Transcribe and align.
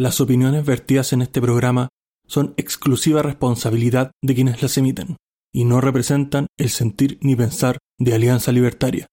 Las 0.00 0.18
opiniones 0.22 0.64
vertidas 0.64 1.12
en 1.12 1.20
este 1.20 1.42
programa 1.42 1.90
son 2.26 2.54
exclusiva 2.56 3.20
responsabilidad 3.20 4.12
de 4.22 4.34
quienes 4.34 4.62
las 4.62 4.78
emiten 4.78 5.18
y 5.52 5.66
no 5.66 5.82
representan 5.82 6.46
el 6.58 6.70
sentir 6.70 7.18
ni 7.20 7.36
pensar 7.36 7.76
de 7.98 8.14
Alianza 8.14 8.50
Libertaria. 8.50 9.04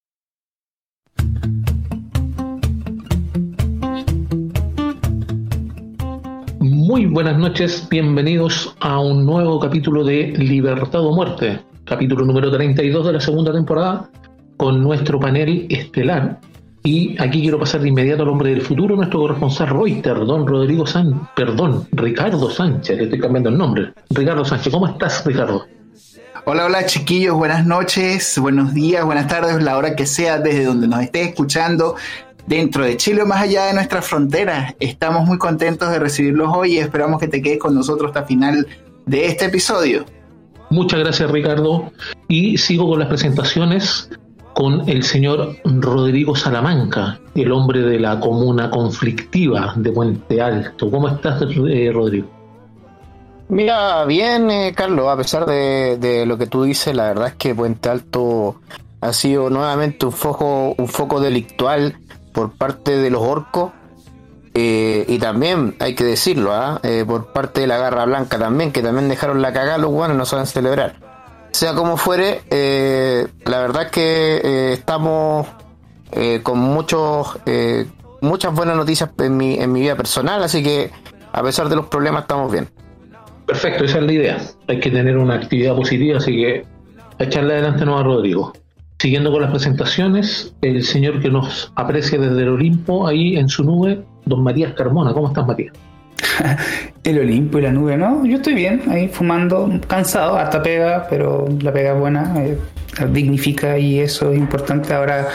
Muy 6.58 7.04
buenas 7.04 7.36
noches, 7.36 7.86
bienvenidos 7.90 8.74
a 8.80 8.98
un 8.98 9.26
nuevo 9.26 9.60
capítulo 9.60 10.02
de 10.02 10.28
Libertad 10.38 11.04
o 11.04 11.14
Muerte, 11.14 11.60
capítulo 11.84 12.24
número 12.24 12.50
32 12.50 13.08
de 13.08 13.12
la 13.12 13.20
segunda 13.20 13.52
temporada, 13.52 14.10
con 14.56 14.82
nuestro 14.82 15.20
panel 15.20 15.66
estelar. 15.68 16.40
Y 16.84 17.20
aquí 17.20 17.42
quiero 17.42 17.58
pasar 17.58 17.80
de 17.80 17.88
inmediato 17.88 18.22
al 18.22 18.28
hombre 18.28 18.50
del 18.50 18.62
futuro, 18.62 18.96
nuestro 18.96 19.20
corresponsal 19.20 19.68
Reuters, 19.68 20.26
don 20.26 20.46
Rodrigo 20.46 20.86
Sánchez, 20.86 21.28
perdón, 21.34 21.88
Ricardo 21.92 22.50
Sánchez, 22.50 22.96
le 22.96 23.04
estoy 23.04 23.18
cambiando 23.18 23.50
el 23.50 23.58
nombre. 23.58 23.92
Ricardo 24.10 24.44
Sánchez, 24.44 24.72
¿cómo 24.72 24.86
estás, 24.86 25.24
Ricardo? 25.26 25.66
Hola, 26.44 26.66
hola 26.66 26.86
chiquillos, 26.86 27.34
buenas 27.36 27.66
noches, 27.66 28.38
buenos 28.38 28.72
días, 28.72 29.04
buenas 29.04 29.26
tardes, 29.26 29.62
la 29.62 29.76
hora 29.76 29.94
que 29.96 30.06
sea 30.06 30.38
desde 30.38 30.64
donde 30.64 30.88
nos 30.88 31.02
estés 31.02 31.28
escuchando, 31.28 31.96
dentro 32.46 32.84
de 32.84 32.96
Chile 32.96 33.22
o 33.22 33.26
más 33.26 33.42
allá 33.42 33.66
de 33.66 33.74
nuestras 33.74 34.06
fronteras. 34.06 34.74
Estamos 34.80 35.26
muy 35.26 35.36
contentos 35.36 35.90
de 35.90 35.98
recibirlos 35.98 36.48
hoy 36.54 36.76
y 36.76 36.78
esperamos 36.78 37.20
que 37.20 37.28
te 37.28 37.42
quedes 37.42 37.58
con 37.58 37.74
nosotros 37.74 38.10
hasta 38.10 38.26
final 38.26 38.66
de 39.04 39.26
este 39.26 39.46
episodio. 39.46 40.06
Muchas 40.70 41.00
gracias 41.00 41.30
Ricardo 41.30 41.92
y 42.28 42.56
sigo 42.56 42.88
con 42.88 42.98
las 42.98 43.08
presentaciones 43.08 44.10
con 44.58 44.88
el 44.88 45.04
señor 45.04 45.54
Rodrigo 45.62 46.34
Salamanca, 46.34 47.20
el 47.36 47.52
hombre 47.52 47.82
de 47.82 48.00
la 48.00 48.18
comuna 48.18 48.68
conflictiva 48.68 49.72
de 49.76 49.92
Puente 49.92 50.42
Alto. 50.42 50.90
¿Cómo 50.90 51.06
estás, 51.06 51.40
eh, 51.42 51.92
Rodrigo? 51.94 52.26
Mira, 53.50 54.04
bien, 54.04 54.50
eh, 54.50 54.72
Carlos, 54.74 55.06
a 55.06 55.16
pesar 55.16 55.46
de, 55.46 56.24
lo 56.26 56.36
que 56.36 56.48
tú 56.48 56.64
dices, 56.64 56.92
la 56.92 57.04
verdad 57.04 57.28
es 57.28 57.34
que 57.34 57.54
Puente 57.54 57.88
Alto 57.88 58.56
ha 59.00 59.12
sido 59.12 59.48
nuevamente 59.48 60.06
un 60.06 60.12
foco, 60.12 60.74
un 60.76 60.88
foco 60.88 61.20
delictual 61.20 61.96
por 62.32 62.50
parte 62.50 62.96
de 62.96 63.10
los 63.10 63.22
orcos. 63.22 63.70
Eh, 64.54 65.04
y 65.06 65.18
también, 65.18 65.76
hay 65.78 65.94
que 65.94 66.02
decirlo, 66.02 66.52
¿ah? 66.52 66.80
por 67.06 67.32
parte 67.32 67.60
de 67.60 67.68
la 67.68 67.78
Garra 67.78 68.06
Blanca 68.06 68.40
también, 68.40 68.72
que 68.72 68.82
también 68.82 69.08
dejaron 69.08 69.40
la 69.40 69.52
cagada, 69.52 69.78
los 69.78 69.92
guanos 69.92 70.16
no 70.16 70.26
saben 70.26 70.46
celebrar. 70.46 71.07
Sea 71.50 71.74
como 71.74 71.96
fuere, 71.96 72.42
eh, 72.50 73.26
la 73.44 73.60
verdad 73.60 73.90
que 73.90 74.40
eh, 74.42 74.72
estamos 74.74 75.46
eh, 76.12 76.40
con 76.42 76.58
muchos, 76.58 77.38
muchas 78.20 78.54
buenas 78.54 78.76
noticias 78.76 79.10
en 79.18 79.36
mi, 79.36 79.54
en 79.58 79.72
mi 79.72 79.80
vida 79.80 79.96
personal, 79.96 80.42
así 80.42 80.62
que 80.62 80.90
a 81.32 81.42
pesar 81.42 81.68
de 81.68 81.76
los 81.76 81.86
problemas 81.86 82.22
estamos 82.22 82.52
bien. 82.52 82.68
Perfecto, 83.46 83.84
esa 83.84 83.98
es 83.98 84.04
la 84.04 84.12
idea. 84.12 84.38
Hay 84.66 84.78
que 84.78 84.90
tener 84.90 85.16
una 85.16 85.34
actividad 85.34 85.74
positiva, 85.74 86.18
así 86.18 86.32
que 86.32 86.66
echarle 87.18 87.54
adelante 87.54 87.84
no 87.84 87.98
a 87.98 88.02
Rodrigo. 88.02 88.52
Siguiendo 88.98 89.30
con 89.30 89.42
las 89.42 89.50
presentaciones, 89.50 90.54
el 90.60 90.84
señor 90.84 91.20
que 91.20 91.30
nos 91.30 91.72
aprecia 91.76 92.18
desde 92.18 92.42
el 92.42 92.48
Olimpo, 92.48 93.06
ahí 93.06 93.36
en 93.36 93.48
su 93.48 93.64
nube, 93.64 94.04
don 94.26 94.42
Matías 94.42 94.74
Carmona. 94.74 95.12
¿Cómo 95.12 95.28
estás, 95.28 95.46
Matías? 95.46 95.72
el 97.04 97.18
Olimpo 97.18 97.58
y 97.58 97.62
la 97.62 97.72
nube, 97.72 97.96
¿no? 97.96 98.24
Yo 98.24 98.36
estoy 98.36 98.54
bien, 98.54 98.82
ahí 98.88 99.08
fumando, 99.08 99.70
cansado, 99.86 100.36
hasta 100.36 100.62
pega, 100.62 101.06
pero 101.08 101.46
la 101.60 101.72
pega 101.72 101.92
es 101.92 101.98
buena, 101.98 102.34
eh, 102.44 102.58
dignifica 103.10 103.78
y 103.78 104.00
eso 104.00 104.32
es 104.32 104.38
importante. 104.38 104.92
Ahora, 104.92 105.28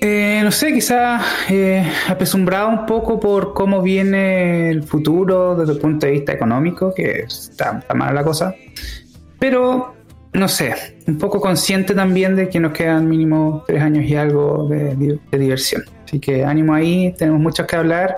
eh, 0.00 0.40
no 0.42 0.50
sé, 0.50 0.72
quizás 0.72 1.22
eh, 1.50 1.84
apesumbrado 2.08 2.68
un 2.68 2.86
poco 2.86 3.20
por 3.20 3.54
cómo 3.54 3.82
viene 3.82 4.70
el 4.70 4.82
futuro 4.82 5.54
desde 5.54 5.72
el 5.74 5.78
punto 5.78 6.06
de 6.06 6.12
vista 6.12 6.32
económico, 6.32 6.92
que 6.94 7.20
está, 7.20 7.78
está 7.78 7.94
mala 7.94 8.12
la 8.12 8.24
cosa, 8.24 8.54
pero 9.38 9.94
no 10.32 10.48
sé, 10.48 10.74
un 11.06 11.18
poco 11.18 11.40
consciente 11.40 11.94
también 11.94 12.34
de 12.34 12.48
que 12.48 12.58
nos 12.58 12.72
quedan 12.72 13.08
mínimo 13.08 13.64
tres 13.66 13.82
años 13.82 14.04
y 14.06 14.16
algo 14.16 14.66
de, 14.68 15.18
de 15.30 15.38
diversión. 15.38 15.82
Así 16.04 16.18
que 16.18 16.44
ánimo 16.44 16.74
ahí, 16.74 17.14
tenemos 17.18 17.40
mucho 17.40 17.66
que 17.66 17.76
hablar 17.76 18.16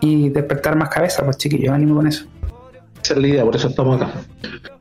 y 0.00 0.28
despertar 0.30 0.76
más 0.76 0.88
cabeza, 0.88 1.24
pues 1.24 1.38
chiquillos, 1.38 1.72
ánimo 1.72 1.96
con 1.96 2.06
eso. 2.06 2.26
Esa 3.02 3.14
es 3.14 3.20
la 3.20 3.28
idea, 3.28 3.44
por 3.44 3.56
eso 3.56 3.68
estamos 3.68 4.00
acá. 4.00 4.12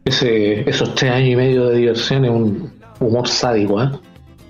Ese, 0.03 0.67
esos 0.69 0.95
tres 0.95 1.11
años 1.11 1.29
y 1.29 1.35
medio 1.35 1.67
de 1.69 1.77
diversión 1.77 2.25
es 2.25 2.31
un 2.31 2.71
humor 2.99 3.27
sádico, 3.27 3.81
¿eh? 3.81 3.89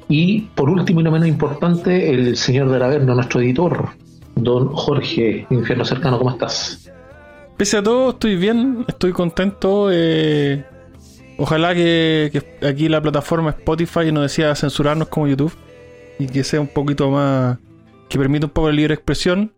Y 0.08 0.42
por 0.56 0.70
último 0.70 1.02
y 1.02 1.04
no 1.04 1.12
menos 1.12 1.28
importante, 1.28 2.10
el 2.12 2.38
señor 2.38 2.70
de 2.70 2.80
la 2.80 2.88
Verno, 2.88 3.16
nuestro 3.16 3.42
editor, 3.42 3.90
don 4.36 4.68
Jorge, 4.70 5.48
Infierno 5.50 5.84
Cercano, 5.84 6.18
¿cómo 6.20 6.32
estás? 6.32 6.92
Pese 7.58 7.78
a 7.78 7.84
todo, 7.84 8.12
estoy 8.12 8.36
bien, 8.36 8.86
estoy 8.88 9.14
contento. 9.14 9.90
Eh, 9.92 10.64
ojalá 11.38 11.74
que, 11.74 12.30
que, 12.32 12.68
aquí 12.68 12.88
la 12.88 13.02
plataforma 13.02 13.52
Spotify 13.52 14.12
no 14.12 14.22
decida 14.22 14.54
censurarnos 14.56 15.08
como 15.08 15.28
YouTube 15.28 15.54
y 16.20 16.28
que 16.28 16.44
sea 16.44 16.62
un 16.62 16.68
poquito 16.68 17.10
más. 17.10 17.58
que 18.10 18.20
permita 18.20 18.46
un 18.46 18.52
poco 18.52 18.68
la 18.70 18.76
libre 18.76 18.94
expresión. 18.94 19.55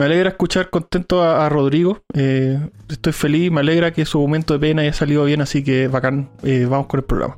Me 0.00 0.06
alegra 0.06 0.30
escuchar 0.30 0.70
contento 0.70 1.22
a, 1.22 1.46
Rodrigo. 1.50 1.98
Eh, 2.14 2.58
estoy 2.88 3.12
feliz, 3.12 3.52
me 3.52 3.60
alegra 3.60 3.90
que 3.90 4.06
su 4.06 4.18
momento 4.18 4.54
de 4.54 4.58
pena 4.58 4.80
haya 4.80 4.94
salido 4.94 5.26
bien, 5.26 5.42
así 5.42 5.62
que 5.62 5.88
bacán. 5.88 6.30
Eh, 6.42 6.66
vamos 6.66 6.86
con 6.86 7.00
el 7.00 7.04
programa. 7.04 7.36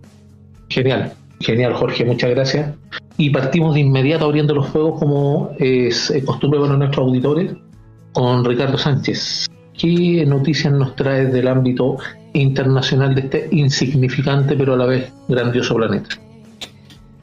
Genial, 0.69 1.13
genial, 1.41 1.75
Jorge, 1.75 2.05
muchas 2.05 2.31
gracias. 2.31 2.73
Y 3.17 3.31
partimos 3.31 3.75
de 3.75 3.81
inmediato 3.81 4.27
abriendo 4.27 4.55
los 4.55 4.69
juegos, 4.69 5.01
como 5.01 5.51
es 5.59 6.15
costumbre 6.25 6.61
para 6.61 6.77
nuestros 6.77 7.05
auditores, 7.05 7.53
con 8.13 8.45
Ricardo 8.45 8.79
Sánchez. 8.79 9.49
¿Qué 9.77 10.25
noticias 10.25 10.73
nos 10.73 10.95
trae 10.95 11.27
del 11.27 11.49
ámbito 11.49 11.97
internacional 12.33 13.17
de 13.17 13.23
este 13.23 13.49
insignificante 13.51 14.55
pero 14.55 14.75
a 14.75 14.77
la 14.77 14.87
vez 14.87 15.13
grandioso 15.27 15.75
planeta? 15.75 16.11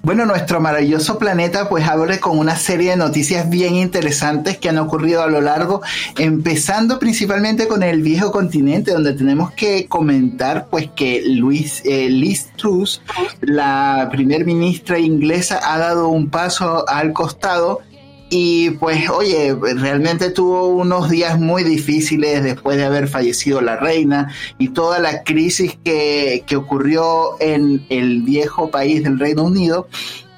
Bueno, 0.02 0.26
nuestro 0.26 0.62
maravilloso 0.62 1.20
planeta 1.20 1.68
pues 1.68 1.86
abre 1.86 2.22
con 2.22 2.40
una 2.40 2.56
serie 2.56 2.92
de 2.92 2.96
noticias 2.96 3.50
bien 3.50 3.76
interesantes 3.76 4.58
que 4.58 4.70
han 4.70 4.78
ocurrido 4.78 5.22
a 5.22 5.28
lo 5.28 5.42
largo, 5.42 5.82
empezando 6.18 7.00
principalmente 7.00 7.68
con 7.68 7.84
el 7.84 8.02
viejo 8.02 8.32
continente, 8.32 8.94
donde 8.94 9.14
tenemos 9.14 9.52
que 9.52 9.88
comentar 9.88 10.68
pues 10.70 10.90
que 10.96 11.22
Luis, 11.26 11.82
eh, 11.84 12.10
Liz 12.10 12.50
Truss, 12.56 13.02
la 13.42 14.08
primer 14.10 14.46
ministra 14.46 14.98
inglesa, 14.98 15.60
ha 15.62 15.78
dado 15.78 16.08
un 16.08 16.30
paso 16.30 16.88
al 16.88 17.12
costado 17.12 17.82
y 18.30 18.72
pues, 18.72 19.10
oye, 19.10 19.56
realmente 19.60 20.30
tuvo 20.30 20.68
unos 20.68 21.10
días 21.10 21.40
muy 21.40 21.64
difíciles 21.64 22.44
después 22.44 22.78
de 22.78 22.86
haber 22.86 23.08
fallecido 23.08 23.60
la 23.60 23.76
reina 23.76 24.32
y 24.60 24.70
toda 24.70 25.00
la 25.00 25.24
crisis 25.24 25.78
que, 25.84 26.44
que 26.46 26.56
ocurrió 26.56 27.40
en 27.40 27.86
el 27.90 28.22
viejo 28.22 28.70
país 28.70 29.04
del 29.04 29.18
Reino 29.18 29.44
Unido. 29.44 29.88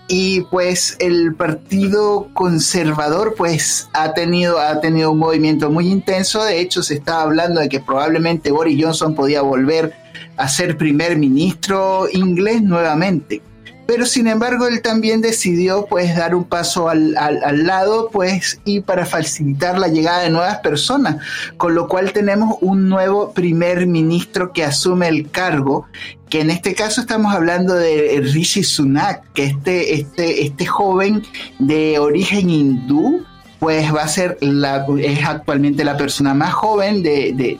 Y 0.07 0.41
pues 0.41 0.97
el 0.99 1.35
partido 1.35 2.29
conservador 2.33 3.33
pues 3.37 3.89
ha 3.93 4.13
tenido 4.13 4.59
ha 4.59 4.81
tenido 4.81 5.11
un 5.11 5.19
movimiento 5.19 5.69
muy 5.69 5.87
intenso. 5.87 6.43
De 6.43 6.59
hecho 6.59 6.83
se 6.83 6.95
estaba 6.95 7.23
hablando 7.23 7.61
de 7.61 7.69
que 7.69 7.79
probablemente 7.79 8.51
Boris 8.51 8.83
Johnson 8.83 9.15
podía 9.15 9.41
volver 9.41 9.93
a 10.35 10.49
ser 10.49 10.77
primer 10.77 11.17
ministro 11.17 12.07
inglés 12.11 12.61
nuevamente 12.61 13.41
pero 13.93 14.05
sin 14.05 14.27
embargo 14.27 14.67
él 14.67 14.81
también 14.81 15.19
decidió 15.19 15.85
pues 15.85 16.15
dar 16.15 16.33
un 16.33 16.45
paso 16.45 16.87
al, 16.87 17.13
lado 17.65 18.09
pues 18.09 18.61
y 18.63 18.79
para 18.79 19.05
facilitar 19.05 19.77
la 19.77 19.89
llegada 19.89 20.21
de 20.21 20.29
nuevas 20.29 20.59
personas, 20.59 21.17
con 21.57 21.75
lo 21.75 21.89
cual 21.89 22.13
tenemos 22.13 22.55
un 22.61 22.87
nuevo 22.87 23.33
primer 23.33 23.87
ministro 23.87 24.53
que 24.53 24.63
asume 24.63 25.09
el 25.09 25.29
cargo, 25.29 25.87
que 26.29 26.39
en 26.39 26.51
este 26.51 26.73
caso 26.73 27.01
estamos 27.01 27.35
hablando 27.35 27.73
de 27.73 28.21
Rishi 28.31 28.63
Sunak, 28.63 29.29
que 29.33 29.43
este, 29.43 29.95
este, 29.95 30.43
este 30.45 30.65
joven 30.65 31.23
de 31.59 31.99
origen 31.99 32.49
hindú, 32.49 33.25
pues 33.59 33.93
va 33.93 34.03
a 34.03 34.07
ser 34.07 34.37
la, 34.39 34.85
es 34.99 35.25
actualmente 35.25 35.83
la 35.83 35.97
persona 35.97 36.33
más 36.33 36.53
joven 36.53 37.03
de, 37.03 37.59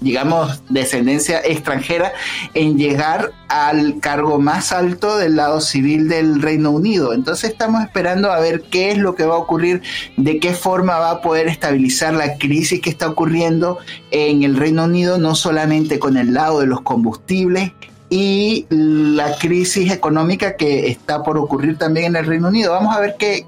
digamos, 0.00 0.62
descendencia 0.68 1.40
extranjera 1.40 2.12
en 2.54 2.78
llegar 2.78 3.32
al 3.48 3.98
cargo 4.00 4.38
más 4.38 4.72
alto 4.72 5.16
del 5.16 5.36
lado 5.36 5.60
civil 5.60 6.08
del 6.08 6.40
Reino 6.40 6.70
Unido. 6.70 7.12
Entonces 7.12 7.50
estamos 7.50 7.82
esperando 7.82 8.30
a 8.30 8.40
ver 8.40 8.62
qué 8.70 8.90
es 8.90 8.98
lo 8.98 9.14
que 9.14 9.24
va 9.24 9.34
a 9.34 9.38
ocurrir, 9.38 9.82
de 10.16 10.38
qué 10.38 10.54
forma 10.54 10.98
va 10.98 11.10
a 11.10 11.22
poder 11.22 11.48
estabilizar 11.48 12.14
la 12.14 12.36
crisis 12.36 12.80
que 12.80 12.90
está 12.90 13.08
ocurriendo 13.08 13.78
en 14.10 14.42
el 14.42 14.56
Reino 14.56 14.84
Unido, 14.84 15.18
no 15.18 15.34
solamente 15.34 15.98
con 15.98 16.16
el 16.16 16.34
lado 16.34 16.60
de 16.60 16.66
los 16.66 16.82
combustibles, 16.82 17.72
y 18.10 18.66
la 18.70 19.36
crisis 19.36 19.92
económica 19.92 20.56
que 20.56 20.88
está 20.88 21.22
por 21.22 21.36
ocurrir 21.36 21.76
también 21.76 22.06
en 22.06 22.16
el 22.16 22.26
Reino 22.26 22.48
Unido. 22.48 22.72
Vamos 22.72 22.96
a 22.96 23.00
ver 23.00 23.16
qué, 23.18 23.44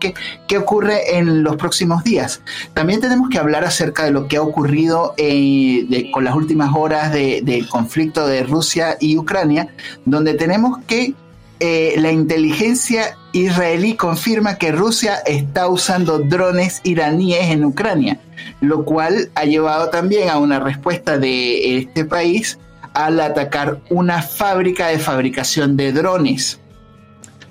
qué, 0.46 0.58
ocurre 0.58 1.16
en 1.16 1.42
los 1.42 1.56
próximos 1.56 2.04
días. 2.04 2.42
También 2.74 3.00
tenemos 3.00 3.30
que 3.30 3.38
hablar 3.38 3.64
acerca 3.64 4.04
de 4.04 4.10
lo 4.10 4.28
que 4.28 4.36
ha 4.36 4.42
ocurrido 4.42 5.14
eh, 5.16 6.10
con 6.12 6.24
las 6.24 6.34
últimas 6.34 6.74
horas 6.74 7.12
del 7.12 7.68
conflicto 7.68 8.26
de 8.26 8.42
Rusia 8.42 8.96
y 9.00 9.16
Ucrania, 9.16 9.74
donde 10.04 10.34
tenemos 10.34 10.78
que 10.86 11.14
eh, 11.60 11.94
la 11.98 12.10
inteligencia 12.10 13.16
israelí 13.32 13.94
confirma 13.94 14.56
que 14.56 14.72
Rusia 14.72 15.16
está 15.26 15.68
usando 15.68 16.18
drones 16.18 16.80
iraníes 16.84 17.50
en 17.50 17.64
Ucrania. 17.64 18.20
lo 18.60 18.84
cual 18.84 19.30
ha 19.34 19.44
llevado 19.44 19.88
también 19.90 20.28
a 20.28 20.38
una 20.38 20.60
respuesta 20.60 21.18
de 21.18 21.78
este 21.78 22.04
país 22.04 22.58
al 22.94 23.20
atacar 23.20 23.80
una 23.90 24.22
fábrica 24.22 24.88
de 24.88 24.98
fabricación 24.98 25.76
de 25.76 25.92
drones 25.92 26.60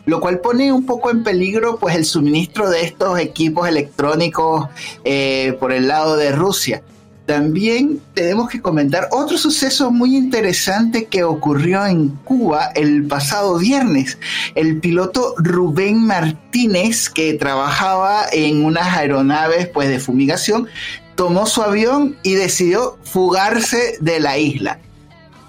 lo 0.10 0.20
cual 0.20 0.40
pone 0.40 0.74
un 0.74 0.86
poco 0.86 1.12
en 1.12 1.24
peligro 1.24 1.78
pues 1.78 1.96
el 1.96 2.04
suministro 2.04 2.70
de 2.70 2.82
estos 2.84 3.20
equipos 3.20 3.68
electrónicos 3.68 4.68
eh, 5.04 5.56
por 5.60 5.72
el 5.72 5.88
lado 5.88 6.18
de 6.18 6.32
Rusia. 6.32 6.82
También 7.28 8.02
tenemos 8.16 8.50
que 8.50 8.60
comentar 8.60 9.08
otro 9.12 9.38
suceso 9.38 9.92
muy 9.92 10.18
interesante 10.18 11.06
que 11.06 11.24
ocurrió 11.24 11.86
en 11.86 12.10
Cuba 12.10 12.72
el 12.74 13.06
pasado 13.06 13.60
viernes. 13.60 14.18
El 14.56 14.80
piloto 14.80 15.36
Rubén 15.38 16.04
Martínez, 16.04 17.08
que 17.08 17.36
trabajaba 17.36 18.26
en 18.32 18.66
unas 18.66 18.98
aeronaves 18.98 19.68
pues, 19.68 19.90
de 19.90 20.00
fumigación, 20.00 20.68
tomó 21.14 21.46
su 21.46 21.62
avión 21.62 22.18
y 22.24 22.34
decidió 22.34 22.98
fugarse 23.04 24.00
de 24.02 24.20
la 24.20 24.40
isla. 24.40 24.80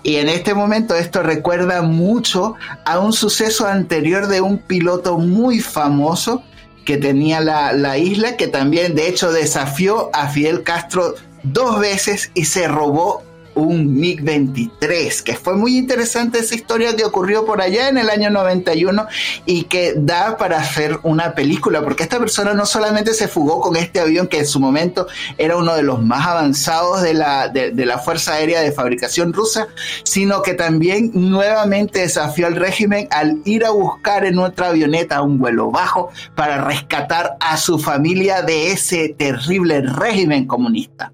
Y 0.03 0.17
en 0.17 0.29
este 0.29 0.55
momento 0.55 0.95
esto 0.95 1.23
recuerda 1.23 1.83
mucho 1.83 2.55
a 2.85 2.99
un 2.99 3.13
suceso 3.13 3.67
anterior 3.67 4.29
de 4.29 4.41
un 4.41 4.59
piloto 4.59 5.19
muy 5.19 5.61
famoso 5.61 6.43
que 6.85 6.97
tenía 6.97 7.41
la, 7.41 7.73
la, 7.73 7.99
isla, 7.99 8.37
que 8.37 8.49
también 8.49 8.95
de 8.95 9.09
hecho 9.09 9.31
desafió 9.31 10.11
a 10.15 10.29
Fidel 10.29 10.63
Castro 10.63 11.15
dos 11.43 11.79
veces 11.79 12.31
y 12.35 12.47
se 12.47 12.67
robó 12.67 13.23
un 13.63 13.97
MiG-23, 13.97 15.23
que 15.23 15.37
fue 15.37 15.57
muy 15.57 15.77
interesante 15.77 16.39
esa 16.39 16.55
historia 16.55 16.95
que 16.97 17.05
ocurrió 17.05 17.45
por 17.45 17.61
allá 17.61 17.89
en 17.89 17.99
el 17.99 18.11
año 18.11 18.31
91 18.31 19.07
y 19.47 19.65
que 19.65 19.95
da 19.97 20.37
para 20.37 20.59
hacer 20.59 20.99
una 21.03 21.35
película, 21.35 21.83
porque 21.83 22.03
esta 22.03 22.19
persona 22.19 22.55
no 22.55 22.67
solamente 22.67 23.15
se 23.15 23.29
fugó 23.29 23.61
con 23.61 23.77
este 23.77 24.01
avión 24.01 24.27
que 24.29 24.39
en 24.39 24.47
su 24.47 24.61
momento 24.61 25.07
era 25.39 25.57
uno 25.57 25.75
de 25.75 25.83
los 25.83 26.03
más 26.03 26.27
avanzados 26.27 27.03
de 27.03 27.15
la, 27.15 27.49
de, 27.49 27.73
la 27.87 27.99
Fuerza 27.99 28.35
Aérea 28.35 28.61
de 28.61 28.73
fabricación 28.73 29.33
rusa, 29.33 29.69
sino 30.05 30.43
que 30.43 30.55
también 30.55 31.11
nuevamente 31.15 32.01
desafió 32.01 32.47
al 32.47 32.57
régimen 32.57 33.09
al 33.11 33.41
ir 33.45 33.65
a 33.65 33.71
buscar 33.71 34.25
en 34.25 34.39
otra 34.39 34.69
avioneta 34.69 35.23
un 35.23 35.39
vuelo 35.39 35.71
bajo 35.71 36.11
para 36.35 36.65
rescatar 36.65 37.37
a 37.41 37.57
su 37.57 37.79
familia 37.79 38.43
de 38.43 38.73
ese 38.73 39.15
terrible 39.17 39.81
régimen 39.83 40.47
comunista. 40.47 41.13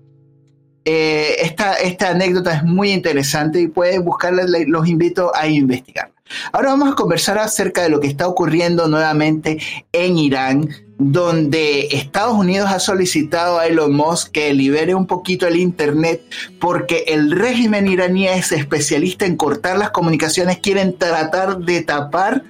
Eh, 0.88 1.44
esta, 1.44 1.74
esta 1.74 2.10
anécdota 2.10 2.54
es 2.54 2.62
muy 2.62 2.92
interesante 2.92 3.60
y 3.60 3.66
pueden 3.66 4.04
buscarla, 4.04 4.44
los 4.68 4.86
invito 4.86 5.32
a 5.34 5.48
investigar. 5.48 6.12
Ahora 6.52 6.70
vamos 6.70 6.92
a 6.92 6.94
conversar 6.94 7.38
acerca 7.38 7.82
de 7.82 7.88
lo 7.88 7.98
que 7.98 8.06
está 8.06 8.28
ocurriendo 8.28 8.86
nuevamente 8.86 9.58
en 9.90 10.16
Irán, 10.16 10.68
donde 10.96 11.88
Estados 11.90 12.34
Unidos 12.34 12.70
ha 12.70 12.78
solicitado 12.78 13.58
a 13.58 13.66
Elon 13.66 13.94
Musk 13.94 14.30
que 14.30 14.54
libere 14.54 14.94
un 14.94 15.08
poquito 15.08 15.48
el 15.48 15.56
Internet 15.56 16.22
porque 16.60 17.02
el 17.08 17.32
régimen 17.32 17.88
iraní 17.88 18.28
es 18.28 18.52
especialista 18.52 19.26
en 19.26 19.36
cortar 19.36 19.78
las 19.78 19.90
comunicaciones, 19.90 20.58
quieren 20.58 20.96
tratar 20.96 21.58
de 21.58 21.82
tapar, 21.82 22.44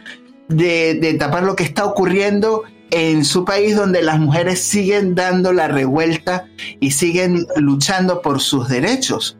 de, 0.48 0.92
de 0.92 1.14
tapar 1.14 1.42
lo 1.42 1.56
que 1.56 1.64
está 1.64 1.86
ocurriendo 1.86 2.64
en 2.90 3.24
su 3.24 3.44
país 3.44 3.76
donde 3.76 4.02
las 4.02 4.18
mujeres 4.18 4.60
siguen 4.60 5.14
dando 5.14 5.52
la 5.52 5.68
revuelta 5.68 6.46
y 6.80 6.92
siguen 6.92 7.46
luchando 7.56 8.22
por 8.22 8.40
sus 8.40 8.68
derechos. 8.68 9.36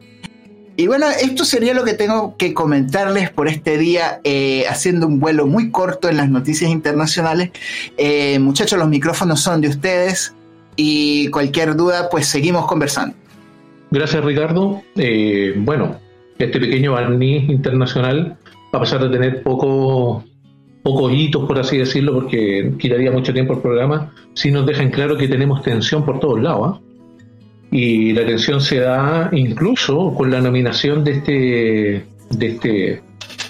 Y 0.79 0.85
bueno, 0.85 1.07
esto 1.09 1.43
sería 1.43 1.73
lo 1.73 1.83
que 1.83 1.93
tengo 1.93 2.37
que 2.37 2.53
comentarles 2.53 3.31
por 3.31 3.47
este 3.47 3.79
día, 3.79 4.21
eh, 4.23 4.65
haciendo 4.69 5.07
un 5.07 5.19
vuelo 5.19 5.47
muy 5.47 5.71
corto 5.71 6.07
en 6.07 6.17
las 6.17 6.29
noticias 6.29 6.69
internacionales. 6.69 7.49
Eh, 7.97 8.37
muchachos, 8.37 8.77
los 8.77 8.87
micrófonos 8.87 9.39
son 9.39 9.61
de 9.61 9.69
ustedes 9.69 10.35
y 10.75 11.29
cualquier 11.29 11.75
duda, 11.75 12.09
pues 12.11 12.27
seguimos 12.27 12.67
conversando. 12.67 13.15
Gracias, 13.89 14.23
Ricardo. 14.23 14.83
Eh, 14.95 15.55
bueno, 15.57 15.95
este 16.37 16.59
pequeño 16.59 16.93
barniz 16.93 17.49
internacional, 17.49 18.37
a 18.71 18.79
pesar 18.79 19.01
de 19.01 19.09
tener 19.09 19.41
poco 19.41 20.23
pocos 20.83 21.11
hitos, 21.13 21.45
por 21.45 21.59
así 21.59 21.77
decirlo, 21.77 22.13
porque 22.13 22.73
quitaría 22.79 23.11
mucho 23.11 23.33
tiempo 23.33 23.53
el 23.53 23.59
programa, 23.59 24.13
si 24.33 24.51
nos 24.51 24.65
dejan 24.65 24.89
claro 24.89 25.17
que 25.17 25.27
tenemos 25.27 25.61
tensión 25.61 26.05
por 26.05 26.19
todos 26.19 26.41
lados. 26.41 26.75
¿ah? 26.75 26.81
Y 27.71 28.13
la 28.13 28.25
tensión 28.25 28.61
se 28.61 28.79
da 28.79 29.29
incluso 29.33 30.13
con 30.13 30.31
la 30.31 30.41
nominación 30.41 31.03
de 31.03 31.11
este, 31.11 32.05
de 32.31 32.47
este 32.47 33.03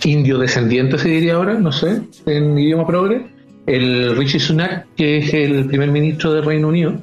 indio 0.06 0.38
descendiente, 0.38 0.98
se 0.98 1.10
diría 1.10 1.36
ahora, 1.36 1.56
no 1.56 1.72
sé, 1.72 2.02
en 2.26 2.58
idioma 2.58 2.88
progre, 2.88 3.28
el 3.66 4.16
Rishi 4.16 4.40
Sunak, 4.40 4.88
que 4.96 5.18
es 5.18 5.34
el 5.34 5.66
primer 5.68 5.92
ministro 5.92 6.34
del 6.34 6.46
Reino 6.46 6.70
Unido, 6.70 6.96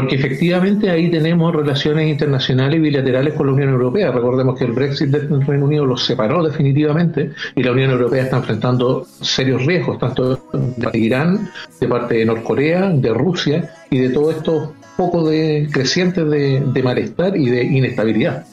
porque 0.00 0.16
efectivamente 0.16 0.88
ahí 0.88 1.10
tenemos 1.10 1.54
relaciones 1.54 2.08
internacionales 2.08 2.78
y 2.78 2.80
bilaterales 2.80 3.34
con 3.34 3.48
la 3.48 3.52
Unión 3.52 3.68
Europea. 3.68 4.10
Recordemos 4.10 4.58
que 4.58 4.64
el 4.64 4.72
Brexit 4.72 5.08
del 5.08 5.46
Reino 5.46 5.66
Unido 5.66 5.84
los 5.84 6.06
separó 6.06 6.42
definitivamente 6.42 7.32
y 7.54 7.62
la 7.62 7.72
Unión 7.72 7.90
Europea 7.90 8.22
está 8.22 8.38
enfrentando 8.38 9.04
serios 9.20 9.66
riesgos, 9.66 9.98
tanto 9.98 10.40
de 10.54 10.98
Irán, 10.98 11.50
de 11.78 11.86
parte 11.86 12.14
de 12.14 12.24
Norcorea, 12.24 12.88
de 12.88 13.10
Rusia 13.10 13.74
y 13.90 13.98
de 13.98 14.08
todo 14.08 14.30
esto 14.30 14.74
poco 14.96 15.28
de 15.28 15.68
crecientes 15.70 16.30
de, 16.30 16.82
malestar 16.82 17.36
y 17.36 17.50
de 17.50 17.62
inestabilidad. 17.62 18.46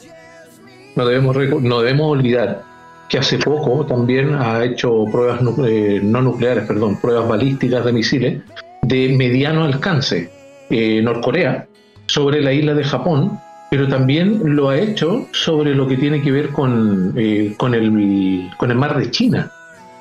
No 0.96 1.06
debemos, 1.06 1.34
no 1.62 1.80
debemos 1.80 2.12
olvidar 2.12 2.62
que 3.08 3.18
hace 3.18 3.38
poco 3.38 3.86
también 3.86 4.34
ha 4.34 4.62
hecho 4.64 5.06
pruebas 5.10 5.40
eh, 5.66 6.00
no 6.02 6.20
nucleares, 6.20 6.66
perdón, 6.66 7.00
pruebas 7.00 7.26
balísticas 7.26 7.86
de 7.86 7.92
misiles 7.92 8.42
de 8.82 9.14
mediano 9.16 9.64
alcance 9.64 10.37
eh, 10.70 11.00
Norcorea 11.02 11.66
sobre 12.06 12.40
la 12.40 12.52
isla 12.52 12.74
de 12.74 12.84
Japón, 12.84 13.38
pero 13.70 13.86
también 13.88 14.56
lo 14.56 14.70
ha 14.70 14.78
hecho 14.78 15.26
sobre 15.32 15.74
lo 15.74 15.86
que 15.86 15.96
tiene 15.96 16.22
que 16.22 16.32
ver 16.32 16.50
con, 16.50 17.12
eh, 17.16 17.54
con, 17.56 17.74
el, 17.74 18.50
con 18.56 18.70
el 18.70 18.78
mar 18.78 18.98
de 18.98 19.10
China. 19.10 19.52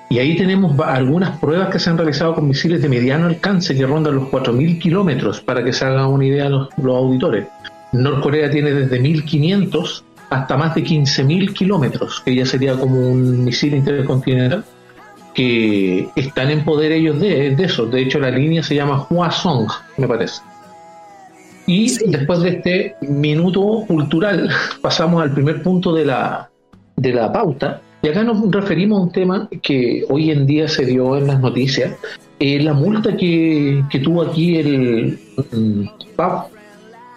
Y 0.09 0.19
ahí 0.19 0.37
tenemos 0.37 0.79
algunas 0.79 1.37
pruebas 1.37 1.69
que 1.69 1.79
se 1.79 1.89
han 1.89 1.97
realizado 1.97 2.33
con 2.33 2.47
misiles 2.47 2.81
de 2.81 2.87
mediano 2.87 3.27
alcance 3.27 3.75
que 3.75 3.85
rondan 3.85 4.15
los 4.15 4.29
4.000 4.29 4.79
kilómetros, 4.79 5.41
para 5.41 5.63
que 5.63 5.73
se 5.73 5.83
hagan 5.83 6.05
una 6.07 6.25
idea 6.25 6.47
los, 6.47 6.69
los 6.77 6.95
auditores. 6.95 7.47
Norcorea 7.91 8.49
tiene 8.49 8.71
desde 8.71 9.01
1.500 9.01 10.03
hasta 10.29 10.57
más 10.57 10.75
de 10.75 10.83
15.000 10.83 11.53
kilómetros, 11.53 12.21
que 12.23 12.35
ya 12.35 12.45
sería 12.45 12.75
como 12.75 12.99
un 12.99 13.43
misil 13.43 13.75
intercontinental, 13.75 14.63
que 15.33 16.09
están 16.15 16.51
en 16.51 16.63
poder 16.63 16.93
ellos 16.93 17.19
de, 17.19 17.55
de 17.55 17.63
eso. 17.63 17.85
De 17.85 18.01
hecho, 18.01 18.19
la 18.19 18.31
línea 18.31 18.63
se 18.63 18.75
llama 18.75 19.05
Hwasong, 19.09 19.67
me 19.97 20.07
parece. 20.07 20.41
Y 21.67 21.97
después 22.07 22.39
de 22.39 22.49
este 22.49 22.95
minuto 23.01 23.83
cultural, 23.87 24.49
pasamos 24.81 25.21
al 25.21 25.33
primer 25.33 25.61
punto 25.61 25.93
de 25.93 26.05
la, 26.05 26.49
de 26.95 27.13
la 27.13 27.31
pauta. 27.31 27.81
Y 28.01 28.07
acá 28.07 28.23
nos 28.23 28.49
referimos 28.51 28.99
a 28.99 29.03
un 29.03 29.11
tema 29.11 29.49
que 29.61 30.05
hoy 30.09 30.31
en 30.31 30.45
día 30.45 30.69
se 30.69 30.85
dio 30.85 31.17
en 31.17 31.27
las 31.27 31.41
noticias. 31.41 31.93
Eh, 32.39 32.61
la 32.61 32.73
multa 32.73 33.17
que, 33.17 33.83
que, 33.89 33.99
tuvo 33.99 34.21
aquí 34.21 34.57
el 34.57 35.19
mm, 35.51 36.15
PAP, 36.15 36.51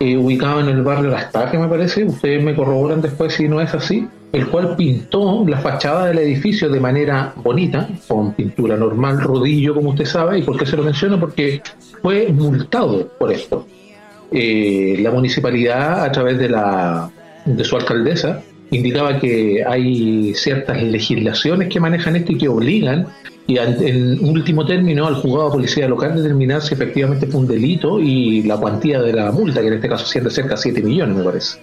eh, 0.00 0.16
ubicado 0.16 0.60
en 0.60 0.68
el 0.68 0.82
barrio 0.82 1.10
Las 1.10 1.30
me 1.52 1.68
parece, 1.68 2.04
ustedes 2.04 2.42
me 2.42 2.56
corroboran 2.56 3.02
después 3.02 3.34
si 3.34 3.46
no 3.46 3.60
es 3.60 3.72
así, 3.74 4.08
el 4.32 4.48
cual 4.48 4.74
pintó 4.74 5.44
la 5.46 5.58
fachada 5.58 6.06
del 6.06 6.18
edificio 6.18 6.70
de 6.70 6.80
manera 6.80 7.34
bonita, 7.36 7.88
con 8.08 8.32
pintura 8.32 8.76
normal, 8.76 9.20
rodillo, 9.20 9.74
como 9.74 9.90
usted 9.90 10.06
sabe. 10.06 10.38
¿Y 10.38 10.42
por 10.42 10.58
qué 10.58 10.66
se 10.66 10.76
lo 10.76 10.82
menciono? 10.82 11.20
Porque 11.20 11.62
fue 12.02 12.32
multado 12.32 13.06
por 13.18 13.30
esto. 13.30 13.66
Eh, 14.32 14.96
la 15.00 15.10
municipalidad, 15.10 16.04
a 16.04 16.12
través 16.12 16.38
de, 16.38 16.48
la, 16.48 17.10
de 17.44 17.64
su 17.64 17.76
alcaldesa, 17.76 18.42
indicaba 18.70 19.18
que 19.18 19.64
hay 19.66 20.32
ciertas 20.34 20.82
legislaciones 20.82 21.68
que 21.68 21.80
manejan 21.80 22.16
esto 22.16 22.32
y 22.32 22.38
que 22.38 22.48
obligan, 22.48 23.06
y 23.46 23.58
en 23.58 24.24
último 24.24 24.64
término, 24.64 25.08
al 25.08 25.16
juzgado 25.16 25.48
de 25.48 25.54
policía 25.56 25.88
local 25.88 26.14
determinar 26.14 26.62
si 26.62 26.74
efectivamente 26.74 27.26
fue 27.26 27.40
un 27.40 27.48
delito 27.48 27.98
y 27.98 28.42
la 28.42 28.56
cuantía 28.56 29.02
de 29.02 29.12
la 29.12 29.32
multa, 29.32 29.60
que 29.60 29.66
en 29.66 29.74
este 29.74 29.88
caso 29.88 30.04
asciende 30.04 30.30
cerca 30.30 30.54
de 30.54 30.58
7 30.58 30.82
millones, 30.82 31.16
me 31.16 31.24
parece. 31.24 31.58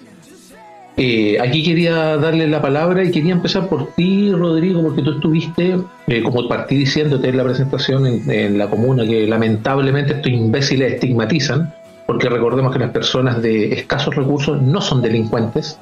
Eh, 0.98 1.38
aquí 1.40 1.64
quería 1.64 2.18
darle 2.18 2.48
la 2.48 2.60
palabra 2.62 3.04
y 3.04 3.12
quería 3.12 3.32
empezar 3.32 3.70
por 3.70 3.94
ti, 3.94 4.32
Rodrigo, 4.32 4.82
porque 4.82 5.04
tú 5.04 5.12
estuviste, 5.12 5.78
eh, 6.08 6.24
como 6.24 6.48
partí 6.50 6.76
diciéndote 6.76 7.30
en 7.30 7.38
la 7.38 7.44
presentación 7.44 8.08
en, 8.08 8.30
en, 8.30 8.58
la 8.58 8.68
comuna, 8.68 9.06
que 9.06 9.28
lamentablemente 9.28 10.14
estos 10.14 10.32
imbéciles 10.32 10.94
estigmatizan 10.94 11.72
porque 12.08 12.30
recordemos 12.30 12.74
que 12.74 12.80
las 12.80 12.92
personas 12.92 13.42
de 13.42 13.74
escasos 13.74 14.16
recursos 14.16 14.60
no 14.62 14.82
son 14.82 15.02
delincuentes, 15.02 15.78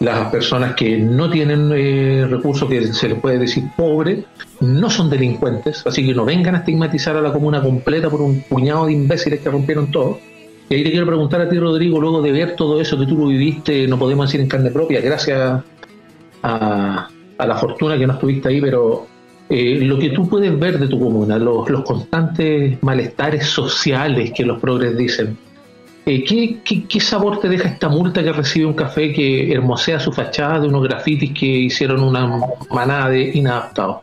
las 0.00 0.30
personas 0.30 0.74
que 0.74 0.96
no 0.96 1.28
tienen 1.28 1.70
eh, 1.74 2.26
recursos, 2.28 2.68
que 2.68 2.92
se 2.92 3.08
les 3.08 3.20
puede 3.20 3.38
decir 3.38 3.64
pobre, 3.76 4.24
no 4.60 4.88
son 4.88 5.10
delincuentes, 5.10 5.86
así 5.86 6.06
que 6.06 6.14
no 6.14 6.24
vengan 6.24 6.54
a 6.54 6.58
estigmatizar 6.58 7.16
a 7.16 7.20
la 7.20 7.32
comuna 7.32 7.60
completa 7.62 8.08
por 8.08 8.22
un 8.22 8.40
puñado 8.42 8.86
de 8.86 8.92
imbéciles 8.92 9.40
que 9.40 9.50
rompieron 9.50 9.90
todo. 9.90 10.18
Y 10.70 10.74
ahí 10.74 10.84
te 10.84 10.90
quiero 10.90 11.06
preguntar 11.06 11.42
a 11.42 11.48
ti, 11.48 11.58
Rodrigo, 11.58 12.00
luego 12.00 12.22
de 12.22 12.32
ver 12.32 12.56
todo 12.56 12.80
eso 12.80 12.98
que 12.98 13.06
tú 13.06 13.16
lo 13.16 13.26
viviste, 13.26 13.86
no 13.86 13.98
podemos 13.98 14.26
decir 14.26 14.40
en 14.40 14.48
carne 14.48 14.70
propia, 14.70 15.00
gracias 15.00 15.62
a, 16.42 17.08
la 17.38 17.56
fortuna 17.56 17.98
que 17.98 18.06
no 18.06 18.14
estuviste 18.14 18.48
ahí, 18.48 18.60
pero 18.60 19.06
eh, 19.48 19.80
lo 19.82 19.98
que 19.98 20.10
tú 20.10 20.28
puedes 20.28 20.58
ver 20.58 20.78
de 20.78 20.88
tu 20.88 20.98
comuna, 20.98 21.38
los, 21.38 21.68
los 21.68 21.82
constantes 21.82 22.82
malestares 22.82 23.46
sociales 23.46 24.32
que 24.34 24.44
los 24.44 24.60
progres 24.60 24.96
dicen, 24.96 25.36
Eh, 26.10 26.24
¿qué, 26.64 27.00
sabor 27.00 27.38
te 27.38 27.50
deja 27.50 27.68
esta 27.68 27.90
multa 27.90 28.22
que 28.22 28.32
recibe 28.32 28.64
un 28.64 28.72
café 28.72 29.12
que 29.12 29.52
hermosea 29.52 30.00
su 30.00 30.10
fachada 30.10 30.58
de 30.58 30.68
unos 30.68 30.82
grafitis 30.84 31.38
que 31.38 31.44
hicieron 31.44 32.02
una 32.02 32.46
manada 32.70 33.10
de 33.10 33.24
inadaptados? 33.34 33.98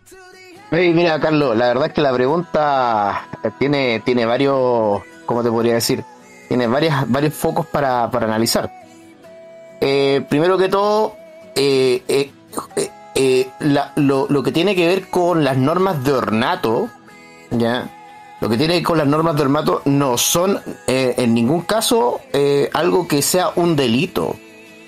Mira, 0.69 1.19
Carlos, 1.19 1.57
la 1.57 1.69
verdad 1.69 1.87
es 1.87 1.93
que 1.93 2.01
la 2.01 2.13
pregunta 2.13 3.27
tiene, 3.57 4.03
tiene 4.05 4.27
varios, 4.27 5.01
¿cómo 5.25 5.41
te 5.41 5.49
podría 5.49 5.73
decir? 5.73 6.03
Tiene 6.47 6.67
varias, 6.67 7.09
varios 7.09 7.33
focos 7.33 7.65
para, 7.65 8.11
para 8.11 8.27
analizar. 8.27 8.71
Eh, 9.81 10.23
primero 10.29 10.59
que 10.59 10.69
todo, 10.69 11.15
eh, 11.55 12.03
eh, 12.07 12.31
eh, 13.15 13.47
lo 13.95 14.43
que 14.43 14.51
tiene 14.51 14.75
que 14.75 14.85
ver 14.85 15.07
con 15.07 15.43
las 15.43 15.57
normas 15.57 16.03
de 16.03 16.11
ornato, 16.11 16.87
¿ya? 17.49 17.89
Lo 18.45 18.51
que 18.51 18.57
tiene 18.57 18.77
que 18.77 18.83
con 18.83 18.99
las 18.99 19.07
normas 19.07 19.35
de 19.35 19.41
ornato 19.41 19.81
no 19.85 20.19
son 20.19 20.61
eh, 20.85 21.15
en 21.17 21.33
ningún 21.33 21.61
caso 21.61 22.21
eh, 22.31 22.69
algo 22.73 23.07
que 23.07 23.23
sea 23.23 23.49
un 23.55 23.75
delito. 23.75 24.35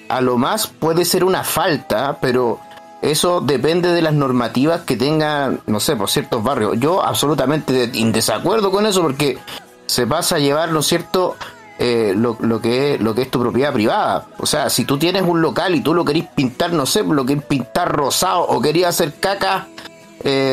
A 0.10 0.22
lo 0.22 0.38
más 0.38 0.68
puede 0.68 1.06
ser 1.06 1.24
una 1.24 1.44
falta, 1.44 2.20
pero 2.22 2.60
eso 3.02 3.42
depende 3.42 3.94
de 3.94 4.04
las 4.04 4.14
normativas 4.14 4.82
que 4.82 4.96
tengan, 4.96 5.60
no 5.66 5.80
sé, 5.80 5.96
por 5.96 6.08
ciertos 6.08 6.44
barrios. 6.44 6.80
Yo 6.80 7.04
absolutamente 7.04 7.90
en 7.96 8.12
desacuerdo 8.12 8.70
con 8.70 8.86
eso 8.86 9.02
porque 9.02 9.40
se 9.88 10.06
pasa 10.06 10.36
a 10.36 10.40
llevar, 10.40 10.72
¿no 10.72 10.82
es 10.82 10.86
cierto?, 10.86 11.36
eh, 11.80 12.14
lo, 12.16 12.38
que 12.62 13.00
es, 13.18 13.32
tu 13.32 13.40
propiedad 13.40 13.74
privada. 13.74 14.28
O 14.38 14.46
sea, 14.46 14.70
si 14.70 14.86
tú 14.86 15.00
tienes 15.00 15.24
un 15.24 15.42
local 15.42 15.74
y 15.74 15.82
tú 15.82 15.96
lo 15.96 16.06
querís 16.06 16.26
pintar, 16.26 16.74
no 16.74 16.86
sé, 16.86 17.02
lo 17.04 17.26
querés 17.26 17.44
pintar 17.44 17.92
rosado 17.92 18.42
o 18.42 18.62
querías 18.62 18.90
hacer 18.90 19.16
caca, 19.20 19.68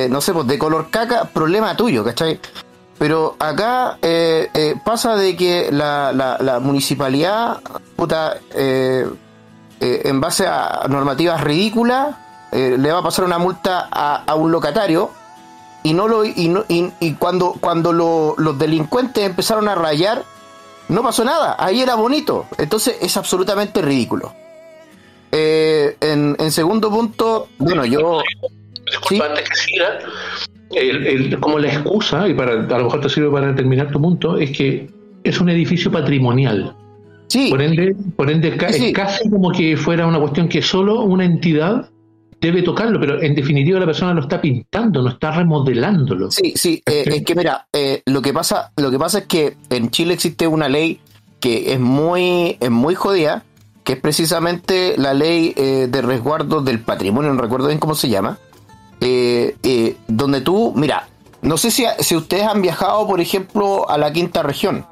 no 0.09 0.21
sé, 0.23 0.33
pues 0.33 0.47
de 0.47 0.59
color 0.59 0.89
caca, 0.89 1.25
problema 1.27 1.77
tuyo, 1.77 2.03
¿cachai? 2.03 2.41
Pero 2.99 3.37
acá 3.39 3.99
eh, 4.03 4.49
eh, 4.55 4.75
pasa 4.85 5.17
de 5.17 5.37
que 5.37 5.71
la, 5.73 6.13
la, 6.13 6.39
la 6.41 6.61
municipalidad, 6.61 7.59
puta, 7.97 8.39
eh, 8.55 9.07
eh, 9.81 10.03
en 10.05 10.21
base 10.21 10.47
a 10.47 10.87
normativas 10.89 11.41
ridículas, 11.43 12.15
eh, 12.53 12.77
le 12.79 12.93
va 12.93 13.01
a 13.01 13.03
pasar 13.03 13.25
una 13.25 13.39
multa 13.39 13.89
a, 13.91 14.23
a 14.25 14.35
un 14.37 14.53
locatario 14.53 15.11
y 15.83 15.93
no 15.93 16.07
lo 16.07 16.25
y, 16.25 16.49
no- 16.49 16.65
y, 16.69 17.15
cuando 17.15 17.55
cuando 17.61 17.93
lo- 17.93 18.35
los 18.39 18.57
delincuentes 18.59 19.25
empezaron 19.25 19.69
a 19.69 19.75
rayar 19.75 20.23
no 20.89 21.03
pasó 21.03 21.25
nada. 21.25 21.57
Ahí 21.59 21.81
era 21.81 21.97
bonito. 21.97 22.47
Entonces 22.59 22.97
es 23.01 23.17
absolutamente 23.17 23.83
ridículo. 23.83 24.33
En, 25.33 26.37
segundo 26.53 26.91
punto 26.91 27.49
bueno 27.59 27.85
yo 27.85 28.23
Disculpa, 28.87 29.35
que 29.35 29.57
siga, 29.57 29.99
el- 30.77 31.07
el- 31.07 31.41
como 31.41 31.59
la 31.59 31.69
excusa, 31.73 32.29
y 32.29 32.35
para, 32.35 32.53
a 32.53 32.79
lo 32.79 32.85
mejor 32.85 33.01
te 33.01 33.09
sirve 33.09 33.31
para 33.31 33.55
terminar 33.55 33.91
tu 33.91 34.01
punto, 34.01 34.37
es 34.39 34.51
que 34.57 34.89
es 35.23 35.41
un 35.41 35.49
edificio 35.49 35.91
patrimonial. 35.91 36.75
sí 37.29 37.49
Por 37.51 37.63
ende, 37.63 37.97
por 38.17 38.31
ende 38.31 38.57
ca- 38.57 38.71
Sí, 38.73 38.87
es 38.89 38.93
casi 38.93 39.29
como 39.31 39.51
que 39.51 39.77
fuera 39.77 40.07
una 40.07 40.21
cuestión 40.21 40.49
que 40.49 40.61
solo 40.63 41.01
una 41.03 41.25
entidad 41.25 41.89
debe 42.41 42.61
tocarlo, 42.63 43.01
pero 43.01 43.23
en 43.23 43.35
definitiva 43.35 43.81
la 43.81 43.87
persona 43.87 44.13
lo 44.13 44.21
está 44.21 44.41
pintando, 44.41 45.01
no 45.03 45.09
está 45.09 45.31
remodelándolo. 45.33 46.31
Sí, 46.31 46.53
sí, 46.55 46.83
eh, 46.85 47.05
es 47.07 47.25
que 47.25 47.35
mira, 47.35 47.67
eh, 47.73 48.03
lo 48.05 48.21
que 48.21 48.35
pasa, 48.35 48.71
lo 48.77 48.91
que 48.91 48.99
pasa 48.99 49.21
es 49.21 49.27
que 49.27 49.57
en 49.71 49.91
Chile 49.91 50.13
existe 50.13 50.47
una 50.47 50.69
ley 50.69 51.01
que 51.41 51.73
es 51.73 51.81
muy, 51.81 52.59
es 52.61 52.71
muy 52.71 52.95
jodida, 52.95 53.45
que 53.83 53.95
es 53.95 53.99
precisamente 54.01 54.95
la 54.99 55.15
ley 55.15 55.55
eh, 55.57 55.89
de 55.91 56.03
resguardo 56.03 56.61
del 56.61 56.81
patrimonio, 56.81 57.33
no 57.33 57.41
recuerdo 57.41 57.69
bien 57.69 57.79
cómo 57.79 57.95
se 57.95 58.09
llama, 58.11 58.39
eh, 59.01 59.57
eh, 59.63 59.97
donde 60.09 60.41
tú, 60.41 60.73
mira, 60.75 61.09
no 61.45 61.59
sé 61.59 61.71
si, 61.71 61.85
si 61.99 62.17
ustedes 62.17 62.45
han 62.45 62.63
viajado, 62.63 63.07
por 63.07 63.21
ejemplo, 63.21 63.89
a 63.91 63.99
la 63.99 64.13
quinta 64.13 64.43
región. 64.43 64.87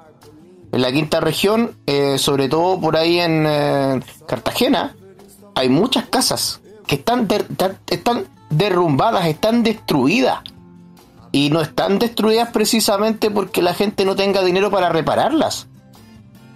En 0.70 0.82
la 0.82 0.92
quinta 0.92 1.20
región, 1.20 1.76
eh, 1.86 2.18
sobre 2.18 2.48
todo 2.48 2.78
por 2.80 2.96
ahí 2.96 3.18
en 3.20 3.44
eh, 3.46 4.00
Cartagena, 4.26 4.94
hay 5.54 5.68
muchas 5.68 6.06
casas 6.06 6.60
que 6.86 6.96
están, 6.96 7.26
están 7.88 8.26
derrumbadas, 8.50 9.26
están 9.26 9.62
destruidas. 9.62 10.40
Y 11.30 11.48
no 11.48 11.62
están 11.62 11.98
destruidas 11.98 12.50
precisamente 12.50 13.30
porque 13.30 13.62
la 13.62 13.72
gente 13.72 14.04
no 14.04 14.14
tenga 14.14 14.42
dinero 14.42 14.70
para 14.70 14.90
repararlas, 14.90 15.68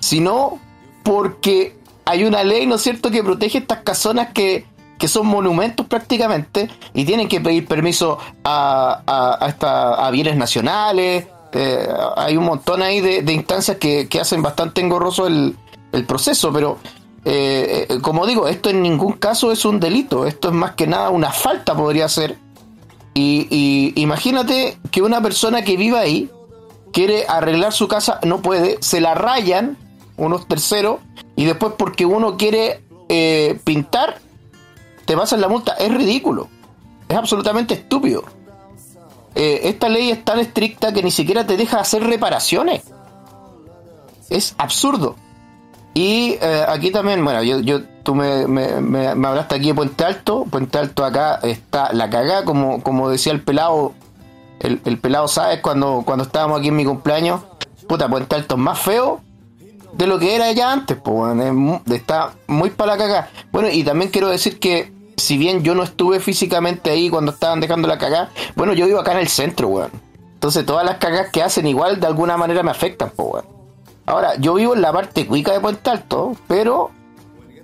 sino 0.01 0.59
porque 1.05 1.79
hay 2.05 2.25
una 2.25 2.45
ley, 2.45 2.67
¿no 2.67 2.75
es 2.75 2.83
cierto?, 2.83 3.11
que 3.11 3.25
protege 3.25 3.59
estas 3.59 3.79
casonas 3.79 4.33
que, 4.35 4.67
que 4.99 5.09
son 5.09 5.27
monumentos 5.27 5.87
prácticamente 5.87 6.69
y 6.95 7.05
tienen 7.05 7.29
que 7.29 7.41
pedir 7.41 7.67
permiso 7.67 8.19
a, 8.45 9.03
a, 9.07 10.07
a 10.07 10.11
bienes 10.11 10.37
nacionales. 10.37 11.27
eh, 11.53 11.89
hay 12.17 12.37
un 12.37 12.45
montón 12.45 12.83
ahí 12.83 13.01
de, 13.01 13.33
instancias 13.33 13.77
que, 13.79 14.09
que 14.09 14.21
hacen 14.21 14.43
bastante 14.43 14.81
engorroso 14.81 15.27
el, 15.27 15.57
el 15.93 16.05
proceso, 16.05 16.53
pero 16.53 16.79
eh, 17.29 17.87
eh, 17.89 17.99
como 18.01 18.25
digo, 18.25 18.47
esto 18.47 18.71
en 18.71 18.83
ningún 18.83 19.15
caso 19.15 19.51
es 19.51 19.65
un 19.65 19.81
delito, 19.81 20.27
esto 20.27 20.49
es 20.49 20.55
más 20.55 20.77
que 20.77 20.87
nada 20.87 21.11
una 21.11 21.33
falta, 21.33 21.75
podría 21.75 22.09
ser. 22.09 22.39
Y, 23.15 23.93
imagínate 23.97 24.79
que 24.93 25.03
una 25.03 25.21
persona 25.23 25.63
que 25.63 25.77
viva 25.77 26.01
ahí 26.01 26.31
quiere 26.93 27.25
arreglar 27.27 27.73
su 27.73 27.89
casa, 27.89 28.21
no 28.23 28.43
puede, 28.43 28.77
se 28.81 29.01
la 29.01 29.15
rayan 29.15 29.77
unos 30.19 30.47
terceros 30.47 31.01
y 31.35 31.47
después 31.47 31.73
porque 31.77 32.07
uno 32.07 32.37
quiere 32.37 32.85
eh, 33.09 33.59
pintar, 33.65 34.21
te 35.07 35.17
pasan 35.17 35.41
la 35.41 35.49
multa. 35.49 35.73
Es 35.75 35.91
ridículo, 35.93 36.49
es 37.09 37.17
absolutamente 37.17 37.75
estúpido. 37.75 38.25
Eh, 39.35 39.69
esta 39.69 39.89
ley 39.89 40.11
es 40.11 40.25
tan 40.25 40.39
estricta 40.39 40.93
que 40.93 41.03
ni 41.03 41.11
siquiera 41.11 41.47
te 41.47 41.57
deja 41.57 41.79
hacer 41.81 42.03
reparaciones. 42.05 42.83
Es 44.29 44.55
absurdo. 44.59 45.17
Y 45.95 46.37
eh, 46.41 46.65
aquí 46.69 46.91
también, 46.91 47.25
bueno, 47.25 47.43
yo, 47.43 47.61
yo 47.61 47.83
tú 48.03 48.15
me, 48.15 48.47
me, 48.47 48.81
me- 48.81 49.15
me 49.15 49.29
hablaste 49.29 49.55
aquí 49.55 49.69
de 49.69 49.75
Puente 49.75 50.05
Alto. 50.05 50.45
Puente 50.51 50.79
Alto 50.79 51.05
acá 51.05 51.37
está 51.43 51.93
la 51.93 52.11
cagá, 52.11 52.45
como, 52.45 52.83
como 52.83 53.09
decía 53.09 53.33
el 53.33 53.43
pelado. 53.43 53.93
El, 54.61 54.81
el 54.85 54.99
pelado, 54.99 55.29
¿sabes? 55.29 55.61
Cuando, 55.61 56.03
cuando 56.05 56.25
estábamos 56.25 56.59
aquí 56.59 56.69
en 56.69 56.77
mi 56.77 56.85
cumpleaños. 56.85 57.41
Puta, 57.89 58.09
Puente 58.09 58.35
Alto 58.35 58.55
es 58.57 58.61
más 58.61 58.79
feo 58.79 59.21
de 59.93 60.07
lo 60.07 60.19
que 60.19 60.35
era 60.35 60.51
ya 60.53 60.73
antes, 60.73 60.99
pues, 61.03 61.39
está 61.91 62.33
muy 62.49 62.69
para 62.71 62.93
la 62.93 62.99
cagá. 62.99 63.31
Bueno, 63.53 63.69
y 63.71 63.83
también 63.85 64.11
quiero 64.11 64.29
decir 64.29 64.59
que 64.59 64.93
si 65.17 65.39
bien 65.39 65.63
yo 65.63 65.75
no 65.75 65.83
estuve 65.83 66.21
físicamente 66.21 66.91
ahí 66.91 67.09
cuando 67.09 67.33
estaban 67.33 67.61
dejando 67.61 67.89
la 67.89 67.99
cagá, 67.99 68.31
bueno, 68.55 68.75
yo 68.75 68.87
vivo 68.87 69.01
acá 69.01 69.13
en 69.13 69.19
el 69.19 69.29
centro, 69.29 69.69
weón. 69.69 69.91
Entonces 70.35 70.67
todas 70.67 70.85
las 70.85 70.99
cagás 70.99 71.31
que 71.31 71.43
hacen 71.43 71.67
igual 71.67 72.01
de 72.01 72.07
alguna 72.07 72.37
manera 72.37 72.63
me 72.63 72.71
afectan, 72.71 73.11
pues, 73.17 73.29
weón. 73.33 73.45
Ahora, 74.05 74.37
yo 74.39 74.55
vivo 74.55 74.75
en 74.75 74.83
la 74.83 74.93
parte 74.93 75.27
cuica 75.27 75.53
de 75.53 75.61
Puente 75.61 75.91
Alto, 75.91 76.37
pero 76.47 76.91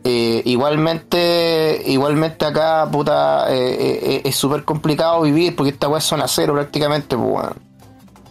eh, 0.02 0.42
igualmente, 0.46 1.82
igualmente 1.86 2.44
acá, 2.46 2.88
puta, 2.90 3.52
eh, 3.52 3.98
eh, 4.02 4.22
es 4.24 4.34
súper 4.34 4.64
complicado 4.64 5.22
vivir 5.22 5.54
porque 5.54 5.70
esta 5.70 5.88
weá 5.88 5.98
es 5.98 6.04
zona 6.04 6.26
cero 6.26 6.54
prácticamente, 6.54 7.16
pues, 7.16 7.28
weón. 7.28 7.54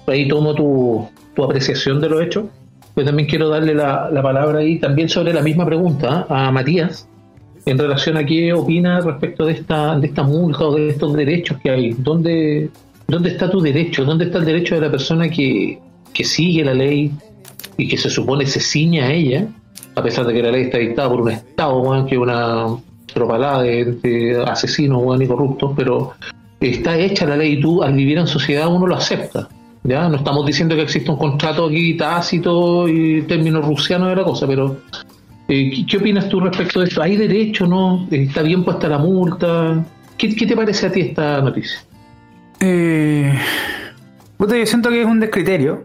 Ahí 0.08 0.28
tomo 0.28 0.56
tu, 0.56 1.08
tu 1.36 1.44
apreciación 1.44 2.02
de 2.02 2.10
los 2.10 2.22
hechos. 2.22 2.46
Yo 2.96 3.06
también 3.06 3.30
quiero 3.30 3.48
darle 3.48 3.74
la, 3.74 4.10
la 4.12 4.22
palabra 4.22 4.60
ahí 4.60 4.78
también 4.80 5.08
sobre 5.08 5.32
la 5.32 5.42
misma 5.42 5.66
pregunta 5.66 6.26
¿ah? 6.28 6.48
a 6.48 6.52
Matías 6.52 7.08
en 7.66 7.78
relación 7.78 8.18
a 8.18 8.26
qué 8.26 8.54
opina 8.54 9.02
respecto 9.02 9.46
de 9.46 9.54
esta, 9.54 9.98
de 10.00 10.08
esta 10.08 10.24
multa 10.24 10.66
o 10.66 10.76
de 10.76 10.90
estos 10.90 11.14
derechos 11.14 11.58
que 11.62 11.70
hay. 11.70 11.96
¿Dónde, 11.98 12.70
dónde 13.08 13.30
está 13.30 13.50
tu 13.50 13.62
derecho? 13.62 14.04
¿Dónde 14.04 14.26
está 14.26 14.40
el 14.40 14.46
derecho 14.46 14.76
de 14.76 14.82
la 14.82 14.92
persona 14.92 15.30
que, 15.30 15.80
que 16.14 16.24
sigue 16.24 16.64
la 16.64 16.74
ley 16.74 17.12
y 17.78 17.88
que 17.88 17.98
se 17.98 18.10
supone 18.10 18.46
se 18.46 18.60
ciña 18.60 19.06
a 19.06 19.14
ella, 19.14 19.48
a 19.96 20.04
pesar 20.04 20.26
de 20.26 20.34
que 20.34 20.44
la 20.44 20.52
ley 20.52 20.64
está 20.64 20.78
dictada 20.78 21.10
por 21.10 21.22
un 21.22 21.32
Estado, 21.32 21.80
weón, 21.80 22.06
que 22.06 22.18
una 22.18 22.66
tropalada 23.14 23.64
de, 23.64 24.44
asesinos 24.48 25.02
weón, 25.04 25.22
y 25.22 25.28
corruptos, 25.28 25.72
pero 25.76 26.14
está 26.60 26.98
hecha 26.98 27.26
la 27.26 27.38
ley 27.38 27.54
y 27.54 27.60
tú 27.60 27.84
al 27.84 27.94
vivir 27.94 28.18
en 28.18 28.28
sociedad 28.28 28.68
uno 28.68 28.88
lo 28.88 28.96
acepta. 28.96 29.48
¿ya? 29.84 30.08
No 30.10 30.18
estamos 30.18 30.46
diciendo 30.46 30.76
que 30.76 30.84
exista 30.84 31.12
un 31.12 31.18
contrato 31.18 31.66
aquí 31.68 31.96
tácito 31.96 32.88
y 32.88 33.24
términos 33.24 33.66
rusianos 33.66 34.10
de 34.10 34.16
la 34.16 34.24
cosa, 34.24 34.48
pero 34.48 34.78
eh, 35.54 35.86
¿qué, 35.86 35.98
opinas 35.98 36.30
tú 36.30 36.40
respecto 36.40 36.80
de 36.80 36.88
esto? 36.88 37.02
¿Hay 37.02 37.18
derecho 37.18 37.68
no? 37.68 38.08
¿Está 38.10 38.42
bien 38.42 38.64
puesta 38.64 38.88
la 38.88 38.98
multa? 38.98 39.84
¿Qué, 40.18 40.30
te 40.30 40.56
parece 40.56 40.88
a 40.88 40.92
ti 40.94 41.02
esta 41.02 41.42
noticia? 41.42 41.82
Eh, 42.62 43.38
yo 44.40 44.66
siento 44.66 44.90
que 44.90 45.02
es 45.02 45.08
un 45.08 45.20
descriterio. 45.20 45.84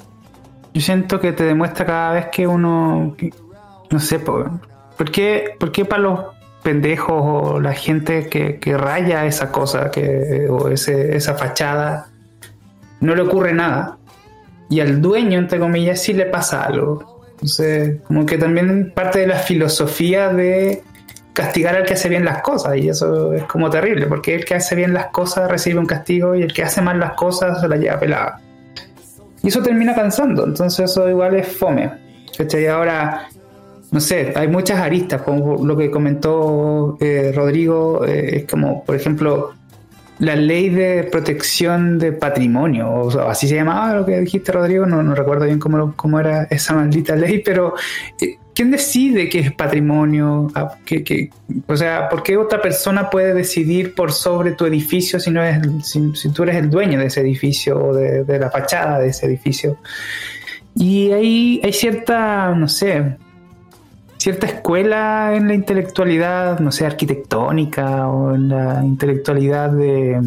Yo 0.72 0.80
siento 0.80 1.18
que 1.18 1.32
te 1.32 1.42
demuestra 1.42 1.84
cada 1.84 2.12
vez 2.12 2.26
que 2.30 2.46
uno. 2.46 3.16
no 3.90 3.98
sé, 3.98 4.20
po, 4.20 4.44
¿por 4.96 5.10
qué, 5.10 5.56
por 5.58 5.72
qué 5.72 5.84
para 5.84 6.02
los 6.02 6.20
pendejos 6.62 7.16
o 7.18 7.60
la 7.60 7.72
gente 7.72 8.28
que, 8.28 8.60
que 8.60 8.76
raya 8.76 9.26
esa 9.26 9.50
cosa 9.50 9.90
que, 9.90 10.46
o 10.48 10.68
ese, 10.68 11.16
esa 11.16 11.34
fachada 11.34 12.06
no 13.00 13.16
le 13.16 13.22
ocurre 13.22 13.52
nada? 13.52 13.98
Y 14.70 14.78
al 14.78 15.02
dueño, 15.02 15.40
entre 15.40 15.58
comillas, 15.58 16.00
sí 16.00 16.12
le 16.12 16.26
pasa 16.26 16.62
algo. 16.62 17.15
Entonces, 17.36 18.00
como 18.06 18.24
que 18.24 18.38
también 18.38 18.92
parte 18.94 19.20
de 19.20 19.26
la 19.26 19.38
filosofía 19.38 20.32
de 20.32 20.82
castigar 21.32 21.76
al 21.76 21.84
que 21.84 21.94
hace 21.94 22.08
bien 22.08 22.24
las 22.24 22.40
cosas 22.40 22.76
y 22.78 22.88
eso 22.88 23.34
es 23.34 23.44
como 23.44 23.68
terrible 23.68 24.06
porque 24.06 24.34
el 24.34 24.46
que 24.46 24.54
hace 24.54 24.74
bien 24.74 24.94
las 24.94 25.08
cosas 25.08 25.50
recibe 25.50 25.78
un 25.78 25.84
castigo 25.84 26.34
y 26.34 26.40
el 26.40 26.50
que 26.50 26.62
hace 26.62 26.80
mal 26.80 26.98
las 26.98 27.12
cosas 27.12 27.60
se 27.60 27.68
la 27.68 27.76
lleva 27.76 28.00
pelada 28.00 28.40
y 29.42 29.48
eso 29.48 29.62
termina 29.62 29.94
cansando 29.94 30.46
entonces 30.46 30.90
eso 30.90 31.06
igual 31.10 31.34
es 31.34 31.46
fome 31.46 32.06
¿Cachai? 32.36 32.66
Ahora, 32.66 33.28
no 33.90 34.00
sé, 34.00 34.32
hay 34.36 34.48
muchas 34.48 34.78
aristas, 34.78 35.22
como 35.22 35.64
lo 35.64 35.76
que 35.76 35.90
comentó 35.90 36.98
eh, 37.00 37.32
Rodrigo, 37.34 38.04
eh, 38.04 38.38
es 38.38 38.44
como, 38.44 38.84
por 38.84 38.94
ejemplo, 38.94 39.54
la 40.18 40.34
ley 40.34 40.70
de 40.70 41.04
protección 41.04 41.98
de 41.98 42.12
patrimonio, 42.12 42.88
o 42.90 43.20
así 43.28 43.46
se 43.48 43.54
llamaba 43.56 43.94
lo 43.94 44.06
que 44.06 44.18
dijiste, 44.20 44.50
Rodrigo, 44.52 44.86
no, 44.86 45.02
no 45.02 45.14
recuerdo 45.14 45.44
bien 45.44 45.58
cómo, 45.58 45.94
cómo 45.94 46.18
era 46.20 46.44
esa 46.44 46.74
maldita 46.74 47.14
ley, 47.16 47.42
pero 47.44 47.74
eh, 48.20 48.36
¿quién 48.54 48.70
decide 48.70 49.28
qué 49.28 49.40
es 49.40 49.52
patrimonio? 49.52 50.50
Ah, 50.54 50.74
¿Qué, 50.86 51.04
qué- 51.04 51.28
o 51.66 51.76
sea, 51.76 52.08
¿por 52.08 52.22
qué 52.22 52.36
otra 52.38 52.62
persona 52.62 53.10
puede 53.10 53.34
decidir 53.34 53.94
por 53.94 54.10
sobre 54.10 54.52
tu 54.52 54.64
edificio 54.64 55.20
si, 55.20 55.30
no 55.30 55.42
es, 55.42 55.58
si, 55.86 56.14
si 56.14 56.30
tú 56.30 56.44
eres 56.44 56.56
el 56.56 56.70
dueño 56.70 56.98
de 56.98 57.06
ese 57.06 57.20
edificio 57.20 57.78
o 57.78 57.94
de, 57.94 58.24
de 58.24 58.38
la 58.38 58.50
fachada 58.50 58.98
de 58.98 59.08
ese 59.08 59.26
edificio? 59.26 59.76
Y 60.74 61.12
ahí 61.12 61.60
hay 61.64 61.72
cierta, 61.72 62.54
no 62.54 62.68
sé, 62.68 63.16
cierta 64.18 64.46
escuela 64.46 65.32
en 65.34 65.48
la 65.48 65.54
intelectualidad, 65.54 66.58
no 66.60 66.72
sé, 66.72 66.86
arquitectónica 66.86 68.08
o 68.08 68.34
en 68.34 68.48
la 68.48 68.82
intelectualidad 68.84 69.70
de, 69.70 70.20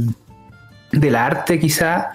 del 0.92 1.16
arte 1.16 1.60
quizá, 1.60 2.12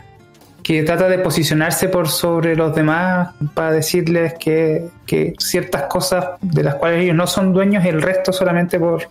que 0.62 0.82
trata 0.82 1.08
de 1.08 1.18
posicionarse 1.18 1.88
por 1.88 2.08
sobre 2.08 2.56
los 2.56 2.74
demás 2.74 3.30
para 3.52 3.70
decirles 3.70 4.34
que, 4.34 4.88
que 5.04 5.34
ciertas 5.38 5.82
cosas 5.82 6.26
de 6.40 6.62
las 6.62 6.76
cuales 6.76 7.02
ellos 7.02 7.16
no 7.16 7.26
son 7.26 7.52
dueños 7.52 7.84
y 7.84 7.88
el 7.88 8.00
resto 8.00 8.32
solamente 8.32 8.78
por, 8.78 9.02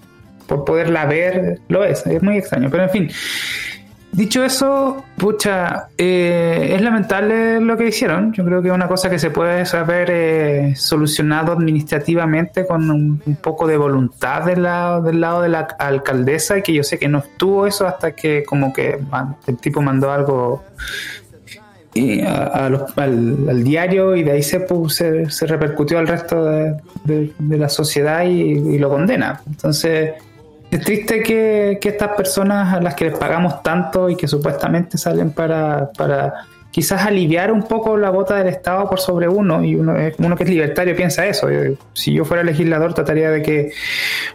por 0.47 0.65
poderla 0.65 1.05
ver 1.05 1.59
lo 1.67 1.83
es. 1.83 2.05
Es 2.07 2.23
muy 2.23 2.37
extraño, 2.37 2.69
pero 2.71 2.83
en 2.83 2.89
fin. 2.89 3.11
Dicho 4.13 4.43
eso, 4.43 5.03
pucha, 5.17 5.87
eh, 5.97 6.73
es 6.75 6.81
lamentable 6.83 7.59
lo 7.59 7.75
que 7.75 7.87
hicieron. 7.87 8.31
Yo 8.31 8.45
creo 8.45 8.61
que 8.61 8.67
es 8.67 8.73
una 8.73 8.87
cosa 8.87 9.09
que 9.09 9.17
se 9.17 9.31
puede 9.31 9.63
haber 9.75 10.09
eh, 10.11 10.73
solucionado 10.75 11.51
administrativamente 11.51 12.67
con 12.67 12.91
un, 12.91 13.17
poco 13.41 13.65
de 13.65 13.75
voluntad 13.75 14.43
del 14.45 14.61
lado, 14.63 15.01
del 15.01 15.19
lado 15.19 15.41
de 15.41 15.49
la 15.49 15.61
alcaldesa 15.79 16.59
y 16.59 16.61
que 16.61 16.73
yo 16.73 16.83
sé 16.83 16.99
que 16.99 17.07
no 17.07 17.17
estuvo 17.19 17.65
eso 17.65 17.87
hasta 17.87 18.11
que 18.11 18.43
como 18.43 18.71
que 18.71 18.99
el 19.47 19.57
tipo 19.57 19.81
mandó 19.81 20.11
algo 20.11 20.63
y 21.95 22.21
a- 22.21 22.69
los- 22.69 22.95
al, 22.97 23.63
diario 23.63 24.15
y 24.15 24.21
de 24.21 24.31
ahí 24.33 24.43
se, 24.43 24.63
se, 24.89 25.29
se 25.31 25.47
repercutió 25.47 25.97
al 25.97 26.07
resto 26.07 26.45
de 26.45 26.79
la 27.39 27.67
sociedad 27.69 28.23
y, 28.25 28.51
y 28.51 28.77
lo 28.77 28.89
condena. 28.89 29.41
Entonces, 29.47 30.11
es 30.77 30.81
triste 30.83 31.21
que, 31.21 31.79
estas 31.81 32.09
personas 32.09 32.73
a 32.73 32.81
las 32.81 32.95
que 32.95 33.05
les 33.05 33.17
pagamos 33.17 33.61
tanto 33.63 34.09
y 34.09 34.15
que 34.15 34.27
supuestamente 34.27 34.97
salen 34.97 35.31
para, 35.31 35.91
para 35.91 36.33
quizás 36.71 37.05
aliviar 37.05 37.51
un 37.51 37.63
poco 37.63 37.97
la 37.97 38.09
bota 38.09 38.35
del 38.35 38.47
Estado 38.47 38.89
por 38.89 38.99
sobre 38.99 39.27
uno, 39.27 39.63
y 39.63 39.75
uno, 39.75 39.93
que 39.95 40.43
es 40.43 40.49
libertario 40.49 40.95
piensa 40.95 41.25
eso. 41.25 41.47
Si 41.93 42.13
yo 42.13 42.25
fuera 42.25 42.43
legislador 42.43 42.93
trataría 42.93 43.29
de 43.29 43.41
que, 43.41 43.71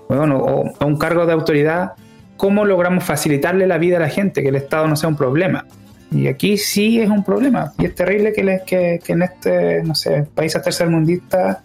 bueno, 0.09 0.39
o 0.39 0.65
a 0.79 0.85
un 0.85 0.97
cargo 0.99 1.27
de 1.27 1.33
autoridad, 1.33 1.93
¿cómo 2.37 2.65
logramos 2.65 3.05
facilitarle 3.05 3.67
la 3.67 3.79
vida 3.79 3.97
a 3.97 4.01
la 4.01 4.09
gente, 4.09 4.43
que 4.43 4.49
el 4.49 4.57
Estado 4.57 4.87
no 4.87 4.97
sea 4.97 5.09
un 5.09 5.17
problema? 5.17 5.65
Y 6.11 6.27
aquí 6.29 6.57
sí 6.57 7.01
es 7.01 7.11
un 7.11 7.23
problema. 7.25 7.73
Y 7.79 7.85
es 7.87 7.95
terrible 7.95 8.33
que, 8.33 8.43
le- 8.45 8.63
que, 8.65 9.01
que 9.05 9.13
en 9.13 9.23
este, 9.23 9.83
no 9.83 9.95
sé, 9.95 10.27
países 10.35 10.63
tercermundistas 10.63 11.59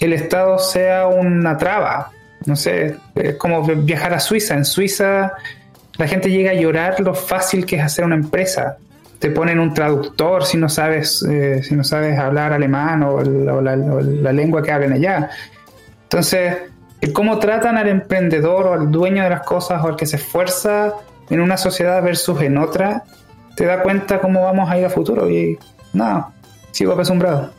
el 0.00 0.14
Estado 0.14 0.58
sea 0.58 1.06
una 1.06 1.56
traba. 1.58 2.10
No 2.46 2.56
sé, 2.56 2.96
es 3.14 3.34
como 3.36 3.62
viajar 3.62 4.14
a 4.14 4.20
Suiza. 4.20 4.54
En 4.54 4.64
Suiza 4.64 5.32
la 6.00 6.08
gente 6.08 6.30
llega 6.30 6.52
a 6.52 6.54
llorar 6.54 6.98
lo 7.00 7.14
fácil 7.14 7.66
que 7.66 7.76
es 7.76 7.82
hacer 7.82 8.06
una 8.06 8.14
empresa. 8.14 8.78
Te 9.18 9.30
ponen 9.30 9.58
un 9.60 9.74
traductor 9.74 10.46
si 10.46 10.56
no 10.56 10.70
sabes, 10.70 11.22
eh, 11.28 11.62
si 11.62 11.74
no 11.74 11.84
sabes 11.84 12.18
hablar 12.18 12.54
alemán 12.54 13.02
o, 13.02 13.20
la, 13.20 14.32
lengua 14.32 14.62
que 14.62 14.72
hablen 14.72 14.94
allá. 14.94 15.28
Entonces, 16.04 16.56
cómo 17.12 17.38
tratan 17.38 17.76
al 17.76 17.88
emprendedor 17.88 18.66
o 18.68 18.72
al 18.72 18.90
dueño 18.90 19.22
de 19.22 19.28
las 19.28 19.42
cosas 19.42 19.84
o 19.84 19.88
al 19.88 19.96
que 19.96 20.06
se 20.06 20.16
esfuerza 20.16 20.94
en 21.28 21.40
una 21.42 21.58
sociedad 21.58 22.02
versus 22.02 22.40
en 22.40 22.56
otra, 22.56 23.04
te 23.54 23.66
da 23.66 23.82
cuenta 23.82 24.20
cómo 24.20 24.42
vamos 24.42 24.70
a 24.70 24.78
ir 24.78 24.86
a 24.86 24.90
futuro. 24.90 25.28
Y 25.30 25.58
nada, 25.92 26.30
sigo 26.70 26.94
apesumbrado. 26.94 27.50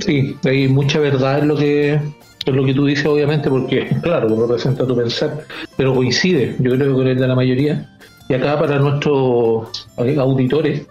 Sí, 0.00 0.38
hay 0.44 0.68
mucha 0.68 0.98
verdad 0.98 1.38
en 1.38 1.48
lo 1.48 1.56
que 1.56 1.98
en 2.46 2.56
lo 2.56 2.64
que 2.64 2.74
tú 2.74 2.86
dices, 2.86 3.06
obviamente, 3.06 3.48
porque, 3.48 3.88
claro, 4.02 4.28
representa 4.28 4.86
tu 4.86 4.96
pensar, 4.96 5.44
pero 5.76 5.94
coincide, 5.94 6.56
yo 6.58 6.72
creo 6.72 6.88
que 6.88 6.94
con 6.94 7.06
el 7.06 7.18
de 7.18 7.28
la 7.28 7.34
mayoría. 7.34 7.90
Y 8.28 8.34
acá 8.34 8.58
para 8.58 8.78
nuestros 8.78 9.88
auditores, 9.96 10.86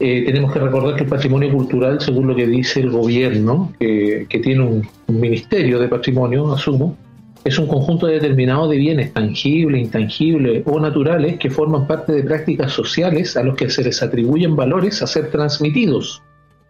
eh, 0.00 0.24
tenemos 0.26 0.52
que 0.52 0.58
recordar 0.58 0.96
que 0.96 1.04
el 1.04 1.08
patrimonio 1.08 1.52
cultural, 1.52 2.00
según 2.00 2.26
lo 2.26 2.34
que 2.34 2.46
dice 2.46 2.80
el 2.80 2.90
gobierno, 2.90 3.72
que, 3.78 4.26
que 4.28 4.38
tiene 4.40 4.62
un, 4.62 4.88
un 5.06 5.20
ministerio 5.20 5.78
de 5.78 5.88
patrimonio, 5.88 6.52
asumo, 6.52 6.96
es 7.44 7.58
un 7.58 7.66
conjunto 7.66 8.06
determinado 8.06 8.68
de 8.68 8.78
bienes 8.78 9.12
tangibles, 9.12 9.82
intangibles 9.82 10.62
o 10.66 10.80
naturales 10.80 11.38
que 11.38 11.50
forman 11.50 11.86
parte 11.86 12.12
de 12.12 12.22
prácticas 12.22 12.72
sociales 12.72 13.36
a 13.36 13.42
los 13.42 13.54
que 13.54 13.68
se 13.68 13.84
les 13.84 14.02
atribuyen 14.02 14.56
valores 14.56 15.02
a 15.02 15.06
ser 15.06 15.30
transmitidos. 15.30 16.22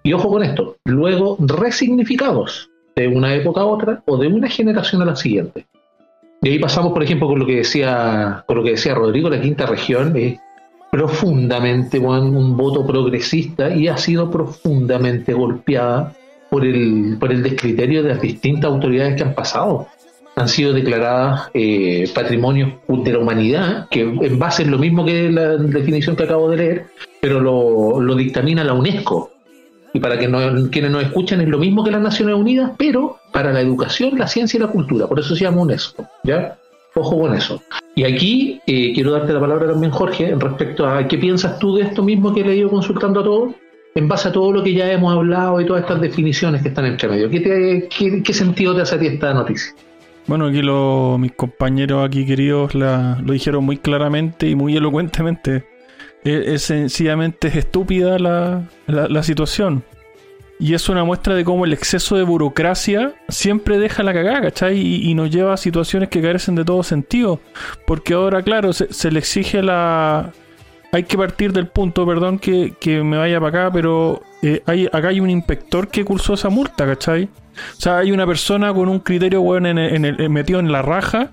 Y 0.03 0.13
ojo 0.13 0.29
con 0.29 0.43
esto, 0.43 0.77
luego 0.85 1.39
resignificados 1.41 2.69
de 2.97 3.09
una 3.09 3.35
época 3.35 3.63
a 3.63 3.67
otra 3.67 4.03
o 4.07 4.17
de 4.17 4.29
una 4.29 4.49
generación 4.49 5.03
a 5.03 5.07
la 5.07 5.17
siguiente. 5.17 5.67
Y 6.43 6.51
ahí 6.51 6.59
pasamos, 6.59 6.93
por 6.93 7.03
ejemplo, 7.03 7.27
con 7.27 7.39
lo 7.39 7.47
que 7.47 7.57
decía, 7.57 8.45
con 8.47 8.59
lo 8.59 8.63
que 8.63 8.73
decía 8.73 8.95
Rodrigo, 8.95 9.31
la 9.31 9.41
quinta 9.41 9.67
región 9.67 10.17
es 10.17 10.39
profundamente 10.93 11.99
un 11.99 12.57
voto 12.57 12.87
progresista 12.87 13.75
y 13.75 13.89
ha 13.89 13.97
sido 13.97 14.31
profundamente 14.31 15.33
golpeada 15.33 16.13
por 16.51 16.65
el, 16.65 17.17
por 17.19 17.33
el 17.33 17.43
descriterio 17.43 18.03
de 18.03 18.11
las 18.11 18.21
distintas 18.21 18.71
autoridades 18.71 19.17
que 19.17 19.23
han 19.25 19.35
pasado. 19.35 19.89
Han 20.37 20.49
sido 20.49 20.73
declaradas 20.73 21.51
eh, 21.55 22.09
patrimonios 22.15 22.75
de 22.87 23.13
la 23.13 23.19
humanidad, 23.19 23.89
que 23.89 24.03
en 24.03 24.39
base 24.39 24.63
es 24.63 24.69
lo 24.69 24.79
mismo 24.79 25.05
que 25.05 25.31
la 25.31 25.57
definición 25.57 26.15
que 26.15 26.25
acabo 26.25 26.51
de 26.51 26.57
leer, 26.57 26.87
pero 27.21 27.41
lo, 27.41 28.01
lo 28.01 28.15
dictamina 28.15 28.63
la 28.63 28.75
UNESCO. 28.75 29.33
Y 29.95 30.01
para 30.01 30.19
que 30.19 30.29
no- 30.29 30.69
quienes 30.71 30.91
nos 30.91 31.03
escuchan 31.05 31.41
es 31.41 31.49
lo 31.49 31.57
mismo 31.59 31.83
que 31.85 31.91
las 31.91 32.03
Naciones 32.03 32.35
Unidas, 32.35 32.73
pero 32.77 33.17
para 33.33 33.53
la 33.53 33.61
educación, 33.61 34.19
la 34.19 34.27
ciencia 34.27 34.59
y 34.59 34.61
la 34.61 34.67
cultura. 34.69 35.07
Por 35.07 35.21
eso 35.21 35.35
se 35.35 35.45
llama 35.45 35.63
UNESCO. 35.63 36.05
¿Ya? 36.25 36.59
Ojo 36.97 37.19
con 37.21 37.35
eso. 37.35 37.63
Y 37.95 38.05
aquí 38.05 38.61
eh, 38.67 38.93
quiero 38.95 39.13
darte 39.13 39.33
la 39.33 39.41
palabra 39.41 39.67
también, 39.69 39.91
Jorge, 39.93 40.35
respecto 40.39 40.87
a 40.87 41.07
qué 41.09 41.17
piensas 41.17 41.59
tú 41.59 41.77
de 41.77 41.85
esto 41.85 42.03
mismo 42.03 42.35
que 42.35 42.43
he 42.43 42.57
ido 42.57 42.69
consultando 42.71 43.21
a 43.21 43.25
todos, 43.25 43.55
en 43.95 44.09
base 44.09 44.29
a 44.29 44.33
todo 44.33 44.53
lo 44.53 44.63
que 44.65 44.75
ya 44.75 44.91
hemos 44.93 45.13
hablado 45.15 45.61
y 45.61 45.67
todas 45.67 45.83
estas 45.83 46.01
definiciones 46.01 46.61
que 46.63 46.69
están 46.69 46.87
entre 46.87 47.09
medio. 47.09 47.31
¿Qué, 47.31 47.41
te- 47.41 47.89
qué, 47.97 48.23
qué 48.23 48.33
sentido 48.33 48.75
te 48.75 48.83
hace 48.83 48.97
a 48.97 48.99
ti 48.99 49.07
esta 49.07 49.33
noticia? 49.33 49.73
Bueno, 50.27 50.47
aquí 50.47 50.63
lo- 50.63 51.17
mis 51.19 51.33
compañeros 51.33 52.05
aquí 52.05 52.25
queridos 52.27 52.75
la- 52.75 53.21
lo 53.25 53.33
dijeron 53.33 53.65
muy 53.65 53.77
claramente 53.79 54.49
y 54.49 54.55
muy 54.57 54.77
elocuentemente. 54.77 55.65
Es, 56.25 56.47
es 56.47 56.63
sencillamente 56.63 57.49
es 57.49 57.57
estúpida 57.57 58.19
la, 58.19 58.63
la- 58.87 59.09
la 59.09 59.23
situación. 59.23 59.83
Y 60.59 60.75
es 60.75 60.89
una 60.89 61.03
muestra 61.05 61.35
de 61.35 61.45
cómo 61.45 61.65
el 61.65 61.73
exceso 61.73 62.17
de 62.17 62.23
burocracia 62.23 63.13
siempre 63.29 63.79
deja 63.79 64.03
la 64.05 64.13
cagada, 64.15 64.41
¿cachai? 64.41 64.79
Y, 64.79 65.11
nos 65.15 65.29
lleva 65.31 65.53
a 65.53 65.57
situaciones 65.57 66.09
que 66.11 66.23
carecen 66.23 66.55
de 66.55 66.65
todo 66.65 66.83
sentido. 66.85 67.41
Porque 67.87 68.15
ahora, 68.15 68.41
claro, 68.43 68.73
se, 68.73 68.87
le 69.11 69.19
exige 69.19 69.63
la... 69.63 70.33
Hay 70.93 71.03
que 71.03 71.19
partir 71.19 71.53
del 71.53 71.67
punto, 71.67 72.07
perdón 72.07 72.39
que, 72.39 72.73
que 72.79 73.03
me 73.03 73.17
vaya 73.17 73.41
para 73.41 73.65
acá, 73.65 73.73
pero 73.73 74.23
eh, 74.43 74.63
hay, 74.65 74.87
acá 74.93 75.09
hay 75.09 75.19
un 75.19 75.29
inspector 75.29 75.89
que 75.89 76.05
cursó 76.05 76.35
esa 76.35 76.51
multa, 76.51 76.87
¿cachai? 76.87 77.25
O 77.25 77.81
sea, 77.81 77.99
hay 77.99 78.13
una 78.13 78.25
persona 78.25 78.73
con 78.73 78.89
un 78.89 79.01
criterio, 79.01 79.41
el- 79.57 79.67
en 79.67 80.05
el- 80.05 80.31
metido 80.31 80.61
en 80.61 80.71
la 80.71 80.83
raja. 80.83 81.33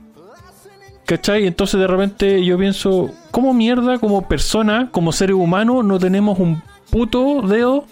¿Cachai? 1.11 1.45
Entonces 1.45 1.77
de 1.77 1.87
repente 1.87 2.45
yo 2.45 2.57
pienso, 2.57 3.09
¿cómo 3.31 3.53
mierda 3.53 3.99
como 3.99 4.29
persona, 4.29 4.87
como 4.91 5.11
ser 5.11 5.33
humano, 5.33 5.83
no 5.83 5.99
tenemos 5.99 6.39
un 6.39 6.63
puto 6.89 7.41
dedo 7.41 7.83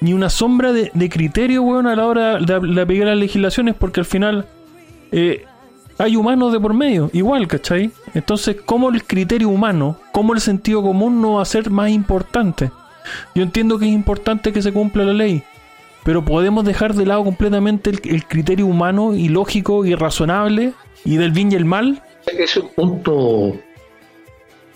ni 0.00 0.14
una 0.14 0.30
sombra 0.30 0.72
de, 0.72 1.10
criterio, 1.10 1.60
weón, 1.60 1.86
a 1.86 1.94
la 1.94 2.06
hora 2.06 2.38
de, 2.38 2.58
de 2.60 2.80
aplicar 2.80 3.08
las 3.08 3.18
legislaciones? 3.18 3.74
Porque 3.74 4.00
al 4.00 4.06
final 4.06 4.46
eh, 5.12 5.44
hay 5.98 6.16
humanos 6.16 6.50
de 6.50 6.58
por 6.58 6.72
medio, 6.72 7.10
igual, 7.12 7.46
¿cachai? 7.46 7.90
Entonces, 8.14 8.56
¿cómo 8.64 8.88
el 8.88 9.04
criterio 9.04 9.50
humano, 9.50 9.98
cómo 10.10 10.32
el 10.32 10.40
sentido 10.40 10.80
común 10.80 11.20
no 11.20 11.34
va 11.34 11.42
a 11.42 11.44
ser 11.44 11.68
más 11.68 11.90
importante? 11.90 12.70
Yo 13.34 13.42
entiendo 13.42 13.78
que 13.78 13.84
es 13.84 13.92
importante 13.92 14.54
que 14.54 14.62
se 14.62 14.72
cumpla 14.72 15.04
la 15.04 15.12
ley, 15.12 15.42
pero 16.04 16.24
podemos 16.24 16.64
dejar 16.64 16.94
de 16.94 17.04
lado 17.04 17.22
completamente 17.22 17.90
el 17.90 18.24
criterio 18.26 18.64
humano 18.64 19.12
y 19.12 19.28
lógico 19.28 19.84
y 19.84 19.94
razonable 19.94 20.72
y 21.04 21.18
del 21.18 21.32
bien 21.32 21.52
y 21.52 21.56
el 21.56 21.66
mal. 21.66 22.02
Es 22.26 22.56
un 22.56 22.68
punto 22.68 23.56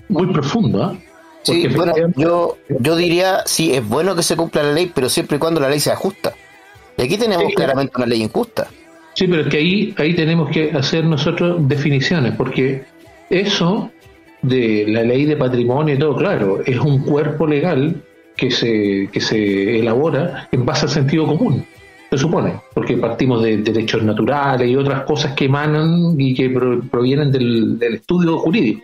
muy 0.08 0.26
profundo, 0.32 0.82
¿ah? 0.82 0.96
Sí, 1.42 1.66
bueno, 1.68 1.94
yo, 2.16 2.58
yo 2.68 2.96
diría, 2.96 3.42
sí, 3.46 3.72
es 3.72 3.86
bueno 3.86 4.14
que 4.14 4.22
se 4.22 4.36
cumpla 4.36 4.62
la 4.62 4.72
ley, 4.72 4.90
pero 4.94 5.08
siempre 5.08 5.36
y 5.36 5.40
cuando 5.40 5.58
la 5.60 5.70
ley 5.70 5.80
sea 5.80 5.96
justa. 5.96 6.34
Y 6.98 7.02
aquí 7.02 7.16
tenemos 7.16 7.46
Sí, 7.46 7.54
claramente 7.54 7.94
una 7.96 8.06
ley 8.06 8.22
injusta. 8.22 8.68
Sí, 9.14 9.26
pero 9.26 9.42
es 9.42 9.48
que 9.48 9.56
ahí, 9.56 9.94
ahí 9.96 10.14
tenemos 10.14 10.50
que 10.50 10.70
hacer 10.72 11.04
nosotros 11.04 11.66
definiciones, 11.66 12.34
porque 12.36 12.84
eso 13.30 13.90
de 14.42 14.84
la 14.88 15.02
ley 15.02 15.24
de 15.24 15.36
patrimonio 15.36 15.94
y 15.94 15.98
todo, 15.98 16.16
claro, 16.16 16.60
es 16.64 16.78
un 16.78 17.04
cuerpo 17.04 17.46
legal 17.46 18.02
que 18.36 18.50
se, 18.50 19.08
que 19.12 19.20
se 19.20 19.78
elabora 19.80 20.48
en 20.52 20.64
base 20.64 20.86
al 20.86 20.90
sentido 20.90 21.26
común. 21.26 21.64
Se 22.11 22.18
supone, 22.18 22.61
porque 22.75 22.96
partimos 22.96 23.42
de 23.42 23.59
derechos 23.59 24.03
naturales 24.03 24.68
y 24.68 24.75
otras 24.75 25.05
cosas 25.05 25.35
que 25.35 25.44
emanan 25.44 26.16
y 26.18 26.35
que 26.35 26.51
provienen 26.90 27.31
del, 27.31 27.79
estudio 27.81 28.38
jurídico. 28.38 28.83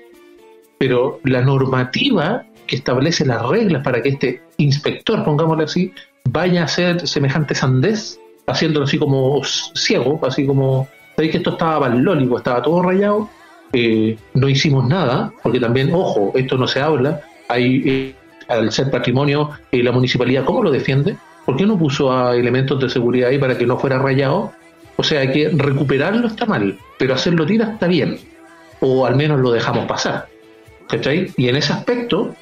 Pero 0.78 1.18
la 1.24 1.42
normativa 1.42 2.44
que 2.66 2.76
establece 2.76 3.26
las 3.26 3.44
reglas 3.48 3.82
para 3.82 4.00
que 4.00 4.10
este 4.10 4.42
inspector, 4.58 5.24
pongámosle 5.24 5.64
así, 5.64 5.92
vaya 6.30 6.62
a 6.62 6.64
hacer 6.64 7.06
semejante 7.06 7.54
sandez, 7.54 8.20
haciéndolo 8.46 8.84
así 8.84 8.96
como 8.96 9.42
ciego, 9.42 10.20
así 10.24 10.46
como, 10.46 10.88
sabéis 11.16 11.32
que 11.32 11.38
esto 11.38 11.50
estaba 11.50 11.80
balónico, 11.80 12.38
estaba 12.38 12.62
todo 12.62 12.82
rayado, 12.82 13.28
eh, 13.72 14.16
no 14.34 14.48
hicimos 14.48 14.88
nada, 14.88 15.32
porque 15.42 15.58
también, 15.58 15.92
ojo, 15.92 16.32
esto 16.36 16.56
no 16.56 16.68
se 16.68 16.80
habla, 16.80 17.22
hay, 17.48 17.82
eh, 17.84 18.14
al 18.48 18.70
ser 18.70 18.90
patrimonio, 18.90 19.50
eh, 19.72 19.82
la 19.82 19.90
municipalidad, 19.90 20.44
¿cómo 20.44 20.62
lo 20.62 20.70
defiende? 20.70 21.16
¿Por 21.46 21.56
qué 21.56 21.64
no 21.64 21.78
puso 21.78 22.12
a 22.12 22.36
elementos 22.36 22.80
de 22.80 22.90
seguridad 22.90 23.30
ahí 23.30 23.38
para 23.38 23.56
que 23.56 23.64
no 23.64 23.78
fuera 23.78 23.98
rayado? 23.98 24.52
O 24.96 25.02
sea, 25.02 25.20
hay 25.20 25.30
que 25.30 25.48
recuperarlo 25.54 26.26
está 26.26 26.44
mal, 26.44 26.76
pero 26.98 27.14
hacerlo 27.14 27.46
tira 27.46 27.72
está 27.72 27.86
bien, 27.86 28.18
o 28.80 29.06
al 29.06 29.14
menos 29.14 29.40
lo 29.40 29.52
dejamos 29.52 29.86
pasar. 29.86 30.26
¿Cachai? 30.88 31.32
Y 31.36 31.48
en 31.48 31.56
ese 31.56 31.72
aspecto, 31.72 32.34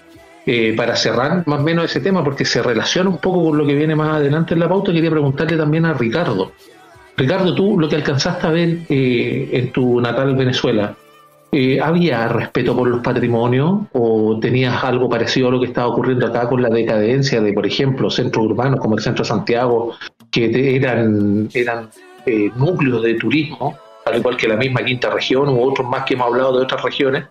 eh, 0.47 0.75
para 0.77 0.97
cerrar 0.97 1.47
más 1.47 1.61
o 1.61 1.63
menos 1.63 1.85
ese 1.85 2.01
tema, 2.01 2.25
porque 2.25 2.45
se 2.45 2.63
relaciona 2.63 3.11
un 3.11 3.19
poco 3.19 3.45
con 3.45 3.59
lo 3.59 3.67
que 3.67 3.75
viene 3.75 3.95
más 3.95 4.17
adelante 4.17 4.55
en 4.55 4.61
la 4.61 4.69
pauta, 4.69 4.93
quería 4.93 5.11
preguntarle 5.11 5.57
también 5.57 5.85
a 5.85 5.93
Ricardo. 5.95 6.53
Ricardo, 7.17 7.55
tú 7.55 7.79
lo 7.79 7.89
que 7.89 7.97
alcanzaste 7.97 8.47
a 8.47 8.51
ver 8.51 8.79
eh, 8.89 9.51
en 9.53 9.71
tu 9.71 10.01
natal 10.01 10.35
Venezuela, 10.35 10.97
eh, 11.55 11.81
¿había 11.81 12.29
respeto 12.29 12.77
por 12.77 12.89
los 12.89 13.01
patrimonios 13.01 13.83
o 13.93 14.39
tenías 14.41 14.83
algo 14.83 15.09
parecido 15.09 15.49
a 15.49 15.51
lo 15.53 15.61
que 15.61 15.67
estaba 15.67 15.89
ocurriendo 15.89 16.27
acá 16.27 16.49
con 16.49 16.61
la 16.61 16.69
decadencia 16.69 17.41
de, 17.41 17.53
por 17.53 17.67
ejemplo, 17.67 18.11
centros 18.11 18.45
urbanos 18.45 18.81
como 18.81 18.97
el 18.97 19.03
centro 19.03 19.23
de 19.23 19.29
Santiago, 19.29 19.95
que 20.31 20.77
eran, 20.77 21.49
eran 21.55 21.91
núcleos 22.57 23.03
de 23.03 23.15
turismo, 23.15 23.79
al 24.05 24.19
igual 24.19 24.37
que 24.37 24.49
la 24.49 24.57
misma 24.57 24.85
quinta 24.85 25.11
región 25.11 25.49
u 25.49 25.63
otros 25.63 25.89
más 25.89 26.05
que 26.05 26.15
hemos 26.15 26.27
hablado 26.27 26.57
de 26.57 26.65
otras 26.65 26.83
regiones, 26.83 27.25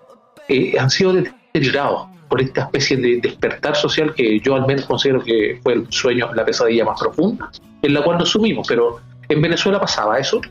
han 0.80 0.90
sido 0.90 1.14
deteriorados? 1.14 2.14
por 2.34 2.42
esta 2.42 2.62
especie 2.62 2.98
de 2.98 3.20
despertar 3.22 3.76
social 3.76 4.12
que 4.16 4.40
yo 4.40 4.56
al 4.56 4.66
menos 4.66 4.88
considero 4.88 5.24
que 5.24 5.60
fue 5.62 5.74
el 5.74 5.86
sueño, 5.92 6.34
la 6.34 6.44
pesadilla 6.44 6.84
más 6.84 7.00
profunda, 7.00 7.52
en 7.80 7.94
la 7.94 8.04
cual 8.04 8.18
nos 8.18 8.30
sumimos. 8.30 8.68
Pero 8.68 9.02
en 9.30 9.40
Venezuela 9.40 9.80
pasaba 9.80 10.18
eso. 10.18 10.42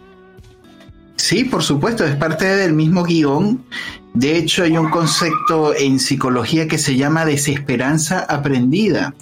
Sí, 1.23 1.45
por 1.45 1.63
supuesto, 1.63 2.05
es 2.05 2.17
parte 2.17 2.47
del 2.47 2.73
mismo 2.73 3.05
guion. 3.05 3.65
De 4.13 4.37
hecho, 4.37 4.65
hay 4.65 4.77
un 4.77 4.91
concepto 4.91 5.73
en 5.73 6.01
psicología 6.01 6.67
que 6.67 6.79
se 6.79 6.97
llama 6.97 7.25
desesperanza 7.25 8.27
aprendida. 8.29 9.15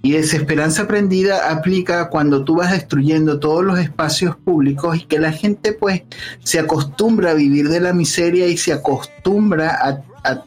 Y 0.00 0.12
desesperanza 0.12 0.84
aprendida 0.84 1.50
aplica 1.50 2.08
cuando 2.08 2.42
tú 2.42 2.56
vas 2.56 2.72
destruyendo 2.72 3.38
todos 3.38 3.62
los 3.62 3.78
espacios 3.78 4.34
públicos 4.34 4.96
y 4.96 5.04
que 5.04 5.18
la 5.18 5.30
gente 5.30 5.74
pues 5.74 6.04
se 6.42 6.58
acostumbra 6.58 7.32
a 7.32 7.34
vivir 7.34 7.68
de 7.68 7.80
la 7.80 7.92
miseria 7.92 8.46
y 8.46 8.56
se 8.56 8.72
acostumbra 8.72 9.76
a 9.78 10.02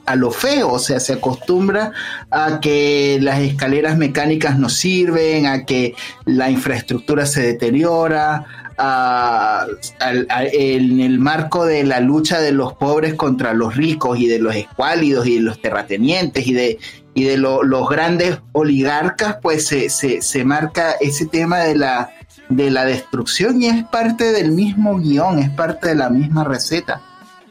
a, 0.06 0.16
lo 0.16 0.32
feo, 0.32 0.72
o 0.72 0.80
sea, 0.80 1.00
se 1.00 1.14
acostumbra 1.14 1.92
a 2.32 2.60
que 2.60 3.20
las 3.22 3.40
escaleras 3.40 3.98
mecánicas 3.98 4.58
no 4.58 4.70
sirven, 4.70 5.48
a 5.48 5.66
que 5.66 5.96
la 6.26 6.50
infraestructura 6.50 7.26
se 7.26 7.42
deteriora, 7.42 8.65
en 8.78 11.00
el 11.00 11.20
marco 11.20 11.66
de 11.66 11.84
la 11.84 12.00
lucha 12.00 12.40
de 12.40 12.52
los 12.52 12.74
pobres 12.74 13.14
contra 13.14 13.54
los 13.54 13.76
ricos 13.76 14.20
y 14.20 14.28
de 14.28 14.40
los 14.40 14.56
escuálidos 14.56 15.28
y 15.28 15.36
de 15.36 15.42
los 15.42 15.62
terratenientes 15.62 16.46
y 16.48 16.54
de, 16.54 16.80
y 17.14 17.24
de 17.24 17.38
los 17.38 17.90
grandes 17.90 18.40
oligarcas, 18.52 19.38
pues 19.42 19.68
se, 19.68 19.90
se, 19.90 20.46
marca 20.46 20.92
ese 21.00 21.26
tema 21.26 21.60
de 21.60 21.76
la, 21.76 22.12
de 22.50 22.70
la 22.70 22.86
destrucción 22.86 23.62
y 23.62 23.68
es 23.68 23.84
parte 23.86 24.32
del 24.32 24.52
mismo 24.52 24.98
guion, 24.98 25.40
es 25.40 25.50
parte 25.52 25.90
de 25.90 25.96
la 25.96 26.10
misma 26.10 26.44
receta. 26.44 27.02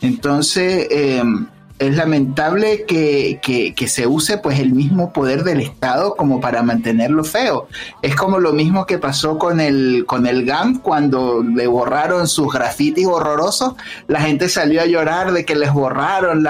Entonces, 0.02 0.86
em, 0.90 1.46
es 1.78 1.96
lamentable 1.96 2.84
que, 2.86 3.74
se 3.86 4.06
use 4.06 4.38
pues 4.38 4.60
el 4.60 4.72
mismo 4.72 5.12
poder 5.12 5.42
del 5.42 5.60
Estado 5.60 6.14
como 6.14 6.40
para 6.40 6.62
mantenerlo 6.62 7.24
feo. 7.24 7.68
Es 8.00 8.14
como 8.14 8.38
lo 8.38 8.52
mismo 8.52 8.86
que 8.86 8.98
pasó 8.98 9.38
con 9.38 9.60
el, 9.60 10.04
con 10.06 10.26
el 10.26 10.44
GAM 10.44 10.80
cuando 10.80 11.42
le 11.42 11.66
borraron 11.66 12.28
sus 12.28 12.52
grafitis 12.52 13.06
horrorosos. 13.06 13.74
La 14.06 14.20
gente 14.20 14.48
salió 14.48 14.82
a 14.82 14.86
llorar 14.86 15.32
de 15.32 15.44
que 15.44 15.56
les 15.56 15.72
borraron 15.72 16.44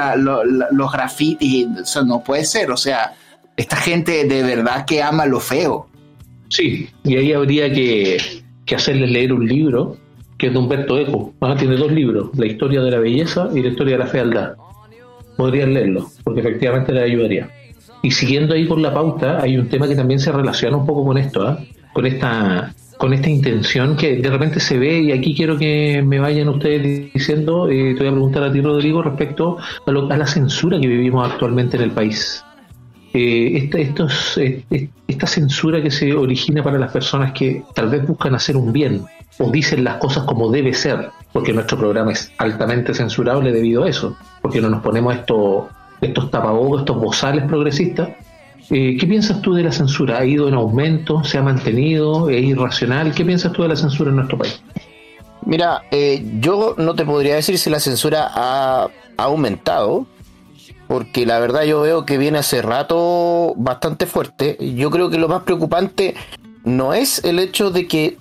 los 0.73 0.93
grafitis. 0.93 1.69
No 2.05 2.23
puede 2.23 2.45
ser. 2.45 2.71
O 2.71 2.77
sea, 2.77 3.15
esta 3.57 3.77
gente 3.77 4.25
de 4.25 4.43
verdad 4.43 4.85
que 4.85 5.03
ama 5.03 5.25
lo 5.27 5.41
feo. 5.41 5.89
Sí, 6.49 6.89
y 7.03 7.17
ahí 7.17 7.33
habría 7.33 7.73
que, 7.73 8.19
que 8.67 8.75
hacerles 8.75 9.11
leer 9.11 9.33
un 9.33 9.49
libro 9.49 9.97
que 10.37 10.49
es 10.49 10.53
de 10.53 10.59
Humberto 10.59 10.99
Eco. 10.99 11.33
Ah, 11.41 11.57
tiene 11.59 11.77
dos 11.77 11.91
libros, 11.91 12.31
La 12.37 12.47
historia 12.47 12.83
de 12.83 12.91
la 12.91 12.99
belleza 12.99 13.49
y 13.55 13.63
La 13.63 13.69
historia 13.69 13.97
de 13.97 14.05
la 14.05 14.07
fealdad 14.07 14.55
podrían 15.37 15.75
leerlo, 15.75 16.09
porque 16.23 16.41
efectivamente 16.41 16.93
les 16.93 17.05
ayudaría. 17.05 17.51
Y 18.03 18.11
siguiendo 18.11 18.55
ahí 18.55 18.67
con 18.67 18.83
la 18.83 18.93
pauta, 18.93 19.41
hay 19.41 19.57
un 19.57 19.69
tema 19.69 19.89
que 19.89 19.97
también 19.97 20.21
se 20.21 20.31
relaciona 20.31 20.77
un 20.77 20.87
poco 20.87 21.05
con 21.05 21.17
esto, 21.17 21.47
¿ah? 21.47 21.59
con 21.93 22.07
esta 22.07 22.75
con 22.97 23.13
esta 23.13 23.29
intención 23.29 23.97
que 23.97 24.17
de 24.17 24.31
repente 24.31 24.61
se 24.61 24.79
ve, 24.79 25.01
y 25.01 25.13
aquí 25.13 25.35
quiero 25.35 25.59
que 25.59 26.03
me 26.07 26.21
vayan 26.21 26.49
ustedes 26.49 27.13
diciendo, 27.13 27.69
eh, 27.69 27.93
te 27.95 27.99
voy 27.99 28.09
a 28.09 28.13
preguntar 28.13 28.45
a 28.45 28.53
ti 28.53 28.61
Rodrigo 28.61 29.03
respecto 29.03 29.59
a, 29.59 29.91
a 29.91 30.17
la 30.17 30.27
censura 30.27 30.81
que 30.81 30.87
vivimos 30.87 31.29
actualmente 31.31 31.77
en 31.77 31.83
el 31.83 31.91
país. 31.91 32.45
Eh, 33.13 33.59
esta, 33.59 33.79
estos, 33.79 34.39
eh, 34.39 34.65
esta 35.07 35.27
censura 35.27 35.81
que 35.81 35.91
se 35.91 36.13
origina 36.15 36.65
para 36.65 36.79
las 36.79 36.91
personas 36.91 37.33
que 37.33 37.63
tal 37.73 37.89
vez 37.89 38.07
buscan 38.07 38.35
hacer 38.35 38.57
un 38.57 38.73
bien 38.73 39.03
o 39.39 39.51
dicen 39.51 39.85
las 39.85 39.99
cosas 39.99 40.25
como 40.25 40.51
debe 40.51 40.75
ser, 40.75 41.11
porque 41.35 41.53
nuestro 41.53 41.77
programa 41.77 42.13
es 42.13 42.31
altamente 42.39 42.95
censurable 42.95 43.51
debido 43.51 43.83
a 43.83 43.89
eso, 43.89 44.17
porque 44.41 44.61
no 44.61 44.71
nos 44.71 44.83
ponemos 44.83 45.17
estos, 45.17 45.65
estos 46.01 46.31
tapabocas, 46.31 46.83
estos 46.83 46.97
bozales 46.97 47.45
progresistas. 47.47 48.11
Eh, 48.71 48.97
¿Qué 48.97 49.05
piensas 49.05 49.43
tú 49.43 49.53
de 49.53 49.65
la 49.65 49.73
censura? 49.73 50.19
¿Ha 50.19 50.25
ido 50.25 50.47
en 50.47 50.55
aumento? 50.55 51.25
¿Se 51.25 51.37
ha 51.37 51.43
mantenido? 51.43 52.31
¿Es 52.31 52.45
irracional? 52.45 53.13
¿Qué 53.13 53.25
piensas 53.25 53.51
tú 53.51 53.63
de 53.63 53.69
la 53.69 53.75
censura 53.75 54.11
en 54.11 54.17
nuestro 54.17 54.39
país? 54.39 54.63
Mira, 55.45 55.83
eh, 55.91 56.25
yo 56.39 56.77
no 56.79 56.95
te 56.95 57.05
podría 57.05 57.35
decir 57.35 57.59
si 57.59 57.69
la 57.69 57.81
censura 57.81 58.31
ha, 58.33 58.89
aumentado, 59.17 60.07
porque 60.87 61.27
la 61.27 61.41
verdad 61.41 61.65
yo 61.65 61.81
veo 61.81 62.07
que 62.07 62.17
viene 62.17 62.39
hace 62.39 62.63
rato 62.63 63.55
bastante 63.57 64.07
fuerte. 64.07 64.57
Yo 64.77 64.89
creo 64.89 65.11
que 65.11 65.19
lo 65.19 65.27
más 65.27 65.43
preocupante 65.43 66.15
no 66.63 66.95
es 66.95 67.25
el 67.25 67.41
hecho 67.41 67.73
de 67.73 67.89
que 67.89 68.19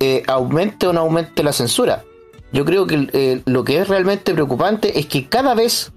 eh, 0.00 0.22
aumente 0.26 0.86
o 0.86 0.92
no 0.92 1.00
aumente 1.00 1.42
la 1.42 1.54
censura. 1.54 2.04
Yo 2.52 2.64
creo 2.64 2.86
que 2.86 3.08
eh, 3.12 3.42
lo 3.46 3.64
que 3.64 3.78
es 3.78 3.88
realmente 3.88 4.34
preocupante 4.34 4.98
es 4.98 5.06
que 5.06 5.28
cada 5.28 5.54
vez 5.54 5.92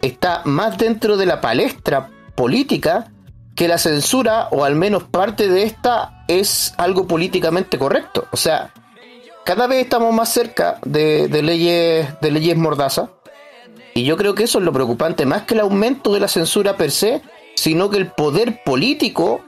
está 0.00 0.42
más 0.44 0.78
dentro 0.78 1.16
de 1.16 1.26
la 1.26 1.40
palestra 1.40 2.08
política 2.34 3.12
que 3.54 3.68
la 3.68 3.78
censura, 3.78 4.48
o 4.50 4.64
al 4.64 4.74
menos 4.74 5.04
parte 5.04 5.48
de 5.48 5.64
esta, 5.64 6.24
es 6.28 6.74
algo 6.78 7.06
políticamente 7.06 7.78
correcto. 7.78 8.26
O 8.32 8.36
sea, 8.36 8.72
cada 9.44 9.66
vez 9.66 9.82
estamos 9.82 10.14
más 10.14 10.32
cerca 10.32 10.78
de, 10.84 11.28
leyes, 11.42 12.08
de 12.20 12.30
leyes 12.30 12.56
mordaza. 12.56 13.10
Y 13.94 14.04
yo 14.04 14.16
creo 14.16 14.34
que 14.34 14.44
eso 14.44 14.58
es 14.58 14.64
lo 14.64 14.72
preocupante, 14.72 15.26
más 15.26 15.42
que 15.42 15.54
el 15.54 15.60
aumento 15.60 16.14
de 16.14 16.20
la 16.20 16.28
censura 16.28 16.76
per 16.76 16.90
se, 16.90 17.20
sino 17.54 17.90
que 17.90 17.98
el 17.98 18.06
poder 18.06 18.62
político 18.64 19.42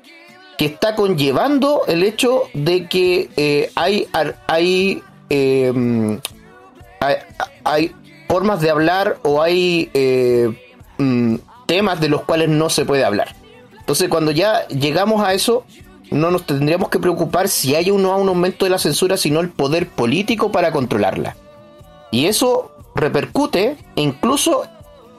que 0.58 0.66
está 0.66 0.94
conllevando 0.94 1.82
el 1.86 2.02
hecho 2.02 2.42
de 2.52 2.86
que 2.86 3.30
eh, 3.36 3.70
hay, 3.74 5.02
em, 5.30 6.20
hay, 7.64 7.94
formas 8.28 8.60
de 8.60 8.70
hablar 8.70 9.18
o 9.22 9.42
hay 9.42 9.90
eh, 9.94 10.50
mm, 10.98 11.36
temas 11.66 12.00
de 12.00 12.08
los 12.08 12.22
cuales 12.22 12.48
no 12.48 12.70
se 12.70 12.84
puede 12.84 13.04
hablar. 13.04 13.34
Entonces 13.78 14.08
cuando 14.08 14.30
ya 14.30 14.66
llegamos 14.68 15.22
a 15.22 15.34
eso, 15.34 15.64
no 16.10 16.30
nos 16.30 16.44
tendríamos 16.44 16.88
que 16.88 16.98
preocupar 16.98 17.48
si 17.48 17.74
hay 17.74 17.90
o 17.90 17.98
no 17.98 18.16
un 18.16 18.28
aumento 18.28 18.64
de 18.64 18.70
la 18.70 18.78
censura, 18.78 19.16
sino 19.16 19.40
el 19.40 19.50
poder 19.50 19.88
político 19.88 20.50
para 20.50 20.72
controlarla. 20.72 21.36
Y 22.10 22.26
eso 22.26 22.72
repercute 22.94 23.76
incluso 23.96 24.64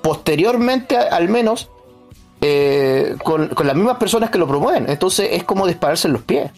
posteriormente 0.02 0.98
al 0.98 1.30
menos 1.30 1.70
eh, 2.42 3.16
con, 3.24 3.50
las 3.64 3.76
mismas 3.76 3.98
personas 3.98 4.30
que 4.30 4.38
lo 4.38 4.48
promueven. 4.48 4.90
Entonces 4.90 5.30
es 5.32 5.44
como 5.44 5.68
dispararse 5.68 6.08
en 6.08 6.14
los 6.14 6.22
pies. 6.22 6.52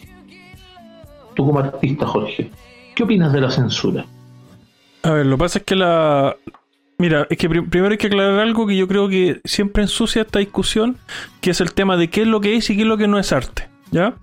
Tú 1.34 1.46
como 1.46 1.60
artista, 1.60 2.06
Jorge, 2.06 2.52
¿qué 2.96 3.04
opinas 3.04 3.32
de 3.32 3.42
la 3.42 3.52
censura? 3.52 4.06
A 5.04 5.12
ver, 5.12 5.26
lo 5.26 5.38
que 5.38 5.44
pasa 5.44 5.60
es 5.60 5.66
que 5.66 5.76
la... 5.76 6.36
Mira, 7.00 7.28
es 7.30 7.38
que 7.38 7.48
primero 7.48 7.92
hay 7.92 7.98
que 7.98 8.08
aclarar 8.08 8.40
algo 8.40 8.66
que 8.66 8.76
yo 8.76 8.88
creo 8.88 9.08
que 9.08 9.40
siempre 9.46 9.84
ensucia 9.84 10.24
esta 10.24 10.40
discusión, 10.40 10.98
que 11.42 11.52
es 11.52 11.62
el 11.62 11.74
tema 11.74 11.96
de 11.96 12.10
qué 12.10 12.22
es 12.22 12.28
lo 12.28 12.42
que 12.42 12.56
es 12.56 12.70
y 12.72 12.76
qué 12.76 12.82
es 12.82 12.88
lo 12.88 12.98
que 12.98 13.08
no 13.08 13.20
es 13.20 13.32
arte, 13.32 13.70
¿ya? 13.92 14.16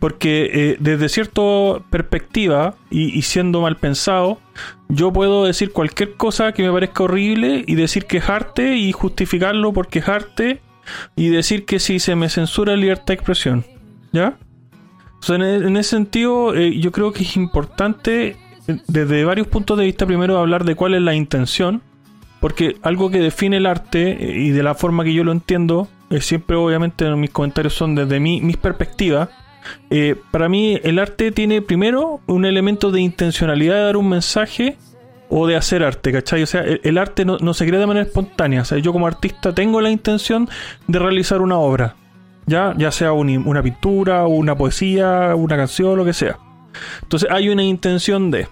Porque 0.00 0.50
eh, 0.52 0.76
desde 0.80 1.08
cierta 1.08 1.42
perspectiva 1.90 2.74
y, 2.90 3.22
siendo 3.22 3.60
mal 3.60 3.76
pensado, 3.76 4.40
yo 4.88 5.12
puedo 5.12 5.44
decir 5.44 5.70
cualquier 5.72 6.14
cosa 6.14 6.52
que 6.52 6.64
me 6.64 6.72
parezca 6.72 7.04
horrible 7.04 7.64
y 7.66 7.76
decir 7.76 8.06
que 8.06 8.18
es 8.18 8.28
arte 8.28 8.76
y 8.76 8.90
justificarlo 8.90 9.72
porque 9.72 10.00
es 10.00 10.08
arte 10.08 10.60
y 11.14 11.28
decir 11.28 11.66
que 11.66 11.78
si 11.78 12.00
se 12.00 12.16
me 12.16 12.28
censura 12.28 12.74
libertad 12.74 13.06
de 13.06 13.14
expresión. 13.14 13.64
¿Ya? 14.10 14.38
Entonces, 15.20 15.36
en, 15.36 15.68
en 15.68 15.76
ese 15.76 15.90
sentido, 15.90 16.54
eh, 16.54 16.78
yo 16.78 16.90
creo 16.90 17.12
que 17.12 17.22
es 17.22 17.36
importante, 17.36 18.36
desde 18.86 19.24
varios 19.24 19.46
puntos 19.46 19.78
de 19.78 19.84
vista, 19.84 20.06
primero 20.06 20.38
hablar 20.38 20.64
de 20.64 20.74
cuál 20.74 20.94
es 20.94 21.02
la 21.02 21.14
intención, 21.14 21.82
porque 22.40 22.76
algo 22.82 23.10
que 23.10 23.18
define 23.20 23.56
el 23.56 23.66
arte 23.66 24.10
eh, 24.12 24.38
y 24.38 24.50
de 24.50 24.62
la 24.62 24.74
forma 24.74 25.04
que 25.04 25.12
yo 25.14 25.24
lo 25.24 25.32
entiendo, 25.32 25.88
eh, 26.10 26.20
siempre 26.20 26.56
obviamente 26.56 27.08
mis 27.16 27.30
comentarios 27.30 27.74
son 27.74 27.94
desde 27.94 28.20
mi, 28.20 28.40
mis 28.40 28.56
perspectivas. 28.56 29.28
eh, 29.90 30.14
para 30.30 30.48
mí 30.48 30.78
el 30.82 30.98
arte 30.98 31.30
tiene 31.32 31.60
primero 31.62 32.20
un 32.26 32.44
elemento 32.44 32.90
de 32.90 33.00
intencionalidad 33.00 33.74
de 33.76 33.82
dar 33.82 33.96
un 33.96 34.08
mensaje 34.08 34.76
o 35.30 35.46
de 35.46 35.56
hacer 35.56 35.82
arte, 35.84 36.10
¿cachai? 36.12 36.42
O 36.42 36.46
sea, 36.46 36.62
el, 36.62 36.96
arte 36.96 37.24
no, 37.26 37.36
no 37.38 37.52
se 37.52 37.66
crea 37.66 37.80
de 37.80 37.86
manera 37.86 38.06
espontánea. 38.06 38.62
O 38.62 38.64
sea, 38.64 38.78
yo 38.78 38.92
como 38.94 39.06
artista 39.06 39.54
tengo 39.54 39.80
la 39.82 39.90
intención 39.90 40.48
de 40.86 40.98
realizar 40.98 41.42
una 41.42 41.58
obra, 41.58 41.96
ya, 42.46 42.72
ya 42.78 42.90
sea 42.90 43.12
un- 43.12 43.46
una 43.46 43.62
pintura, 43.62 44.26
una 44.26 44.56
poesía, 44.56 45.34
una 45.36 45.56
canción, 45.56 45.98
lo 45.98 46.04
que 46.06 46.14
sea. 46.14 46.38
Entonces 47.02 47.28
hay 47.30 47.48
una 47.50 47.62
intención 47.62 48.30
de 48.30 48.48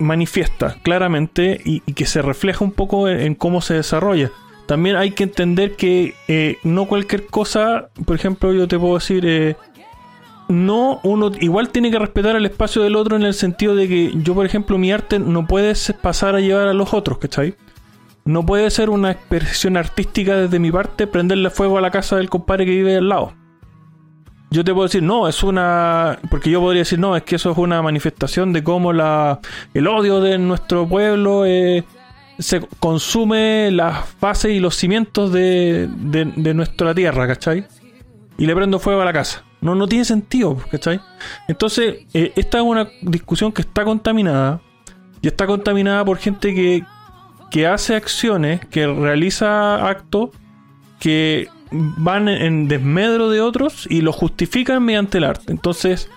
manifiesta 0.00 0.76
claramente 0.82 1.60
y, 1.64 1.80
que 1.92 2.06
se 2.06 2.22
refleja 2.22 2.64
un 2.64 2.72
poco 2.72 3.08
en, 3.08 3.34
cómo 3.34 3.60
se 3.60 3.74
desarrolla. 3.74 4.30
También 4.66 4.96
hay 4.96 5.12
que 5.12 5.24
entender 5.24 5.76
que 5.76 6.14
eh, 6.28 6.58
no 6.62 6.86
cualquier 6.86 7.26
cosa, 7.26 7.90
por 8.04 8.16
ejemplo, 8.16 8.52
yo 8.52 8.68
te 8.68 8.78
puedo 8.78 8.94
decir, 8.94 9.24
eh, 9.26 9.56
no, 10.48 11.00
uno 11.04 11.30
igual 11.40 11.70
tiene 11.70 11.90
que 11.90 11.98
respetar 11.98 12.36
el 12.36 12.46
espacio 12.46 12.82
del 12.82 12.96
otro 12.96 13.16
en 13.16 13.22
el 13.22 13.34
sentido 13.34 13.74
de 13.74 13.88
que 13.88 14.12
yo, 14.22 14.34
por 14.34 14.46
ejemplo, 14.46 14.78
mi 14.78 14.92
arte 14.92 15.18
no 15.18 15.46
puede 15.46 15.74
pasar 16.00 16.34
a 16.34 16.40
llevar 16.40 16.68
a 16.68 16.74
los 16.74 16.92
otros, 16.92 17.18
¿cachai? 17.18 17.54
No 18.24 18.44
puede 18.44 18.70
ser 18.70 18.90
una 18.90 19.12
expresión 19.12 19.76
artística 19.76 20.36
desde 20.36 20.58
mi 20.58 20.70
parte 20.70 21.06
prenderle 21.06 21.50
fuego 21.50 21.78
a 21.78 21.80
la 21.80 21.90
casa 21.90 22.16
del 22.16 22.28
compadre 22.28 22.64
que 22.64 22.72
vive 22.72 22.96
al 22.96 23.08
lado. 23.08 23.32
Yo 24.50 24.64
te 24.64 24.72
puedo 24.72 24.86
decir, 24.86 25.02
no, 25.02 25.28
es 25.28 25.42
una. 25.44 26.18
Porque 26.28 26.50
yo 26.50 26.60
podría 26.60 26.80
decir, 26.80 26.98
no, 26.98 27.16
es 27.16 27.22
que 27.22 27.36
eso 27.36 27.52
es 27.52 27.58
una 27.58 27.82
manifestación 27.82 28.52
de 28.52 28.64
cómo 28.64 28.92
la, 28.92 29.38
el 29.74 29.86
odio 29.86 30.20
de 30.20 30.38
nuestro 30.38 30.88
pueblo 30.88 31.46
eh, 31.46 31.84
se 32.40 32.60
consume 32.80 33.70
las 33.70 34.18
bases 34.20 34.52
y 34.52 34.58
los 34.58 34.74
cimientos 34.74 35.32
de, 35.32 35.88
de, 35.88 36.54
nuestra 36.54 36.94
tierra, 36.94 37.28
¿cachai? 37.28 37.64
Y 38.38 38.46
le 38.46 38.56
prendo 38.56 38.80
fuego 38.80 39.02
a 39.02 39.04
la 39.04 39.12
casa. 39.12 39.44
No, 39.60 39.76
no 39.76 39.86
tiene 39.86 40.04
sentido, 40.04 40.56
¿cachai? 40.70 41.00
Entonces, 41.46 42.06
eh, 42.12 42.32
esta 42.34 42.58
es 42.58 42.64
una 42.64 42.88
discusión 43.02 43.52
que 43.52 43.62
está 43.62 43.84
contaminada. 43.84 44.60
Y 45.22 45.28
está 45.28 45.46
contaminada 45.46 46.04
por 46.04 46.16
gente 46.16 46.54
que, 46.54 46.82
que 47.50 47.66
hace 47.66 47.94
acciones, 47.94 48.64
que 48.66 48.86
realiza 48.86 49.86
actos 49.86 50.30
que 50.98 51.48
van 51.72 52.28
en 52.28 52.68
desmedro 52.68 53.30
de 53.30 53.40
otros 53.40 53.86
y 53.88 54.00
lo 54.00 54.12
justifican 54.12 54.84
mediante 54.84 55.18
el 55.18 55.24
arte. 55.24 55.52
Entonces, 55.52 56.10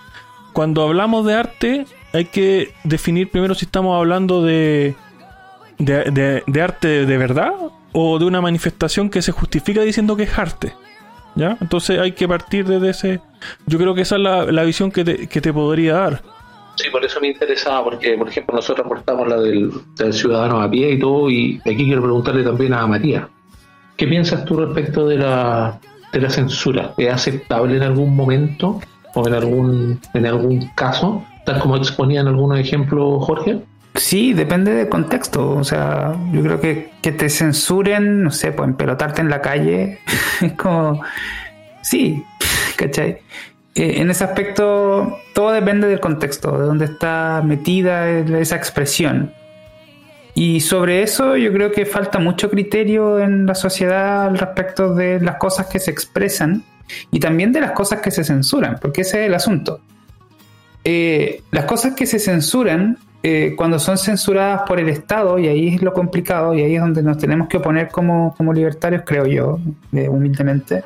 cuando 0.52 0.82
hablamos 0.82 1.26
de 1.26 1.34
arte, 1.34 1.86
hay 2.12 2.26
que 2.26 2.72
definir 2.84 3.30
primero 3.30 3.54
si 3.54 3.64
estamos 3.64 3.96
hablando 3.96 4.42
de, 4.42 4.94
de, 5.78 6.42
de- 6.46 6.62
arte 6.62 7.06
de 7.06 7.18
verdad 7.18 7.52
o 7.92 8.18
de 8.18 8.24
una 8.24 8.40
manifestación 8.40 9.10
que 9.10 9.22
se 9.22 9.32
justifica 9.32 9.82
diciendo 9.82 10.16
que 10.16 10.24
es 10.24 10.38
arte. 10.38 10.72
¿Ya? 11.36 11.56
Entonces 11.60 11.98
hay 11.98 12.12
que 12.12 12.28
partir 12.28 12.64
desde 12.64 12.90
ese... 12.90 13.20
Yo 13.66 13.76
creo 13.78 13.94
que 13.94 14.02
esa 14.02 14.14
es 14.14 14.22
la, 14.22 14.44
la 14.46 14.62
visión 14.62 14.92
que 14.92 15.04
te, 15.04 15.26
que 15.26 15.40
te 15.40 15.52
podría 15.52 15.94
dar. 15.94 16.22
Sí, 16.76 16.90
por 16.90 17.04
eso 17.04 17.20
me 17.20 17.28
interesaba, 17.28 17.82
porque, 17.84 18.16
por 18.16 18.28
ejemplo, 18.28 18.54
nosotros 18.54 18.86
aportamos 18.86 19.28
la 19.28 19.40
del, 19.40 19.70
del 19.96 20.12
ciudadano 20.12 20.60
a 20.60 20.70
pie 20.70 20.92
y 20.92 20.98
todo, 20.98 21.30
y 21.30 21.60
aquí 21.64 21.84
quiero 21.84 22.02
preguntarle 22.02 22.42
también 22.42 22.72
a 22.74 22.86
Matías. 22.86 23.26
¿Qué 23.96 24.06
piensas 24.06 24.44
tú 24.44 24.56
respecto 24.56 25.06
de 25.06 25.18
la, 25.18 25.78
de 26.12 26.20
la 26.20 26.30
censura? 26.30 26.94
¿Es 26.96 27.12
aceptable 27.12 27.76
en 27.76 27.82
algún 27.82 28.14
momento 28.14 28.80
o 29.14 29.26
en 29.28 29.34
algún, 29.34 30.00
en 30.14 30.26
algún 30.26 30.70
caso? 30.74 31.24
Tal 31.46 31.60
como 31.60 31.76
exponía 31.76 32.20
en 32.20 32.28
algunos 32.28 32.58
ejemplos 32.58 33.24
Jorge. 33.24 33.60
Sí, 33.94 34.32
depende 34.32 34.72
del 34.72 34.88
contexto. 34.88 35.50
O 35.50 35.64
sea, 35.64 36.14
yo 36.32 36.42
creo 36.42 36.60
que 36.60 36.94
que 37.04 37.12
te 37.12 37.28
censuren, 37.28 38.22
no 38.22 38.30
sé, 38.30 38.50
pues 38.50 38.66
empelotarte 38.66 39.20
en 39.20 39.28
la 39.28 39.42
calle, 39.42 39.98
es 40.40 40.54
como. 40.54 41.02
Sí, 41.82 42.24
¿cachai? 42.76 43.18
Eh, 43.74 43.96
en 44.00 44.08
ese 44.08 44.24
aspecto, 44.24 45.18
todo 45.34 45.52
depende 45.52 45.86
del 45.86 46.00
contexto, 46.00 46.58
de 46.58 46.64
dónde 46.64 46.86
está 46.86 47.42
metida 47.44 48.08
esa 48.08 48.56
expresión. 48.56 49.34
Y 50.34 50.60
sobre 50.60 51.02
eso, 51.02 51.36
yo 51.36 51.52
creo 51.52 51.70
que 51.70 51.86
falta 51.86 52.18
mucho 52.18 52.50
criterio 52.50 53.20
en 53.20 53.46
la 53.46 53.54
sociedad 53.54 54.26
al 54.26 54.38
respecto 54.38 54.94
de 54.94 55.20
las 55.20 55.36
cosas 55.36 55.66
que 55.66 55.78
se 55.78 55.92
expresan 55.92 56.64
y 57.10 57.20
también 57.20 57.52
de 57.52 57.60
las 57.60 57.70
cosas 57.70 58.00
que 58.00 58.10
se 58.10 58.24
censuran, 58.24 58.78
porque 58.80 59.02
ese 59.02 59.22
es 59.22 59.28
el 59.28 59.34
asunto. 59.34 59.80
Eh, 60.82 61.42
las 61.52 61.64
cosas 61.66 61.94
que 61.94 62.06
se 62.06 62.18
censuran, 62.18 62.98
eh, 63.22 63.54
cuando 63.56 63.78
son 63.78 63.96
censuradas 63.96 64.62
por 64.66 64.80
el 64.80 64.88
Estado, 64.88 65.38
y 65.38 65.46
ahí 65.46 65.76
es 65.76 65.82
lo 65.82 65.92
complicado, 65.92 66.52
y 66.52 66.62
ahí 66.62 66.74
es 66.74 66.80
donde 66.80 67.02
nos 67.02 67.16
tenemos 67.16 67.48
que 67.48 67.58
oponer 67.58 67.88
como, 67.88 68.34
como 68.36 68.52
libertarios, 68.52 69.02
creo 69.06 69.26
yo, 69.26 69.58
eh, 69.92 70.08
humildemente, 70.08 70.82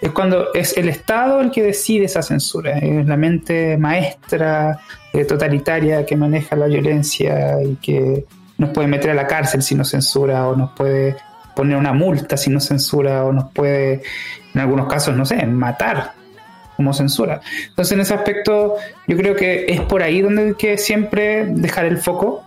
es 0.00 0.10
cuando 0.12 0.52
es 0.54 0.76
el 0.76 0.88
Estado 0.88 1.40
el 1.40 1.50
que 1.50 1.62
decide 1.62 2.04
esa 2.04 2.22
censura, 2.22 2.78
es 2.78 3.06
la 3.06 3.16
mente 3.16 3.76
maestra, 3.76 4.80
eh, 5.12 5.24
totalitaria, 5.24 6.06
que 6.06 6.16
maneja 6.16 6.54
la 6.56 6.66
violencia 6.66 7.62
y 7.62 7.76
que 7.76 8.24
nos 8.58 8.70
puede 8.70 8.88
meter 8.88 9.12
a 9.12 9.14
la 9.14 9.26
cárcel 9.26 9.62
si 9.62 9.74
nos 9.74 9.88
censura, 9.88 10.46
o 10.48 10.56
nos 10.56 10.72
puede 10.72 11.16
poner 11.54 11.76
una 11.76 11.92
multa 11.92 12.36
si 12.36 12.50
nos 12.50 12.64
censura, 12.64 13.24
o 13.24 13.32
nos 13.32 13.50
puede, 13.52 14.02
en 14.54 14.60
algunos 14.60 14.88
casos, 14.88 15.16
no 15.16 15.24
sé, 15.24 15.46
matar 15.46 16.12
como 16.76 16.92
censura. 16.92 17.40
Entonces, 17.68 17.92
en 17.92 18.00
ese 18.00 18.14
aspecto, 18.14 18.76
yo 19.06 19.16
creo 19.16 19.34
que 19.34 19.66
es 19.68 19.80
por 19.80 20.02
ahí 20.02 20.20
donde 20.20 20.48
hay 20.48 20.54
que 20.54 20.76
siempre 20.76 21.46
dejar 21.46 21.86
el 21.86 21.98
foco. 21.98 22.44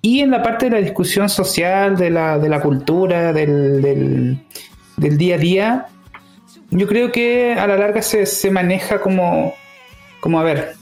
Y 0.00 0.20
en 0.20 0.30
la 0.30 0.42
parte 0.42 0.66
de 0.66 0.72
la 0.72 0.78
discusión 0.78 1.28
social, 1.28 1.96
de 1.96 2.10
la, 2.10 2.38
de 2.38 2.48
la 2.48 2.60
cultura, 2.60 3.32
del, 3.32 3.82
del, 3.82 5.18
día 5.18 5.34
a 5.34 5.38
día, 5.38 5.86
yo 6.70 6.86
creo 6.86 7.10
que 7.10 7.54
a 7.54 7.66
la 7.66 7.76
larga 7.76 8.02
se, 8.02 8.24
se 8.24 8.50
maneja 8.50 9.00
como, 9.00 9.54
como, 10.20 10.38
a 10.38 10.44
ver, 10.44 10.74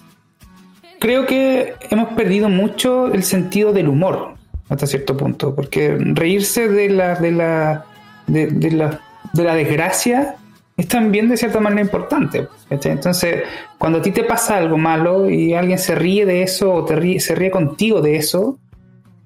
creo 1.00 1.26
que 1.26 1.74
hemos 1.90 2.12
perdido 2.14 2.48
mucho 2.48 3.08
el 3.12 3.22
sentido 3.22 3.72
del 3.72 3.88
humor 3.88 4.34
hasta 4.68 4.87
cierto 4.87 5.16
punto, 5.16 5.55
porque 5.55 5.96
reírse 5.98 6.68
de 6.68 6.88
la, 6.90 7.14
de 7.16 7.33
la, 7.33 7.85
de, 8.27 8.46
de 8.46 8.70
la, 8.70 9.00
de 9.33 9.44
la 9.44 9.55
desgracia 9.55 10.37
es 10.77 10.88
también 10.88 11.29
de 11.29 11.37
cierta 11.37 11.61
manera 11.61 11.83
importante. 11.83 12.48
Entonces, 12.68 13.42
cuando 13.79 13.98
a 13.98 14.03
ti 14.03 14.11
te 14.11 14.24
pasa 14.24 14.57
algo 14.57 14.77
malo 14.77 15.31
y 15.31 15.55
alguien 15.55 15.79
se 15.79 15.94
ríe 15.94 16.27
de 16.27 16.42
eso 16.42 16.72
o 16.72 16.85
te 16.85 16.96
ríe, 16.96 17.20
se 17.20 17.35
ríe 17.35 17.50
contigo 17.50 18.00
de 18.00 18.16
eso, 18.16 18.59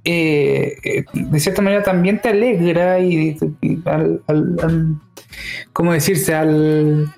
eh, 0.04 0.76
eh, 0.84 1.04
de 1.12 1.40
cierta 1.40 1.62
manera 1.62 1.82
también 1.82 2.20
te 2.20 2.28
alegra 2.28 2.98
y, 3.00 3.36
y 3.60 3.78
al, 3.86 4.22
¿cómo 5.72 5.92
decirse? 5.92 6.34
Al, 6.34 7.14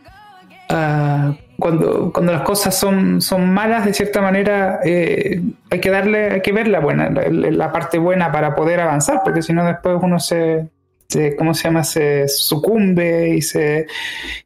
cuando, 1.60 2.12
cuando 2.12 2.32
las 2.32 2.42
cosas 2.42 2.76
son, 2.78 3.20
son 3.22 3.52
malas, 3.52 3.84
de 3.84 3.94
cierta 3.94 4.20
manera 4.22 4.80
eh, 4.84 5.40
hay 5.70 5.80
que 5.80 5.90
darle, 5.90 6.30
hay 6.32 6.42
que 6.42 6.52
ver 6.52 6.68
la 6.68 6.80
buena, 6.80 7.10
la, 7.10 7.28
la 7.30 7.72
parte 7.72 7.98
buena 7.98 8.32
para 8.32 8.54
poder 8.56 8.80
avanzar, 8.80 9.20
porque 9.24 9.42
si 9.42 9.52
no 9.52 9.64
después 9.66 9.98
uno 10.02 10.18
se, 10.18 10.68
se- 11.08 11.36
¿cómo 11.36 11.54
se 11.54 11.64
llama? 11.64 11.84
Se 11.84 12.26
sucumbe 12.28 13.30
y 13.36 13.42
se, 13.42 13.86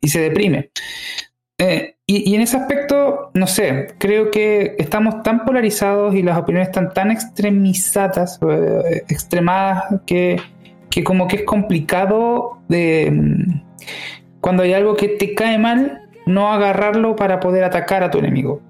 y 0.01 0.09
se 0.09 0.21
deprime. 0.21 0.71
Eh, 1.59 1.97
y, 2.07 2.31
y 2.31 2.35
en 2.35 2.43
ese 2.43 2.57
aspecto, 2.57 3.31
no 3.35 3.47
sé, 3.47 3.95
creo 3.99 4.31
que 4.31 4.75
estamos 4.79 5.23
tan 5.23 5.45
polarizados 5.45 6.15
y 6.15 6.23
las 6.23 6.37
opiniones 6.39 6.69
están 6.69 6.93
tan 6.93 7.11
extremizadas, 7.13 8.39
eh, 8.49 9.05
extremadas, 9.09 9.85
que, 10.07 10.41
que 10.91 11.05
como 11.05 11.29
que 11.29 11.37
es 11.37 11.43
complicado 11.45 12.59
de, 12.69 13.11
mm, 13.11 13.63
cuando 14.41 14.63
hay 14.65 14.73
algo 14.75 14.97
que 14.97 15.09
te 15.11 15.35
cae 15.35 15.59
mal, 15.59 16.04
no 16.27 16.53
agarrarlo 16.53 17.17
para 17.17 17.41
poder 17.41 17.65
atacar 17.65 18.03
a 18.03 18.11
tu 18.11 18.19
enemigo. 18.19 18.61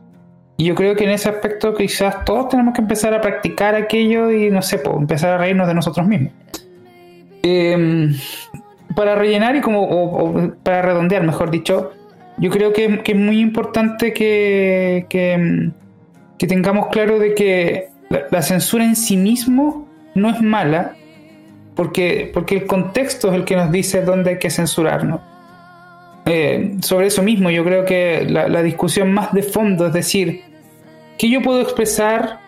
Y 0.56 0.66
yo 0.66 0.74
creo 0.74 0.94
que 0.94 1.04
en 1.04 1.10
ese 1.10 1.28
aspecto 1.28 1.74
quizás 1.74 2.24
todos 2.24 2.48
tenemos 2.48 2.74
que 2.74 2.80
empezar 2.80 3.12
a 3.14 3.20
practicar 3.20 3.74
aquello 3.74 4.30
y 4.30 4.50
no 4.50 4.62
sé, 4.62 4.78
pues, 4.78 4.96
empezar 4.96 5.32
a 5.32 5.38
reírnos 5.38 5.66
de 5.66 5.74
nosotros 5.74 6.06
mismos. 6.06 6.32
Eh, 7.42 8.12
para 8.94 9.14
rellenar 9.14 9.56
y 9.56 9.60
como 9.60 10.52
para 10.62 10.82
redondear, 10.82 11.24
mejor 11.24 11.50
dicho, 11.50 11.92
yo 12.38 12.50
creo 12.50 12.72
que, 12.72 13.02
es 13.04 13.16
muy 13.16 13.40
importante 13.40 14.12
que, 14.12 15.06
que, 15.08 15.70
que 16.38 16.46
tengamos 16.46 16.88
claro 16.88 17.18
de 17.18 17.34
que 17.34 17.88
la, 18.08 18.24
la 18.30 18.42
censura 18.42 18.84
en 18.84 18.96
sí 18.96 19.16
mismo 19.16 19.88
no 20.14 20.30
es 20.30 20.40
mala, 20.40 20.94
porque, 21.74 22.30
porque 22.32 22.56
el 22.56 22.66
contexto 22.66 23.28
es 23.28 23.34
el 23.34 23.44
que 23.44 23.56
nos 23.56 23.72
dice 23.72 24.02
dónde 24.02 24.30
hay 24.30 24.38
que 24.38 24.50
censurarnos. 24.50 25.20
Eh, 26.26 26.76
sobre 26.80 27.08
eso 27.08 27.22
mismo, 27.22 27.50
yo 27.50 27.64
creo 27.64 27.84
que 27.84 28.24
la, 28.28 28.62
discusión 28.62 29.12
más 29.12 29.32
de 29.32 29.42
fondo 29.42 29.86
es 29.86 29.92
decir, 29.92 30.42
que 31.18 31.28
yo 31.28 31.42
puedo 31.42 31.60
expresar 31.60 32.40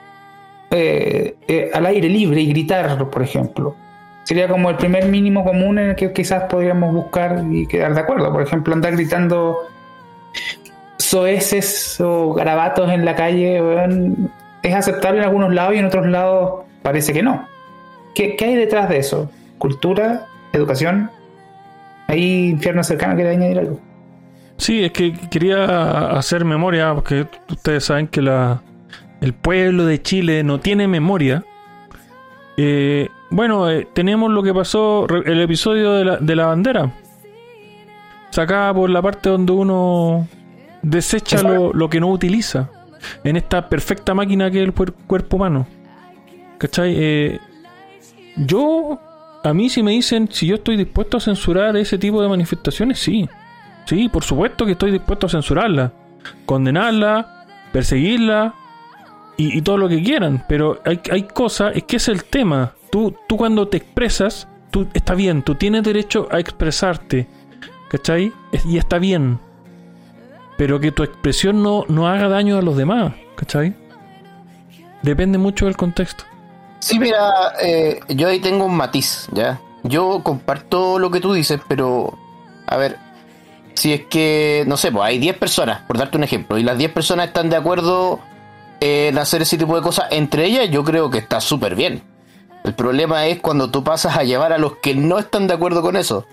eh, 0.71 1.37
eh, 1.47 1.71
al 1.75 1.87
aire 1.87 2.09
libre 2.09 2.41
y 2.41 2.49
gritar, 2.49 3.11
por 3.11 3.23
ejemplo. 3.23 3.77
Sería 4.25 4.49
como 4.49 4.71
el 4.71 4.77
primer 4.77 5.07
mínimo 5.07 5.45
común 5.45 5.79
en 5.79 5.91
el 5.91 5.97
que 5.97 6.13
quizás 6.13 6.45
podríamos 6.45 6.93
buscar 6.93 7.45
y 7.51 7.67
quedar 7.67 7.95
de 7.95 8.01
acuerdo. 8.01 8.33
Por 8.33 8.43
ejemplo, 8.43 8.75
andar 8.75 8.93
gritando 8.93 9.59
soeces 10.99 12.01
o 12.01 12.33
garabatos 12.33 12.91
en 12.91 13.05
la 13.05 13.15
calle, 13.15 13.63
es 14.63 14.75
aceptable 14.75 15.21
en 15.21 15.27
algunos 15.27 15.55
lados 15.55 15.75
y 15.75 15.79
en 15.79 15.85
otros 15.85 16.07
lados 16.07 16.65
parece 16.83 17.13
que 17.13 17.23
no. 17.23 17.47
¿Qué, 18.17 18.35
qué 18.35 18.47
hay 18.47 18.57
detrás 18.57 18.89
de 18.89 18.99
eso? 18.99 19.31
¿Cultura? 19.59 20.27
¿Educación? 20.53 21.11
¿Hay 22.09 22.49
infierno 22.51 22.83
cercano 22.83 23.17
que 23.17 23.29
añadir 23.29 23.59
algo? 23.59 23.81
Sí, 24.57 24.85
es 24.85 24.93
que 24.93 25.13
quería 25.31 26.11
hacer 26.11 26.45
memoria, 26.45 26.95
porque 26.95 27.27
ustedes 27.51 27.85
saben 27.85 28.09
que 28.09 28.23
la, 28.23 28.63
el 29.21 29.35
pueblo 29.35 29.85
de 29.85 30.01
Chile 30.01 30.43
no 30.43 30.61
tiene 30.61 30.89
memoria. 30.89 31.45
Eh, 32.57 33.09
bueno, 33.31 33.69
eh, 33.71 33.87
tenemos 33.93 34.31
lo 34.31 34.43
que 34.43 34.55
pasó, 34.55 35.07
el 35.09 35.41
episodio 35.41 35.93
de 35.93 36.05
la, 36.05 36.17
de 36.17 36.37
la 36.37 36.47
bandera. 36.47 36.93
Sacada 38.31 38.73
por 38.73 38.89
la 38.91 39.03
parte 39.03 39.29
donde 39.29 39.53
uno 39.53 40.27
desecha 40.83 41.43
lo, 41.43 41.73
lo 41.73 41.91
que 41.91 42.01
no 42.01 42.09
utiliza. 42.09 42.71
En 43.25 43.37
esta 43.37 43.69
perfecta 43.69 44.15
máquina 44.15 44.51
que 44.51 44.63
es 44.63 44.69
el 44.69 44.73
cuerpo 44.73 45.37
humano. 45.37 45.67
¿Cachai? 46.59 46.95
Eh, 46.97 47.39
yo, 48.37 48.99
a 49.47 49.55
mí 49.55 49.69
si 49.71 49.83
me 49.83 49.93
dicen 49.93 50.29
si 50.31 50.47
yo 50.47 50.57
estoy 50.57 50.77
dispuesto 50.77 51.17
a 51.17 51.21
censurar 51.21 51.77
ese 51.77 51.99
tipo 51.99 52.21
de 52.21 52.29
manifestaciones, 52.29 52.99
sí. 52.99 53.29
Sí, 53.87 54.09
por 54.09 54.25
supuesto 54.25 54.67
que 54.67 54.73
estoy 54.73 54.91
dispuesto 54.91 55.27
a 55.27 55.31
censurarla, 55.31 55.93
condenarla, 56.45 57.47
perseguirla 57.73 58.55
y, 59.37 59.63
todo 59.63 59.79
lo 59.79 59.89
que 59.89 60.03
quieran. 60.03 60.45
Pero 60.49 60.81
hay, 60.85 61.01
hay 61.13 61.23
cosas, 61.23 61.77
es 61.77 61.85
que 61.85 61.97
es 61.97 62.09
el 62.09 62.25
tema. 62.25 62.73
Tú, 62.91 63.15
tú 63.29 63.37
cuando 63.37 63.69
te 63.69 63.77
expresas, 63.77 64.49
tú 64.73 64.89
está 64.93 65.15
bien, 65.15 65.43
tú 65.43 65.55
tienes 65.55 65.85
derecho 65.85 66.27
a 66.33 66.41
expresarte, 66.41 67.29
¿cachai? 67.89 68.33
Y 68.65 68.79
está 68.79 68.99
bien. 68.99 69.39
Pero 70.57 70.81
que 70.81 70.91
tu 70.91 71.05
expresión 71.05 71.63
no, 71.63 71.85
no 71.89 72.09
haga 72.09 72.29
daño 72.29 72.59
a 72.59 72.63
los 72.63 72.77
demás, 72.77 73.13
¿cachai? 73.37 73.77
Depende 75.03 75.39
mucho 75.39 75.67
del 75.67 75.77
contexto. 75.77 76.25
Sí, 76.79 76.99
mira, 76.99 77.55
eh, 77.61 78.01
yo 78.09 78.29
ahí 78.29 78.41
tengo 78.41 78.67
un 78.67 78.77
matiz, 78.77 79.29
¿ya? 79.33 79.61
Yo 79.83 80.21
comparto 80.23 80.99
lo 80.99 81.11
que 81.11 81.21
tú 81.21 81.33
dices, 81.33 81.61
pero, 81.69 82.17
a 82.67 82.77
ver, 82.77 82.99
si 83.75 83.93
es 83.93 84.07
que, 84.07 84.65
no 84.67 84.77
sé, 84.77 84.93
pues 84.93 85.05
hay 85.05 85.19
10 85.19 85.37
personas, 85.37 85.83
por 85.83 85.99
darte 85.99 86.17
un 86.17 86.25
ejemplo, 86.25 86.59
y 86.59 86.63
las 86.63 86.79
10 86.79 86.93
personas 86.93 87.29
están 87.29 87.51
de 87.51 87.57
acuerdo 87.57 88.21
en 88.81 89.17
hacer 89.19 89.43
ese 89.43 89.59
tipo 89.59 89.77
de 89.77 89.83
cosas, 89.83 90.07
entre 90.11 90.45
ellas 90.47 90.69
yo 90.71 90.85
creo 90.85 91.11
que 91.11 91.19
está 91.19 91.41
súper 91.41 91.75
bien. 91.75 92.03
El 92.65 92.75
problema 92.75 93.27
es 93.27 93.41
cuando 93.41 93.71
tú 93.71 93.85
pasas 93.85 94.17
a 94.17 94.25
llevar 94.25 94.53
a 94.53 94.59
los 94.59 94.77
que 94.79 94.95
no 94.95 95.19
están 95.19 95.47
de 95.47 95.55
acuerdo 95.55 95.83
con 95.83 95.97
eso. 95.97 96.27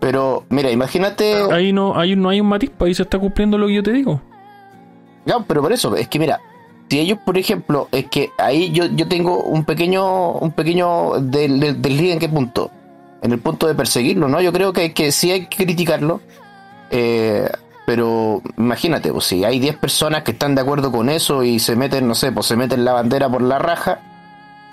Pero, 0.00 0.44
mira, 0.50 0.70
imagínate... 0.70 1.34
Ahí 1.50 1.72
no 1.72 1.98
hay, 1.98 2.14
no 2.16 2.28
hay 2.28 2.40
un 2.40 2.48
matiz, 2.48 2.70
pues 2.76 2.88
ahí 2.88 2.94
se 2.94 3.04
está 3.04 3.18
cumpliendo 3.18 3.56
lo 3.56 3.68
que 3.68 3.74
yo 3.74 3.82
te 3.82 3.92
digo. 3.92 4.20
No, 5.24 5.44
pero 5.44 5.62
por 5.62 5.72
eso, 5.72 5.94
es 5.96 6.08
que 6.08 6.18
mira, 6.18 6.40
si 6.88 6.98
ellos, 7.00 7.18
por 7.24 7.38
ejemplo, 7.38 7.88
es 7.92 8.06
que 8.08 8.30
ahí 8.38 8.70
yo, 8.72 8.84
yo 8.86 9.08
tengo 9.08 9.42
un 9.44 9.64
pequeño, 9.64 10.32
un 10.32 10.52
pequeño 10.52 11.12
del, 11.20 11.62
en 11.62 12.18
qué 12.18 12.28
punto. 12.28 12.70
En 13.22 13.32
el 13.32 13.38
punto 13.38 13.66
de 13.66 13.74
perseguirlo, 13.74 14.28
¿no? 14.28 14.40
Yo 14.40 14.52
creo 14.52 14.72
que, 14.72 14.92
que 14.92 15.12
sí 15.12 15.30
hay 15.30 15.46
que 15.46 15.64
criticarlo. 15.64 16.20
eh, 16.90 17.48
pero 17.84 18.40
imagínate, 18.58 19.10
pues 19.12 19.24
si 19.24 19.44
hay 19.44 19.58
10 19.58 19.76
personas 19.76 20.22
que 20.22 20.30
están 20.30 20.54
de 20.54 20.60
acuerdo 20.60 20.92
con 20.92 21.08
eso 21.08 21.42
y 21.42 21.58
se 21.58 21.74
meten, 21.74 22.06
no 22.06 22.14
sé, 22.14 22.30
pues 22.30 22.46
se 22.46 22.56
meten 22.56 22.84
la 22.84 22.92
bandera 22.92 23.28
por 23.28 23.42
la 23.42 23.58
raja, 23.58 24.00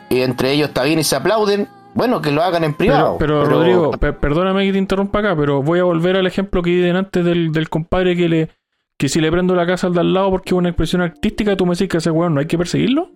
y 0.09 0.21
entre 0.21 0.51
ellos 0.51 0.67
está 0.69 0.83
bien 0.83 0.99
y 0.99 1.03
se 1.03 1.15
aplauden, 1.15 1.67
bueno, 1.95 2.21
que 2.21 2.31
lo 2.31 2.43
hagan 2.43 2.63
en 2.63 2.75
privado. 2.75 3.15
Pero, 3.17 3.41
pero, 3.43 3.55
Rodrigo, 3.57 3.91
pe- 3.91 4.13
perdóname 4.13 4.63
que 4.65 4.73
te 4.73 4.77
interrumpa 4.77 5.19
acá, 5.19 5.35
pero 5.35 5.63
voy 5.63 5.79
a 5.79 5.85
volver 5.85 6.17
al 6.17 6.27
ejemplo 6.27 6.61
que 6.61 6.69
di 6.69 6.81
delante 6.81 7.23
del, 7.23 7.51
del 7.51 7.67
compadre 7.67 8.15
que 8.15 8.29
le 8.29 8.49
que 8.99 9.07
si 9.07 9.21
le 9.21 9.31
prendo 9.31 9.55
la 9.55 9.65
casa 9.65 9.87
al 9.87 9.93
de 9.93 10.01
al 10.01 10.13
lado 10.13 10.29
porque 10.29 10.49
es 10.49 10.53
una 10.53 10.69
expresión 10.69 11.01
artística, 11.01 11.55
tú 11.55 11.65
me 11.65 11.71
decís 11.71 11.87
que 11.87 11.97
ese 11.97 12.11
weón 12.11 12.33
no 12.33 12.41
hay 12.41 12.47
que 12.47 12.57
perseguirlo. 12.57 13.09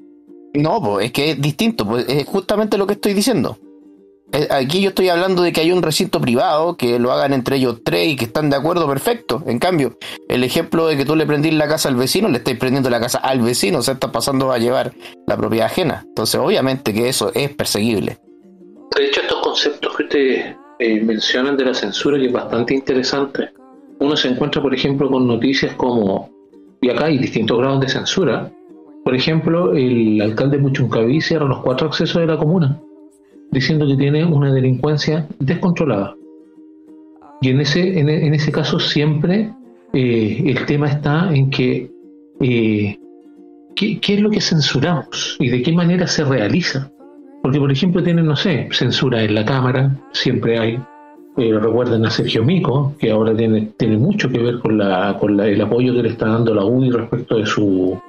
No, 0.54 0.82
pues 0.82 1.08
es 1.08 1.12
que 1.12 1.32
es 1.32 1.41
distinto, 1.41 1.86
pues 1.86 2.06
es 2.08 2.26
justamente 2.26 2.78
lo 2.78 2.88
que 2.88 2.93
estoy 2.93 3.13
diciendo. 3.13 3.58
Eh, 4.32 4.48
Aquí 4.50 4.82
yo 4.82 4.89
estoy 4.89 5.10
hablando 5.10 5.41
de 5.43 5.52
que 5.52 5.60
hay 5.60 5.74
un 5.74 5.84
recinto 5.84 6.22
privado, 6.22 6.78
que 6.78 7.00
lo 7.00 7.12
hagan 7.12 7.34
entre 7.34 7.58
ellos 7.58 7.82
tres 7.84 8.08
y 8.08 8.15
que 8.15 8.26
están 8.26 8.50
de 8.50 8.56
acuerdo, 8.56 8.88
perfecto. 8.88 9.43
En 9.46 9.60
cambio, 9.60 9.98
el 10.30 10.46
ejemplo 10.46 10.88
de 10.88 10.96
que 10.96 11.04
tú 11.04 11.17
le 11.17 11.26
prendís 11.26 11.54
la 11.54 11.67
casa 11.67 11.89
al 11.89 11.98
vecino, 11.98 12.30
le 12.30 12.38
estáis 12.38 12.58
prendiendo 12.58 12.89
la 12.89 13.02
casa 13.02 13.17
al 13.17 13.41
vecino, 13.41 13.80
o 13.80 13.82
sea, 13.82 13.96
estás 13.96 14.12
pasando 14.12 14.54
a 14.54 14.60
llevar 14.60 14.93
la 15.28 15.36
propiedad 15.36 15.65
ajena. 15.65 16.06
Entonces, 16.08 16.39
obviamente 16.39 16.93
que 16.93 17.10
eso 17.10 17.30
es 17.34 17.54
perseguible. 17.54 18.19
De 18.96 19.06
hecho, 19.06 19.19
estos 19.19 19.41
conceptos 19.41 19.98
que 19.98 20.04
ustedes 20.04 20.56
eh, 20.80 21.02
mencionan 21.02 21.58
de 21.58 21.65
la 21.65 21.74
censura, 21.74 22.17
que 22.17 22.28
es 22.28 22.32
bastante 22.32 22.74
interesante, 22.74 23.52
uno 24.04 24.18
se 24.18 24.28
encuentra, 24.28 24.62
por 24.62 24.74
ejemplo, 24.74 25.10
con 25.10 25.28
noticias 25.28 25.74
como, 25.76 26.30
y 26.82 26.89
acá 26.89 27.06
hay 27.06 27.18
distintos 27.18 27.58
grados 27.58 27.80
de 27.82 27.89
censura, 27.89 28.52
por 29.04 29.16
ejemplo, 29.16 29.74
el 29.74 30.22
alcalde 30.22 30.60
Puchuncaví 30.60 31.22
cierra 31.22 31.46
los 31.46 31.60
cuatro 31.60 31.88
accesos 31.88 32.22
de 32.22 32.28
la 32.28 32.38
comuna, 32.38 32.80
diciendo 33.52 33.88
que 33.88 33.96
tiene 33.96 34.26
una 34.26 34.54
delincuencia 34.54 35.28
descontrolada. 35.39 36.16
Y 37.42 37.50
en 37.50 37.60
ese, 37.60 38.00
en, 38.00 38.34
ese 38.34 38.52
caso 38.52 38.80
siempre 38.80 39.54
eh, 39.92 40.44
el 40.46 40.66
tema 40.66 40.88
está 40.88 41.34
en 41.34 41.50
que 41.50 41.92
eh, 42.39 42.98
¿qué, 43.76 44.00
qué 44.00 44.13
es 44.13 44.22
lo 44.22 44.30
que 44.30 44.39
censuramos 44.42 45.38
y 45.39 45.50
de 45.50 45.62
qué 45.62 45.72
manera 45.74 46.08
se 46.08 46.24
realiza. 46.24 46.89
Porque, 47.42 47.60
por 47.60 47.72
ejemplo, 47.72 48.02
tienen, 48.02 48.26
no 48.26 48.38
sé, 48.38 48.70
censura 48.72 49.22
en 49.22 49.36
la 49.36 49.44
Cámara, 49.44 50.00
siempre 50.13 50.58
hay. 50.58 50.80
Eh, 51.36 51.52
recuerden 51.60 52.06
a 52.06 52.12
Sergio 52.12 52.43
Mico, 52.43 52.93
que 53.00 53.10
ahora 53.12 53.36
tiene, 53.36 53.69
tiene 53.76 53.98
mucho 53.98 54.30
que 54.30 54.38
ver 54.38 54.60
con, 54.60 54.78
la, 54.78 55.17
con 55.19 55.36
la- 55.36 55.48
el 55.48 55.60
apoyo 55.62 55.93
que 55.93 56.04
le 56.04 56.10
está 56.10 56.28
dando 56.28 56.54
la 56.54 56.63
UDI 56.63 56.91
respecto 56.91 57.38
de 57.38 57.46
su, 57.48 58.00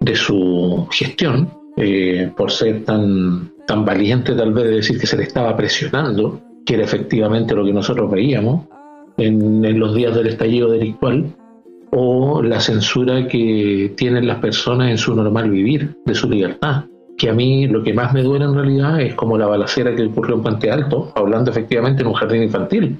de 0.00 0.14
su 0.14 0.86
gestión, 0.92 1.48
eh, 1.76 2.30
por 2.36 2.52
ser 2.52 2.84
tan, 2.84 3.50
tan 3.66 3.84
valiente 3.84 4.34
tal 4.34 4.52
vez 4.52 4.64
de 4.66 4.70
decir 4.76 5.00
que 5.00 5.06
se 5.06 5.16
le 5.16 5.24
estaba 5.24 5.56
presionando, 5.56 6.40
que 6.64 6.74
era 6.74 6.84
efectivamente 6.84 7.54
lo 7.56 7.64
que 7.64 7.72
nosotros 7.72 8.08
veíamos 8.10 8.66
en, 9.16 9.64
en 9.64 9.78
los 9.80 9.92
días 9.94 10.14
del 10.14 10.28
estallido 10.28 10.70
delictual, 10.70 11.26
o 11.90 12.40
la 12.42 12.60
censura 12.60 13.26
que 13.26 13.92
tienen 13.96 14.26
las 14.28 14.38
personas 14.38 14.90
en 14.90 14.98
su 14.98 15.14
normal 15.14 15.50
vivir, 15.50 15.96
de 16.04 16.14
su 16.14 16.28
libertad. 16.28 16.84
Que 17.16 17.30
a 17.30 17.32
mí 17.32 17.66
lo 17.68 17.82
que 17.82 17.94
más 17.94 18.12
me 18.12 18.22
duele 18.22 18.44
en 18.44 18.54
realidad 18.54 19.00
es 19.00 19.14
como 19.14 19.38
la 19.38 19.46
balacera 19.46 19.94
que 19.94 20.04
ocurrió 20.04 20.36
en 20.36 20.42
Puente 20.42 20.70
Alto, 20.70 21.12
hablando 21.14 21.50
efectivamente 21.50 22.02
en 22.02 22.08
un 22.08 22.14
jardín 22.14 22.42
infantil, 22.42 22.98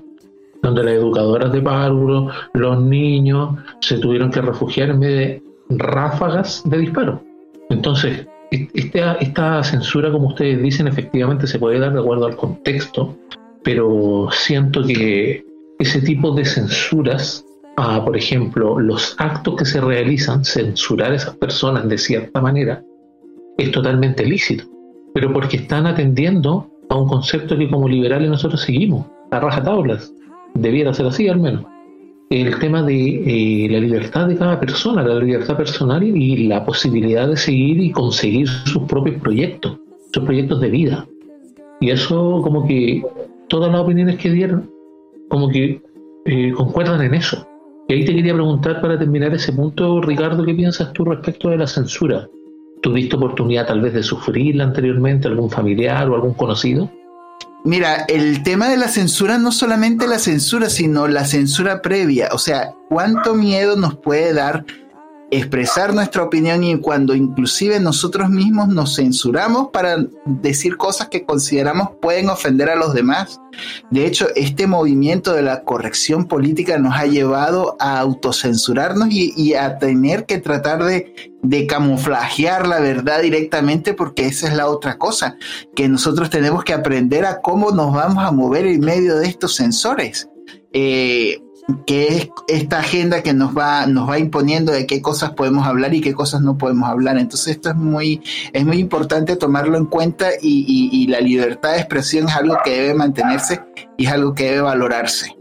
donde 0.63 0.85
las 0.85 0.95
educadoras 0.95 1.53
de 1.53 1.61
párvulo, 1.61 2.31
los 2.53 2.81
niños, 2.81 3.57
se 3.81 3.99
tuvieron 3.99 4.31
que 4.31 4.41
refugiar 4.41 4.91
en 4.91 4.99
medio 4.99 5.17
de 5.17 5.43
ráfagas 5.71 6.63
de 6.65 6.79
disparo. 6.79 7.23
Entonces, 7.71 8.27
esta, 8.51 9.15
esta 9.15 9.63
censura, 9.65 10.11
como 10.13 10.29
ustedes 10.29 10.63
dicen, 10.63 10.87
efectivamente 10.87 11.47
se 11.47 11.59
puede 11.59 11.79
dar 11.81 11.93
de 11.93 12.01
acuerdo 12.01 12.27
al 12.27 12.37
contexto, 12.37 13.17
pero 13.63 14.29
siento 14.31 14.85
que 14.85 15.45
ese 15.79 16.01
tipo 16.01 16.33
de 16.33 16.45
censuras 16.45 17.45
a, 17.77 18.05
por 18.05 18.17
ejemplo, 18.17 18.79
los 18.79 19.17
actos 19.19 19.57
que 19.57 19.65
se 19.65 19.81
realizan, 19.81 20.45
censurar 20.45 21.13
a 21.13 21.17
esas 21.17 21.37
personas 21.37 21.89
de 21.89 21.99
cierta 21.99 22.41
manera, 22.41 22.83
es 23.59 23.71
totalmente 23.71 24.25
lícito, 24.25 24.65
pero 25.15 25.33
porque 25.33 25.59
están 25.59 25.87
atendiendo 25.87 26.69
a 26.89 26.97
un 26.97 27.09
concepto 27.09 27.57
que 27.57 27.71
como 27.71 27.89
liberales 27.89 28.29
nosotros 28.29 28.63
seguimos, 28.63 29.07
a 29.31 29.41
rajatablas, 29.41 30.13
debiera 30.55 30.95
ser 30.95 31.07
así 31.07 31.29
al 31.29 31.41
menos. 31.41 31.65
El 32.31 32.59
tema 32.59 32.83
de 32.83 33.65
eh, 33.67 33.69
la 33.71 33.79
libertad 33.79 34.27
de 34.27 34.37
cada 34.37 34.59
persona, 34.59 35.03
la 35.03 35.21
libertad 35.21 35.57
personal 35.57 36.03
y 36.03 36.49
la 36.49 36.65
posibilidad 36.65 37.29
de 37.29 37.37
seguir 37.37 37.81
y 37.81 37.91
conseguir 37.91 38.49
sus 38.49 38.83
propios 38.85 39.21
proyectos, 39.21 39.79
sus 40.13 40.25
proyectos 40.25 40.61
de 40.61 40.71
vida. 40.71 41.07
Y 41.81 41.91
eso 41.91 42.41
como 42.43 42.67
que 42.67 43.03
todas 43.49 43.71
las 43.71 43.81
opiniones 43.81 44.17
que 44.17 44.31
dieron, 44.31 44.71
como 45.29 45.49
que 45.49 45.81
eh, 46.25 46.53
concuerdan 46.53 47.03
en 47.03 47.15
eso. 47.15 47.47
Y 47.89 47.95
ahí 47.95 48.05
te 48.05 48.15
quería 48.15 48.33
preguntar 48.33 48.81
para 48.81 48.99
terminar 48.99 49.35
ese 49.35 49.53
punto, 49.53 50.01
Ricardo, 50.01 50.45
¿qué 50.45 50.55
piensas 50.55 50.93
tú 50.95 51.05
respecto 51.05 51.51
de 51.51 51.59
la 51.59 51.67
censura? 51.67 52.27
¿Tuviste 52.85 53.17
oportunidad 53.17 53.67
tal 53.67 53.81
vez 53.81 53.95
de 53.95 54.03
sufrirla 54.03 54.65
anteriormente, 54.65 55.27
algún 55.27 55.49
familiar 55.49 56.07
o 56.11 56.17
algún 56.17 56.35
conocido? 56.35 56.91
Mira, 57.65 58.05
el 58.09 58.43
tema 58.43 58.69
de 58.69 58.77
la 58.77 58.89
censura 58.89 59.39
no 59.39 59.53
solamente 59.53 60.07
la 60.07 60.19
censura, 60.19 60.69
sino 60.69 61.09
la 61.09 61.25
censura 61.25 61.81
previa. 61.81 62.29
O 62.33 62.39
sea, 62.39 62.75
cuánto 62.91 63.33
miedo 63.33 63.75
nos 63.77 63.97
puede 63.97 64.35
dar 64.35 64.67
expresar 65.37 65.95
nuestra 65.95 66.23
opinión 66.23 66.63
y 66.63 66.79
cuando 66.79 67.15
inclusive 67.15 67.81
nosotros 67.81 68.29
mismos 68.31 68.69
nos 68.69 68.97
censuramos 68.97 69.69
para 69.73 69.97
decir 70.25 70.77
cosas 70.77 71.09
que 71.09 71.25
consideramos 71.25 71.91
pueden 72.01 72.29
ofender 72.29 72.71
a 72.71 72.77
los 72.77 72.95
demás. 72.95 73.41
De 73.91 74.07
hecho, 74.07 74.29
este 74.37 74.67
movimiento 74.67 75.33
de 75.33 75.43
la 75.43 75.63
corrección 75.63 76.27
política 76.27 76.79
nos 76.79 76.95
ha 76.95 77.07
llevado 77.07 77.77
a 77.79 77.99
autocensurarnos 78.01 79.09
y, 79.11 79.33
y 79.37 79.55
a 79.55 79.79
tener 79.79 80.27
que 80.27 80.39
tratar 80.39 80.85
de, 80.85 81.35
de 81.43 81.67
camuflajear 81.67 82.67
la 82.67 82.81
verdad 82.81 83.23
directamente 83.23 83.95
porque 83.95 84.27
esa 84.27 84.49
es 84.49 84.55
la 84.55 84.69
otra 84.69 84.99
cosa, 84.99 85.37
que 85.75 85.89
nosotros 85.89 86.31
tenemos 86.31 86.65
que 86.65 86.73
aprender 86.73 87.25
a 87.27 87.41
cómo 87.41 87.71
nos 87.71 87.93
vamos 87.93 88.25
a 88.25 88.33
mover 88.33 88.67
en 88.67 88.81
medio 88.81 89.17
de 89.17 89.27
estos 89.27 89.55
sensores. 89.55 90.29
Eh, 90.73 91.39
que 91.87 92.09
es 92.09 92.31
esta 92.49 92.81
agenda 92.81 93.23
que 93.23 93.33
nos 93.33 93.57
va, 93.57 93.87
nos 93.87 94.09
va 94.09 94.19
imponiendo 94.19 94.73
de 94.73 94.87
qué 94.87 95.01
cosas 95.01 95.31
podemos 95.33 95.67
hablar 95.67 95.95
y 95.95 96.01
qué 96.01 96.15
cosas 96.15 96.43
no 96.43 96.59
podemos 96.59 96.89
hablar. 96.89 97.19
Entonces 97.19 97.57
esto 97.57 97.71
es 97.71 97.77
muy, 97.77 98.23
es 98.53 98.65
muy 98.65 98.79
importante 98.79 99.37
tomarlo 99.37 99.77
en 99.79 99.87
cuenta 99.87 100.31
y, 100.41 100.91
y 100.93 101.07
la 101.07 101.21
libertad 101.21 101.73
de 101.73 101.79
expresión 101.79 102.29
es 102.29 102.37
algo 102.37 102.57
que 102.65 102.71
debe 102.71 102.95
mantenerse 102.95 103.61
y 103.97 104.07
es 104.07 104.13
algo 104.13 104.35
que 104.35 104.45
debe 104.51 104.61
valorarse. 104.63 105.37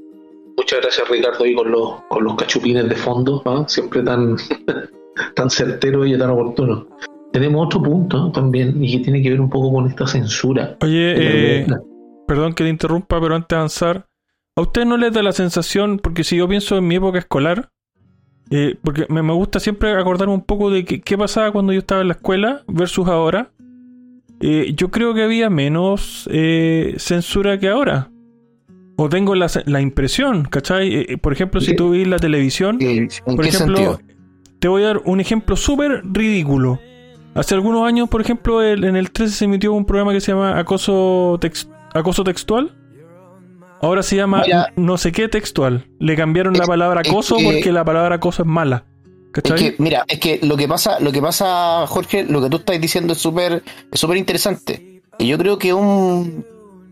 Muchas 0.58 0.82
gracias 0.82 1.10
Ricardo 1.10 1.46
y 1.46 1.56
con 1.56 1.72
los, 1.72 2.04
con 2.10 2.24
los 2.24 2.36
cachupines 2.36 2.88
de 2.88 2.96
fondo, 2.96 3.42
¿no? 3.46 3.68
siempre 3.68 4.04
tan, 4.04 4.38
tan 5.36 5.50
certero 5.50 6.06
y 6.06 6.18
tan 6.18 6.30
oportuno. 6.30 6.88
Tenemos 7.32 7.66
otro 7.66 7.82
punto 7.82 8.32
también 8.32 8.84
y 8.84 8.92
que 8.92 9.04
tiene 9.04 9.22
que 9.22 9.32
ver 9.32 9.42
un 9.42 9.50
poco 9.50 9.74
con 9.74 9.88
esta 9.88 10.06
censura. 10.06 10.78
Oye, 10.82 11.62
eh, 11.62 11.68
perdón 12.28 12.54
que 12.54 12.64
te 12.64 12.70
interrumpa, 12.70 13.20
pero 13.20 13.36
antes 13.36 13.50
de 13.50 13.56
avanzar, 13.56 14.06
¿a 14.56 14.62
usted 14.62 14.86
no 14.86 14.98
les 14.98 15.14
da 15.14 15.24
la 15.24 15.32
sensación, 15.32 16.00
porque 16.00 16.24
si 16.24 16.38
yo 16.38 16.48
pienso 16.48 16.78
en 16.78 16.88
mi 16.88 16.96
época 16.96 17.20
escolar, 17.20 17.70
eh, 18.50 18.76
porque 18.84 19.06
me, 19.10 19.24
me, 19.24 19.34
gusta 19.34 19.60
siempre 19.60 19.92
acordarme 19.92 20.34
un 20.34 20.44
poco 20.44 20.70
de 20.70 20.84
qué 20.86 21.18
pasaba 21.18 21.52
cuando 21.52 21.74
yo 21.74 21.80
estaba 21.80 22.02
en 22.02 22.10
la 22.10 22.14
escuela 22.14 22.64
versus 22.68 23.08
ahora, 23.08 23.52
eh, 24.42 24.74
yo 24.76 24.92
creo 24.92 25.14
que 25.14 25.24
había 25.24 25.50
menos 25.50 26.30
eh, 26.32 26.96
censura 26.98 27.58
que 27.60 27.70
ahora. 27.70 28.10
O 28.96 29.10
tengo 29.10 29.34
la, 29.34 29.48
la 29.66 29.82
impresión, 29.82 30.44
¿cachai? 30.44 31.18
Por 31.18 31.34
ejemplo, 31.34 31.62
si 31.62 31.76
tú 31.76 31.92
ves 31.92 32.08
la 32.08 32.18
televisión, 32.18 32.78
por 33.26 33.46
ejemplo, 33.46 34.00
te 34.60 34.68
voy 34.68 34.84
a 34.84 34.88
dar 34.88 35.02
un 35.06 35.20
ejemplo 35.20 35.56
súper 35.56 36.04
ridículo. 36.04 36.80
Hace 37.34 37.56
algunos 37.56 37.88
años, 37.88 38.08
por 38.08 38.22
ejemplo, 38.22 38.62
el, 38.62 38.84
en 38.84 38.96
el 38.96 39.10
13 39.10 39.34
se 39.34 39.46
emitió 39.46 39.74
un 39.74 39.86
programa 39.86 40.14
que 40.14 40.22
se 40.22 40.32
llama 40.32 40.60
Acoso, 40.60 41.38
text, 41.42 41.72
acoso 41.94 42.24
Textual. 42.24 42.72
Ahora 43.84 44.02
se 44.02 44.16
llama 44.16 44.44
no 44.78 44.98
sé 44.98 45.12
qué 45.12 45.28
textual. 45.28 45.86
Le 46.00 46.16
cambiaron 46.16 46.54
la 46.58 46.66
palabra 46.66 47.02
acoso 47.02 47.36
porque 47.44 47.74
la 47.74 47.84
palabra 47.84 48.16
acoso 48.16 48.44
es 48.44 48.48
mala. 48.48 48.86
¿cachai? 49.34 49.58
Es 49.58 49.62
que, 49.62 49.76
mira, 49.84 50.06
es 50.08 50.20
que 50.20 50.40
lo 50.42 50.56
que 50.56 50.70
pasa, 50.70 51.02
lo 51.02 51.12
que 51.12 51.22
pasa, 51.22 51.86
Jorge, 51.88 52.24
lo 52.24 52.42
que 52.42 52.50
tú 52.50 52.58
estás 52.58 52.80
diciendo 52.80 53.12
es 53.12 53.20
súper 53.20 53.62
es 53.92 54.00
súper 54.00 54.16
interesante. 54.16 55.02
Y 55.20 55.28
yo 55.28 55.38
creo 55.38 55.58
que 55.60 55.74
un 55.74 56.46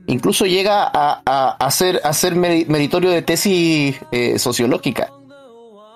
incluso 0.08 0.46
llega 0.46 0.84
a, 0.84 1.22
a, 1.26 1.52
a 1.52 1.72
ser, 1.72 2.02
a 2.04 2.12
ser 2.12 2.36
meritorio 2.36 3.10
de 3.10 3.22
tesis 3.22 3.96
eh, 4.12 4.38
sociológica. 4.38 5.14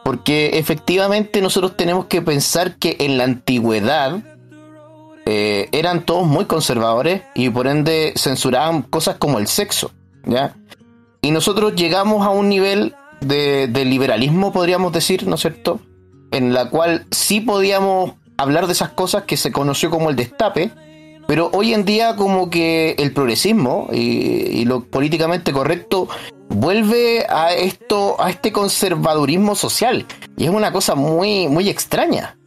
Porque 0.05 0.59
efectivamente 0.59 1.41
nosotros 1.41 1.75
tenemos 1.75 2.05
que 2.05 2.21
pensar 2.21 2.77
que 2.77 2.95
en 2.99 3.17
la 3.17 3.25
antigüedad 3.25 4.23
eh, 5.25 5.67
eran 5.73 6.05
todos 6.05 6.25
muy 6.25 6.45
conservadores 6.45 7.23
y 7.33 7.49
por 7.49 7.67
ende 7.67 8.13
censuraban 8.15 8.83
cosas 8.83 9.17
como 9.17 9.39
el 9.39 9.47
sexo, 9.47 9.91
¿ya? 10.23 10.55
Y 11.25 11.31
nosotros 11.31 11.73
llegamos 11.73 12.23
a 12.23 12.29
un 12.29 12.49
nivel 12.49 12.93
de, 13.19 13.65
de 13.67 13.83
liberalismo, 13.83 14.53
podríamos 14.53 14.93
decir, 14.93 15.25
¿no 15.25 15.33
es 15.33 15.41
cierto? 15.41 15.79
En 16.29 16.53
la 16.53 16.69
cual 16.69 17.07
sí 17.09 17.41
podíamos 17.41 18.13
hablar 18.37 18.67
de 18.67 18.73
esas 18.73 18.89
cosas 18.89 19.23
que 19.23 19.35
se 19.35 19.51
conoció 19.51 19.89
como 19.89 20.11
el 20.11 20.15
destape, 20.15 20.69
pero 21.27 21.49
hoy 21.51 21.73
en 21.73 21.83
día 21.83 22.15
como 22.15 22.51
que 22.51 22.91
el 22.99 23.11
progresismo 23.11 23.87
y, 23.91 23.97
y, 23.97 24.65
lo 24.65 24.83
políticamente 24.83 25.51
correcto 25.51 26.07
vuelve 26.49 27.25
a 27.27 27.55
esto, 27.55 28.21
a 28.21 28.29
este 28.29 28.51
conservadurismo 28.51 29.55
social. 29.55 30.05
Y 30.37 30.43
es 30.43 30.51
una 30.51 30.71
cosa 30.71 30.93
muy, 30.93 31.47
muy 31.47 31.69
extraña. 31.69 32.37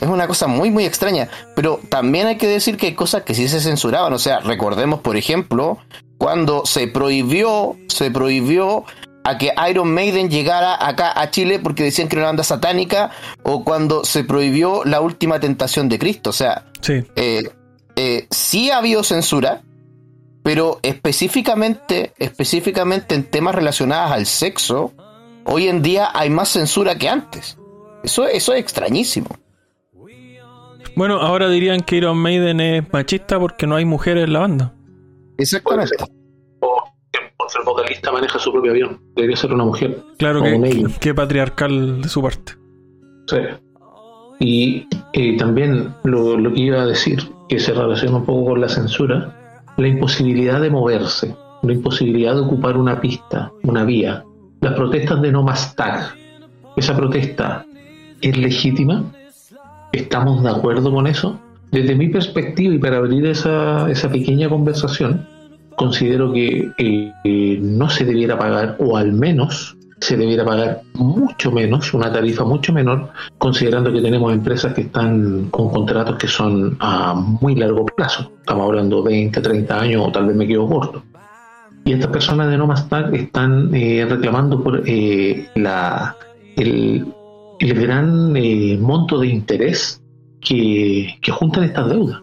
Es 0.00 0.08
una 0.08 0.26
cosa 0.26 0.46
muy, 0.46 0.70
muy 0.70 0.84
extraña. 0.84 1.28
Pero 1.54 1.80
también 1.88 2.26
hay 2.26 2.36
que 2.36 2.46
decir 2.46 2.76
que 2.76 2.86
hay 2.86 2.94
cosas 2.94 3.22
que 3.22 3.34
sí 3.34 3.48
se 3.48 3.60
censuraban. 3.60 4.12
O 4.12 4.18
sea, 4.18 4.40
recordemos, 4.40 5.00
por 5.00 5.16
ejemplo, 5.16 5.78
cuando 6.18 6.66
se 6.66 6.88
prohibió, 6.88 7.76
se 7.88 8.10
prohibió 8.10 8.84
a 9.24 9.36
que 9.36 9.52
Iron 9.68 9.92
Maiden 9.92 10.30
llegara 10.30 10.76
acá 10.86 11.12
a 11.14 11.30
Chile 11.30 11.58
porque 11.58 11.84
decían 11.84 12.08
que 12.08 12.16
era 12.16 12.22
una 12.22 12.28
banda 12.30 12.44
satánica, 12.44 13.10
o 13.42 13.62
cuando 13.62 14.04
se 14.04 14.24
prohibió 14.24 14.84
la 14.84 15.00
última 15.00 15.38
tentación 15.38 15.88
de 15.88 15.98
Cristo. 15.98 16.30
O 16.30 16.32
sea, 16.32 16.64
sí, 16.80 17.04
eh, 17.14 17.50
eh, 17.96 18.26
sí 18.30 18.70
ha 18.70 18.78
habido 18.78 19.02
censura, 19.04 19.62
pero 20.42 20.78
específicamente, 20.82 22.14
específicamente 22.18 23.14
en 23.14 23.24
temas 23.24 23.54
relacionados 23.54 24.12
al 24.12 24.24
sexo, 24.24 24.94
hoy 25.44 25.68
en 25.68 25.82
día 25.82 26.10
hay 26.14 26.30
más 26.30 26.48
censura 26.48 26.96
que 26.96 27.08
antes. 27.08 27.58
Eso, 28.02 28.26
eso 28.26 28.54
es 28.54 28.60
extrañísimo. 28.60 29.28
Bueno, 30.98 31.20
ahora 31.20 31.48
dirían 31.48 31.82
que 31.82 31.94
Iron 31.94 32.18
Maiden 32.18 32.58
es 32.58 32.92
machista 32.92 33.38
porque 33.38 33.68
no 33.68 33.76
hay 33.76 33.84
mujeres 33.84 34.24
en 34.24 34.32
la 34.32 34.40
banda. 34.40 34.74
Exactamente. 35.38 35.94
O 36.60 36.82
el 37.56 37.64
vocalista 37.64 38.10
maneja 38.10 38.36
su 38.40 38.50
propio 38.50 38.72
avión. 38.72 39.00
Debería 39.14 39.36
ser 39.36 39.52
una 39.52 39.64
mujer. 39.64 40.02
Claro 40.18 40.42
que, 40.42 40.88
que, 40.98 41.14
patriarcal 41.14 42.02
de 42.02 42.08
su 42.08 42.20
parte. 42.20 42.54
Sí. 43.28 43.36
Y 44.40 44.88
eh, 45.12 45.36
también 45.36 45.94
lo, 46.02 46.36
lo, 46.36 46.52
que 46.52 46.62
iba 46.62 46.82
a 46.82 46.86
decir, 46.86 47.22
que 47.48 47.60
se 47.60 47.72
relaciona 47.72 48.16
un 48.16 48.26
poco 48.26 48.46
con 48.46 48.60
la 48.60 48.68
censura, 48.68 49.62
la 49.76 49.86
imposibilidad 49.86 50.60
de 50.60 50.70
moverse, 50.70 51.32
la 51.62 51.72
imposibilidad 51.74 52.34
de 52.34 52.40
ocupar 52.40 52.76
una 52.76 53.00
pista, 53.00 53.52
una 53.62 53.84
vía. 53.84 54.24
Las 54.60 54.74
protestas 54.74 55.22
de 55.22 55.30
no 55.30 55.44
más 55.44 55.76
tag. 55.76 56.16
¿Esa 56.76 56.96
protesta 56.96 57.64
es 58.20 58.36
legítima? 58.36 59.04
¿Estamos 59.92 60.42
de 60.42 60.50
acuerdo 60.50 60.92
con 60.92 61.06
eso? 61.06 61.38
Desde 61.70 61.94
mi 61.94 62.08
perspectiva 62.08 62.74
y 62.74 62.78
para 62.78 62.98
abrir 62.98 63.26
esa, 63.26 63.90
esa 63.90 64.10
pequeña 64.10 64.48
conversación, 64.48 65.26
considero 65.76 66.32
que 66.32 66.72
no 67.60 67.88
se 67.90 68.04
debiera 68.04 68.38
pagar, 68.38 68.76
o 68.78 68.96
al 68.96 69.12
menos 69.12 69.78
se 70.00 70.16
debiera 70.16 70.44
pagar 70.44 70.82
mucho 70.94 71.50
menos, 71.50 71.92
una 71.94 72.12
tarifa 72.12 72.44
mucho 72.44 72.72
menor, 72.72 73.10
considerando 73.38 73.92
que 73.92 74.00
tenemos 74.00 74.32
empresas 74.32 74.72
que 74.74 74.82
están 74.82 75.48
con 75.50 75.70
contratos 75.70 76.16
que 76.16 76.28
son 76.28 76.76
a 76.80 77.14
muy 77.14 77.54
largo 77.54 77.84
plazo. 77.84 78.30
Estamos 78.40 78.66
hablando 78.66 79.02
de 79.02 79.10
20, 79.10 79.40
30 79.40 79.80
años 79.80 80.04
o 80.06 80.12
tal 80.12 80.26
vez 80.26 80.36
me 80.36 80.46
quedo 80.46 80.68
corto. 80.68 81.02
Y 81.84 81.92
estas 81.92 82.10
personas 82.10 82.50
de 82.50 82.58
Nomastar 82.58 83.14
están 83.14 83.74
eh, 83.74 84.06
reclamando 84.08 84.62
por 84.62 84.82
eh, 84.86 85.48
la, 85.54 86.16
el, 86.56 87.06
el 87.60 87.74
gran 87.74 88.36
eh, 88.36 88.78
monto 88.80 89.18
de 89.18 89.28
interés 89.28 90.02
que, 90.40 91.18
que 91.20 91.32
juntan 91.32 91.64
estas 91.64 91.88
deudas. 91.88 92.20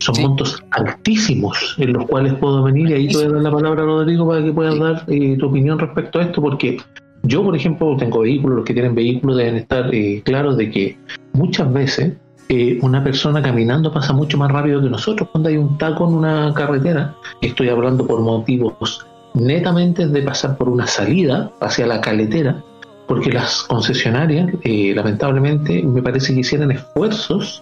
Son 0.00 0.14
sí. 0.14 0.22
montos 0.22 0.62
altísimos 0.70 1.76
en 1.78 1.92
los 1.92 2.06
cuales 2.06 2.34
puedo 2.34 2.62
venir 2.62 2.88
y 2.88 2.92
ahí 2.94 3.08
te 3.08 3.18
voy 3.18 3.26
a 3.26 3.30
dar 3.30 3.42
la 3.42 3.50
palabra 3.50 3.82
a 3.82 3.86
Rodrigo 3.86 4.26
para 4.26 4.42
que 4.42 4.52
puedas 4.52 4.78
dar 4.78 5.04
eh, 5.08 5.36
tu 5.38 5.46
opinión 5.46 5.78
respecto 5.78 6.18
a 6.18 6.22
esto, 6.22 6.40
porque 6.40 6.78
yo, 7.22 7.44
por 7.44 7.54
ejemplo, 7.54 7.96
tengo 7.98 8.20
vehículos, 8.20 8.56
los 8.56 8.64
que 8.64 8.72
tienen 8.72 8.94
vehículos 8.94 9.36
deben 9.36 9.56
estar 9.56 9.94
eh, 9.94 10.22
claros 10.24 10.56
de 10.56 10.70
que 10.70 10.98
muchas 11.34 11.70
veces 11.70 12.14
eh, 12.48 12.78
una 12.82 13.04
persona 13.04 13.42
caminando 13.42 13.92
pasa 13.92 14.12
mucho 14.12 14.38
más 14.38 14.50
rápido 14.50 14.80
que 14.80 14.88
nosotros 14.88 15.28
cuando 15.30 15.50
hay 15.50 15.56
un 15.56 15.76
taco 15.76 16.08
en 16.08 16.14
una 16.14 16.52
carretera. 16.54 17.14
Estoy 17.42 17.68
hablando 17.68 18.06
por 18.06 18.20
motivos 18.20 19.06
netamente 19.34 20.08
de 20.08 20.22
pasar 20.22 20.56
por 20.56 20.68
una 20.68 20.86
salida 20.86 21.52
hacia 21.60 21.86
la 21.86 22.00
caletera, 22.00 22.64
porque 23.10 23.32
las 23.32 23.64
concesionarias, 23.64 24.52
eh, 24.62 24.92
lamentablemente, 24.94 25.82
me 25.82 26.00
parece 26.00 26.32
que 26.32 26.40
hicieran 26.42 26.70
esfuerzos 26.70 27.60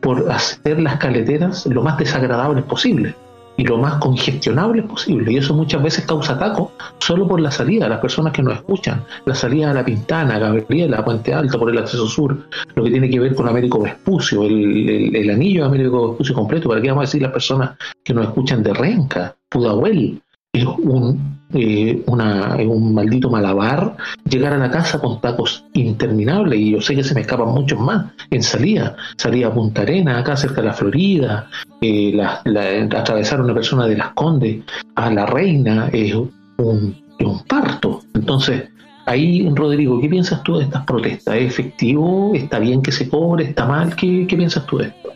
por 0.00 0.30
hacer 0.30 0.80
las 0.80 0.98
caleteras 0.98 1.66
lo 1.66 1.82
más 1.82 1.98
desagradables 1.98 2.62
posible 2.62 3.12
y 3.56 3.64
lo 3.64 3.78
más 3.78 3.94
congestionables 3.94 4.84
posible. 4.84 5.32
Y 5.32 5.38
eso 5.38 5.52
muchas 5.52 5.82
veces 5.82 6.06
causa 6.06 6.38
taco 6.38 6.70
solo 7.00 7.26
por 7.26 7.40
la 7.40 7.50
salida, 7.50 7.88
las 7.88 7.98
personas 7.98 8.32
que 8.32 8.44
nos 8.44 8.54
escuchan, 8.54 9.02
la 9.24 9.34
salida 9.34 9.72
a 9.72 9.74
la 9.74 9.84
Pintana, 9.84 10.38
Gabriela, 10.38 11.04
Puente 11.04 11.34
Alto, 11.34 11.58
por 11.58 11.70
el 11.70 11.78
acceso 11.78 12.06
sur, 12.06 12.46
lo 12.76 12.84
que 12.84 12.90
tiene 12.92 13.10
que 13.10 13.18
ver 13.18 13.34
con 13.34 13.48
Américo 13.48 13.82
Vespucio, 13.82 14.44
el, 14.44 14.88
el, 14.88 15.16
el 15.16 15.30
anillo 15.30 15.62
de 15.62 15.66
Américo 15.66 16.10
Vespucio 16.10 16.36
completo, 16.36 16.68
para 16.68 16.80
qué 16.80 16.86
vamos 16.90 17.02
a 17.02 17.06
decir 17.06 17.20
las 17.20 17.32
personas 17.32 17.72
que 18.04 18.14
nos 18.14 18.26
escuchan 18.26 18.62
de 18.62 18.72
Renca, 18.72 19.34
Pudahuel, 19.48 20.22
es 20.52 20.64
un, 20.64 21.33
eh, 21.52 22.02
una, 22.06 22.56
un 22.56 22.94
maldito 22.94 23.30
malabar 23.30 23.96
llegar 24.28 24.54
a 24.54 24.58
la 24.58 24.70
casa 24.70 24.98
con 24.98 25.20
tacos 25.20 25.64
interminables 25.74 26.58
y 26.58 26.72
yo 26.72 26.80
sé 26.80 26.96
que 26.96 27.04
se 27.04 27.14
me 27.14 27.20
escapan 27.20 27.48
muchos 27.48 27.78
más 27.78 28.06
en 28.30 28.42
salida, 28.42 28.96
salida 29.16 29.48
a 29.48 29.54
Punta 29.54 29.82
Arena, 29.82 30.18
acá 30.18 30.36
cerca 30.36 30.62
de 30.62 30.68
la 30.68 30.72
Florida, 30.72 31.48
eh, 31.80 32.18
atravesar 32.20 33.40
una 33.40 33.54
persona 33.54 33.86
de 33.86 33.96
las 33.96 34.12
Condes 34.14 34.64
a 34.94 35.10
la 35.10 35.26
Reina 35.26 35.90
es 35.92 36.14
un, 36.14 36.32
un 36.58 37.44
parto. 37.46 38.00
Entonces, 38.14 38.64
ahí, 39.06 39.48
Rodrigo, 39.54 40.00
¿qué 40.00 40.08
piensas 40.08 40.42
tú 40.42 40.56
de 40.56 40.64
estas 40.64 40.84
protestas? 40.84 41.36
¿Es 41.36 41.46
efectivo? 41.46 42.32
¿Está 42.34 42.58
bien 42.58 42.82
que 42.82 42.90
se 42.90 43.08
cobre? 43.08 43.44
¿Está 43.44 43.66
mal? 43.66 43.94
¿Qué, 43.94 44.26
qué 44.26 44.36
piensas 44.36 44.66
tú 44.66 44.78
de 44.78 44.86
esto? 44.86 45.10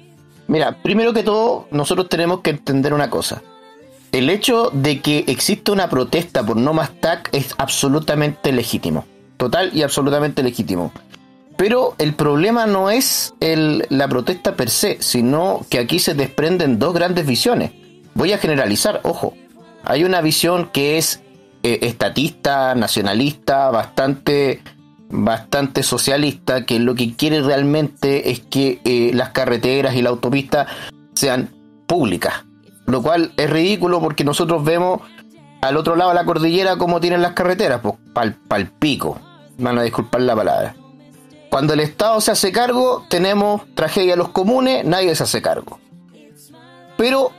Mira, 0.47 0.77
primero 0.83 1.13
que 1.13 1.23
todo, 1.23 1.67
nosotros 1.71 2.09
tenemos 2.09 2.41
que 2.41 2.51
entender 2.51 2.95
una 2.95 3.11
cosa 3.11 3.43
el 4.13 4.31
hecho 4.31 4.71
de 4.73 5.01
que 5.01 5.25
exista 5.27 5.73
una 5.73 5.89
protesta 5.89 6.45
por 6.45 6.57
no 6.57 6.73
más 6.73 6.91
TAC 7.01 7.29
es 7.33 7.55
absolutamente 7.59 8.53
legítimo. 8.53 9.07
Total 9.37 9.71
y 9.75 9.83
absolutamente 9.83 10.43
legítimo. 10.43 10.93
Pero 11.57 11.95
el 11.99 12.15
problema 12.15 12.67
no 12.67 12.89
es 12.89 13.35
el, 13.41 13.85
la 13.89 14.09
protesta 14.09 14.55
per 14.55 14.71
se, 14.71 14.99
sino 15.01 15.67
que 15.69 15.79
aquí 15.79 15.99
se 15.99 16.15
desprenden 16.15 16.79
dos 16.79 16.95
grandes 16.95 17.27
visiones. 17.27 17.73
Voy 18.15 18.33
a 18.33 18.39
generalizar, 18.39 19.01
ojo. 19.03 19.35
Hay 19.85 20.05
una 20.05 20.21
visión 20.21 20.71
que 20.73 20.99
es 20.99 21.23
eh, 21.63 21.81
estatista, 21.83 22.75
nacionalista, 22.75 23.71
bastante, 23.71 24.63
bastante 25.11 25.83
socialista, 25.83 26.65
que 26.65 26.79
lo 26.79 26.95
que 26.95 27.15
quiere 27.15 27.43
realmente 27.43 28.31
es 28.31 28.41
que 28.41 28.81
eh, 28.85 29.11
las 29.13 29.31
carreteras 29.31 29.95
y 29.97 30.03
la 30.03 30.11
autopista 30.11 30.67
sean 31.15 31.51
públicas. 31.87 32.45
Lo 32.89 33.03
cual 33.03 33.33
es 33.37 33.51
ridículo 33.51 34.01
porque 34.01 34.25
nosotros 34.25 34.65
vemos 34.65 35.03
al 35.61 35.77
otro 35.77 35.95
lado 35.95 36.11
de 36.11 36.17
la 36.17 36.25
cordillera 36.25 36.77
cómo 36.77 37.01
tienen 37.01 37.21
las 37.21 37.33
carreteras, 37.33 37.81
pues 37.83 37.95
pal, 38.15 38.35
pal 38.49 38.71
pico. 38.79 39.21
Van 39.59 39.79
a 39.79 39.83
disculpar 39.83 40.23
la 40.23 40.35
palabra. 40.35 40.75
Cuando 41.51 41.75
el 41.75 41.81
Estado 41.81 42.19
se 42.23 42.31
hace 42.31 42.51
cargo, 42.51 43.05
tenemos 43.11 43.63
tragedia 43.75 44.15
a 44.15 44.17
los 44.17 44.31
comunes, 44.31 44.87
nadie 44.87 45.15
se 45.15 45.23
hace 45.23 45.43
cargo. 45.43 45.79
Pero, 46.97 47.31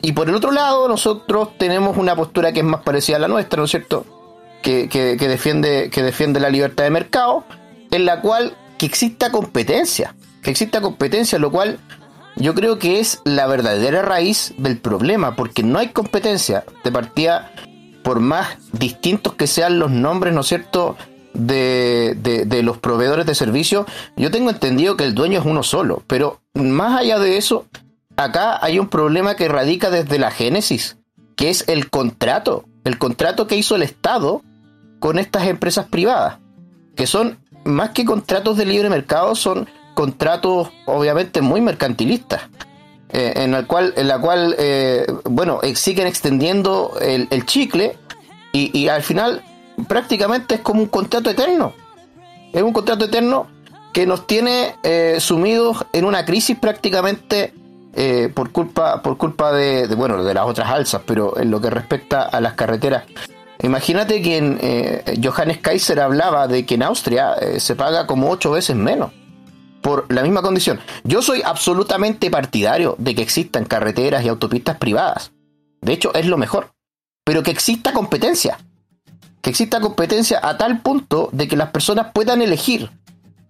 y 0.00 0.12
por 0.12 0.30
el 0.30 0.34
otro 0.34 0.52
lado, 0.52 0.88
nosotros 0.88 1.50
tenemos 1.58 1.98
una 1.98 2.16
postura 2.16 2.52
que 2.52 2.60
es 2.60 2.66
más 2.66 2.82
parecida 2.82 3.16
a 3.16 3.20
la 3.20 3.28
nuestra, 3.28 3.58
¿no 3.58 3.64
es 3.64 3.70
cierto? 3.70 4.06
Que, 4.62 4.88
que, 4.88 5.18
que 5.18 5.28
defiende, 5.28 5.90
que 5.90 6.02
defiende 6.02 6.40
la 6.40 6.48
libertad 6.48 6.84
de 6.84 6.90
mercado, 6.90 7.44
en 7.90 8.06
la 8.06 8.22
cual 8.22 8.56
que 8.78 8.86
exista 8.86 9.30
competencia, 9.30 10.14
que 10.42 10.50
exista 10.50 10.80
competencia, 10.80 11.38
lo 11.38 11.50
cual 11.50 11.78
yo 12.36 12.54
creo 12.54 12.78
que 12.78 13.00
es 13.00 13.20
la 13.24 13.46
verdadera 13.46 14.02
raíz 14.02 14.54
del 14.58 14.78
problema, 14.78 15.36
porque 15.36 15.62
no 15.62 15.78
hay 15.78 15.88
competencia. 15.88 16.64
De 16.82 16.90
partida, 16.92 17.52
por 18.02 18.20
más 18.20 18.58
distintos 18.72 19.34
que 19.34 19.46
sean 19.46 19.78
los 19.78 19.90
nombres, 19.90 20.34
¿no 20.34 20.40
es 20.40 20.46
cierto?, 20.46 20.96
de, 21.34 22.16
de, 22.16 22.44
de 22.44 22.62
los 22.62 22.78
proveedores 22.78 23.26
de 23.26 23.34
servicios, 23.34 23.86
yo 24.16 24.30
tengo 24.30 24.50
entendido 24.50 24.96
que 24.96 25.04
el 25.04 25.14
dueño 25.14 25.40
es 25.40 25.46
uno 25.46 25.62
solo, 25.62 26.02
pero 26.06 26.40
más 26.54 27.00
allá 27.00 27.18
de 27.18 27.36
eso, 27.36 27.66
acá 28.16 28.64
hay 28.64 28.78
un 28.78 28.88
problema 28.88 29.34
que 29.34 29.48
radica 29.48 29.90
desde 29.90 30.18
la 30.18 30.30
génesis, 30.30 30.96
que 31.36 31.50
es 31.50 31.64
el 31.68 31.90
contrato, 31.90 32.64
el 32.84 32.98
contrato 32.98 33.46
que 33.46 33.56
hizo 33.56 33.74
el 33.74 33.82
Estado 33.82 34.42
con 35.00 35.18
estas 35.18 35.48
empresas 35.48 35.86
privadas, 35.86 36.38
que 36.94 37.06
son 37.06 37.38
más 37.64 37.90
que 37.90 38.04
contratos 38.04 38.56
de 38.56 38.66
libre 38.66 38.88
mercado, 38.88 39.34
son 39.34 39.68
contratos 39.94 40.70
obviamente 40.86 41.40
muy 41.40 41.60
mercantilistas, 41.60 42.42
eh, 43.10 43.32
en 43.36 43.54
el 43.54 43.66
cual, 43.66 43.94
en 43.96 44.08
la 44.08 44.18
cual, 44.18 44.54
eh, 44.58 45.06
bueno, 45.24 45.60
eh, 45.62 45.74
siguen 45.76 46.06
extendiendo 46.06 46.92
el, 47.00 47.46
chicle 47.46 47.96
y, 48.52 48.76
y 48.76 48.88
al 48.88 49.02
final 49.02 49.42
prácticamente 49.88 50.56
es 50.56 50.60
como 50.60 50.82
un 50.82 50.88
contrato 50.88 51.30
eterno. 51.30 51.72
Es 52.52 52.62
un 52.62 52.72
contrato 52.72 53.06
eterno 53.06 53.48
que 53.92 54.06
nos 54.06 54.26
tiene 54.26 54.74
eh, 54.82 55.16
sumidos 55.20 55.86
en 55.92 56.04
una 56.04 56.24
crisis 56.24 56.58
prácticamente 56.58 57.54
eh, 57.94 58.28
por 58.34 58.50
culpa 58.50 59.00
por 59.02 59.16
culpa 59.16 59.52
de, 59.52 59.86
bueno 59.94 60.24
de 60.24 60.34
las 60.34 60.46
otras 60.46 60.68
alzas, 60.68 61.02
pero 61.06 61.38
en 61.38 61.50
lo 61.50 61.60
que 61.60 61.70
respecta 61.70 62.22
a 62.22 62.40
las 62.40 62.54
carreteras. 62.54 63.04
Imagínate 63.62 64.20
que 64.20 64.36
en, 64.36 65.22
Johannes 65.22 65.58
Kaiser 65.58 66.00
hablaba 66.00 66.48
de 66.48 66.66
que 66.66 66.74
en 66.74 66.82
Austria 66.82 67.36
se 67.58 67.76
paga 67.76 68.06
como 68.06 68.28
ocho 68.30 68.50
veces 68.50 68.74
menos 68.74 69.12
por 69.84 70.10
la 70.10 70.22
misma 70.22 70.42
condición. 70.42 70.80
Yo 71.04 71.22
soy 71.22 71.42
absolutamente 71.44 72.30
partidario 72.30 72.96
de 72.98 73.14
que 73.14 73.22
existan 73.22 73.66
carreteras 73.66 74.24
y 74.24 74.28
autopistas 74.28 74.78
privadas. 74.78 75.32
De 75.82 75.92
hecho, 75.92 76.12
es 76.14 76.26
lo 76.26 76.38
mejor. 76.38 76.72
Pero 77.22 77.42
que 77.42 77.50
exista 77.50 77.92
competencia 77.92 78.58
que 79.44 79.50
exista 79.50 79.78
competencia 79.78 80.40
a 80.42 80.56
tal 80.56 80.80
punto 80.80 81.28
de 81.32 81.46
que 81.46 81.54
las 81.54 81.68
personas 81.68 82.12
puedan 82.14 82.40
elegir 82.40 82.88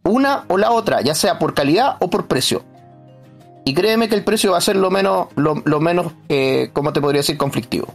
una 0.02 0.44
o 0.48 0.58
la 0.58 0.72
otra, 0.72 1.02
ya 1.02 1.14
sea 1.14 1.38
por 1.38 1.54
calidad 1.54 1.98
o 2.00 2.10
por 2.10 2.26
precio. 2.26 2.64
Y 3.64 3.74
créeme 3.74 4.08
que 4.08 4.16
el 4.16 4.24
precio 4.24 4.50
va 4.50 4.58
a 4.58 4.60
ser 4.60 4.74
lo 4.74 4.90
menos, 4.90 5.28
lo, 5.36 5.62
lo 5.64 5.78
menos, 5.78 6.12
eh, 6.28 6.70
¿cómo 6.72 6.92
te 6.92 7.00
podría 7.00 7.20
decir? 7.20 7.38
Conflictivo. 7.38 7.86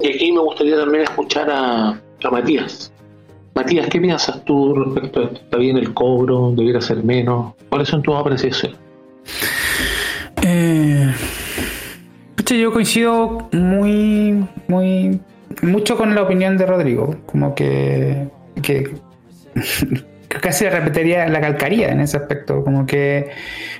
Y 0.00 0.08
aquí 0.08 0.32
me 0.32 0.40
gustaría 0.40 0.76
también 0.76 1.04
escuchar 1.04 1.48
a, 1.50 1.88
a 1.88 2.30
Matías. 2.30 2.92
Matías, 3.54 3.86
¿qué 3.88 4.00
piensas 4.00 4.44
tú 4.44 4.74
respecto 4.74 5.20
a 5.20 5.24
esto? 5.24 5.36
¿Está 5.36 5.58
bien 5.58 5.76
el 5.76 5.94
cobro? 5.94 6.52
¿Debiera 6.56 6.80
ser 6.80 7.04
menos? 7.04 7.54
¿Cuáles 7.68 7.88
son 7.88 8.02
tus 8.02 8.14
apreciaciones? 8.14 8.78
Eh, 10.42 11.12
yo 12.58 12.72
coincido 12.72 13.48
muy, 13.52 14.44
muy, 14.68 15.20
mucho 15.62 15.96
con 15.96 16.14
la 16.14 16.22
opinión 16.22 16.56
de 16.56 16.66
Rodrigo. 16.66 17.16
Como 17.26 17.54
que, 17.54 18.28
que 18.62 18.94
casi 20.28 20.68
repetiría 20.68 21.28
la 21.28 21.40
calcaría 21.40 21.90
en 21.90 22.00
ese 22.00 22.16
aspecto. 22.16 22.62
Como 22.64 22.86
que 22.86 23.30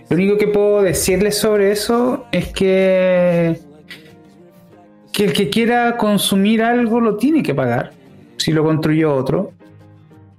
lo 0.08 0.16
único 0.16 0.38
que 0.38 0.48
puedo 0.48 0.82
decirles 0.82 1.38
sobre 1.38 1.72
eso 1.72 2.26
es 2.32 2.52
que 2.52 3.58
que 5.12 5.26
el 5.26 5.32
que 5.32 5.48
quiera 5.48 5.96
consumir 5.96 6.60
algo 6.60 7.00
lo 7.00 7.16
tiene 7.16 7.40
que 7.44 7.54
pagar 7.54 7.92
si 8.36 8.50
lo 8.50 8.64
construyó 8.64 9.14
otro. 9.14 9.52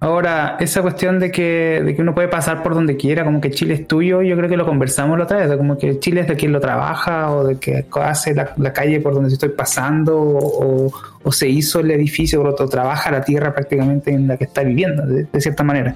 Ahora, 0.02 0.58
esa 0.60 0.82
cuestión 0.82 1.20
de 1.20 1.32
que, 1.32 1.82
de 1.84 1.96
que 1.96 2.02
uno 2.02 2.14
puede 2.14 2.28
pasar 2.28 2.62
por 2.62 2.76
donde 2.76 2.98
quiera, 2.98 3.24
como 3.24 3.40
que 3.40 3.50
Chile 3.52 3.76
es 3.76 3.88
tuyo, 3.88 4.22
yo 4.22 4.36
creo 4.36 4.50
que 4.50 4.58
lo 4.58 4.66
conversamos 4.66 5.18
la 5.18 5.24
otra 5.24 5.38
vez, 5.38 5.58
como 5.58 5.78
que 5.78 6.00
Chile 6.00 6.22
es 6.22 6.28
de 6.28 6.36
quien 6.36 6.52
lo 6.52 6.60
trabaja 6.60 7.32
o 7.32 7.46
de 7.46 7.58
que 7.58 7.86
hace 8.02 8.36
la, 8.36 8.74
calle 8.74 9.00
por 9.00 9.14
donde 9.14 9.34
estoy 9.34 9.50
pasando 9.50 10.20
o, 10.20 10.92
o, 11.24 11.32
se 11.32 11.48
hizo 11.48 11.80
el 11.80 11.92
edificio 11.92 12.44
o 12.44 12.54
trabaja 12.68 13.10
la 13.10 13.22
tierra 13.22 13.54
prácticamente 13.54 14.12
en 14.12 14.28
la 14.28 14.38
que 14.38 14.44
está 14.44 14.64
viviendo, 14.64 15.06
de, 15.06 15.28
cierta 15.40 15.64
manera. 15.64 15.96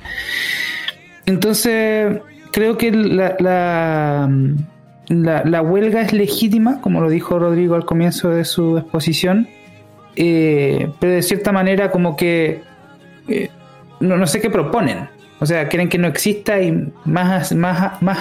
Entonces, 1.26 2.20
creo 2.54 2.78
que 2.78 2.92
la, 2.92 3.36
la, 3.40 4.30
la, 5.10 5.44
la, 5.44 5.62
huelga 5.62 6.02
es 6.02 6.14
legítima, 6.14 6.80
como 6.80 7.02
lo 7.02 7.10
dijo 7.10 7.38
Rodrigo 7.38 7.76
al 7.76 7.86
comienzo 7.86 8.30
de 8.30 8.46
su 8.46 8.78
exposición, 8.78 9.48
eh, 10.16 10.90
pero 11.00 11.14
de 11.14 11.22
cierta 11.22 11.52
manera 11.52 11.92
como 11.92 12.16
que... 12.16 12.64
Eh, 13.28 13.50
no, 14.00 14.18
no, 14.18 14.28
sé 14.28 14.42
qué 14.42 14.50
proponen. 14.50 15.10
O 15.40 15.46
sea, 15.46 15.68
quieren 15.68 15.90
que 15.90 15.98
no 15.98 16.08
exista 16.08 16.60
y 16.62 16.92
más, 17.06 17.54
más, 17.54 18.02
más, 18.02 18.18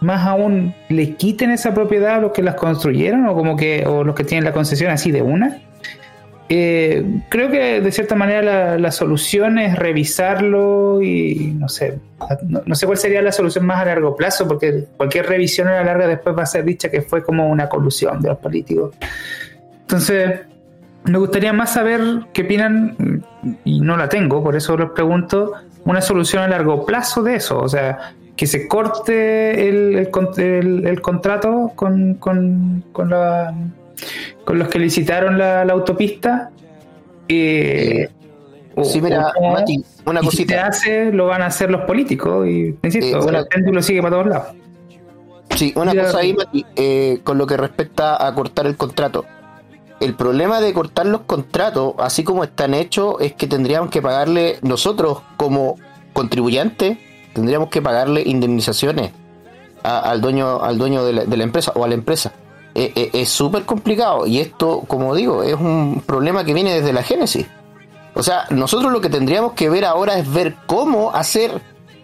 más 0.00 0.26
aún 0.26 0.74
le 0.88 1.14
quiten 1.14 1.50
esa 1.50 1.72
propiedad 1.74 2.16
a 2.16 2.20
los 2.20 2.32
que 2.32 2.42
las 2.42 2.54
construyeron 2.54 3.26
o 3.26 3.34
como 3.34 3.56
que 3.56 3.84
o 3.86 4.04
los 4.04 4.14
que 4.14 4.24
tienen 4.24 4.44
la 4.44 4.52
concesión 4.52 4.90
así 4.90 5.10
de 5.10 5.22
una. 5.22 5.62
Eh, 6.50 7.04
creo 7.28 7.50
que 7.50 7.82
de 7.82 7.92
cierta 7.92 8.14
manera 8.14 8.42
la, 8.42 8.78
la, 8.78 8.90
solución 8.90 9.58
es 9.58 9.76
revisarlo 9.78 11.02
y 11.02 11.52
no 11.58 11.68
sé, 11.68 11.98
no, 12.42 12.74
sé 12.74 12.86
cuál 12.86 12.96
sería 12.96 13.20
la 13.20 13.32
solución 13.32 13.66
más 13.66 13.82
a 13.82 13.84
largo 13.84 14.16
plazo, 14.16 14.48
porque 14.48 14.86
cualquier 14.96 15.26
revisión 15.26 15.68
a 15.68 15.72
la 15.72 15.84
larga 15.84 16.06
después 16.06 16.34
va 16.34 16.44
a 16.44 16.46
ser 16.46 16.64
dicha 16.64 16.90
que 16.90 17.02
fue 17.02 17.22
como 17.22 17.48
una 17.48 17.68
colusión 17.68 18.22
de 18.22 18.30
los 18.30 18.38
políticos. 18.38 18.94
Entonces, 19.82 20.40
me 21.04 21.18
gustaría 21.18 21.52
más 21.52 21.72
saber 21.72 22.00
qué 22.32 22.42
opinan, 22.42 23.24
y 23.64 23.80
no 23.80 23.96
la 23.96 24.08
tengo, 24.08 24.42
por 24.42 24.56
eso 24.56 24.76
les 24.76 24.90
pregunto, 24.90 25.52
una 25.84 26.00
solución 26.02 26.42
a 26.42 26.48
largo 26.48 26.84
plazo 26.84 27.22
de 27.22 27.36
eso, 27.36 27.58
o 27.60 27.68
sea, 27.68 28.12
que 28.36 28.46
se 28.46 28.68
corte 28.68 29.68
el, 29.68 29.96
el, 29.96 30.10
el, 30.36 30.86
el 30.86 31.00
contrato 31.00 31.72
con, 31.74 32.14
con, 32.14 32.84
con, 32.92 33.10
la, 33.10 33.54
con, 34.44 34.58
los 34.58 34.68
que 34.68 34.78
licitaron 34.78 35.38
la, 35.38 35.64
la 35.64 35.72
autopista. 35.72 36.50
Eh, 37.26 38.08
sí, 38.84 39.00
mira, 39.00 39.32
o, 39.36 39.52
Mati, 39.52 39.82
una 40.06 40.20
y 40.20 40.24
cosita. 40.24 40.42
Si 40.42 40.48
se 40.54 40.58
hace, 40.58 41.12
lo 41.12 41.26
van 41.26 41.42
a 41.42 41.46
hacer 41.46 41.70
los 41.70 41.82
políticos, 41.82 42.46
y 42.46 42.76
insisto, 42.82 43.18
Eh, 43.18 43.24
una- 43.26 43.38
el 43.40 43.46
péndulo 43.46 43.82
sigue 43.82 44.00
para 44.02 44.16
todos 44.16 44.26
lados. 44.28 44.46
Sí, 45.56 45.72
una 45.74 45.92
Mira, 45.92 46.04
cosa 46.04 46.18
ahí, 46.18 46.34
Mati, 46.34 46.66
eh, 46.76 47.18
con 47.24 47.38
lo 47.38 47.46
que 47.46 47.56
respecta 47.56 48.24
a 48.24 48.32
cortar 48.34 48.66
el 48.66 48.76
contrato. 48.76 49.24
El 50.00 50.14
problema 50.14 50.60
de 50.60 50.72
cortar 50.72 51.06
los 51.06 51.22
contratos, 51.22 51.94
así 51.98 52.22
como 52.22 52.44
están 52.44 52.74
hechos, 52.74 53.16
es 53.20 53.32
que 53.32 53.46
tendríamos 53.46 53.90
que 53.90 54.00
pagarle 54.00 54.58
nosotros 54.62 55.22
como 55.36 55.76
contribuyentes, 56.12 56.98
tendríamos 57.34 57.68
que 57.68 57.82
pagarle 57.82 58.22
indemnizaciones 58.24 59.12
al 59.82 60.20
dueño, 60.20 60.62
al 60.62 60.78
dueño 60.78 61.04
de 61.04 61.12
la, 61.12 61.44
empresa 61.44 61.72
o 61.74 61.84
a 61.84 61.88
la 61.88 61.94
empresa. 61.94 62.32
Eh, 62.74 62.92
eh, 62.94 63.10
es 63.12 63.28
súper 63.28 63.64
complicado 63.64 64.26
y 64.26 64.38
esto, 64.38 64.84
como 64.86 65.14
digo, 65.14 65.42
es 65.42 65.54
un 65.54 66.02
problema 66.06 66.44
que 66.44 66.54
viene 66.54 66.74
desde 66.74 66.92
la 66.92 67.02
génesis. 67.02 67.46
O 68.14 68.22
sea, 68.22 68.44
nosotros 68.50 68.92
lo 68.92 69.00
que 69.00 69.08
tendríamos 69.08 69.52
que 69.52 69.68
ver 69.68 69.84
ahora 69.84 70.18
es 70.18 70.32
ver 70.32 70.56
cómo 70.66 71.12
hacer 71.12 71.60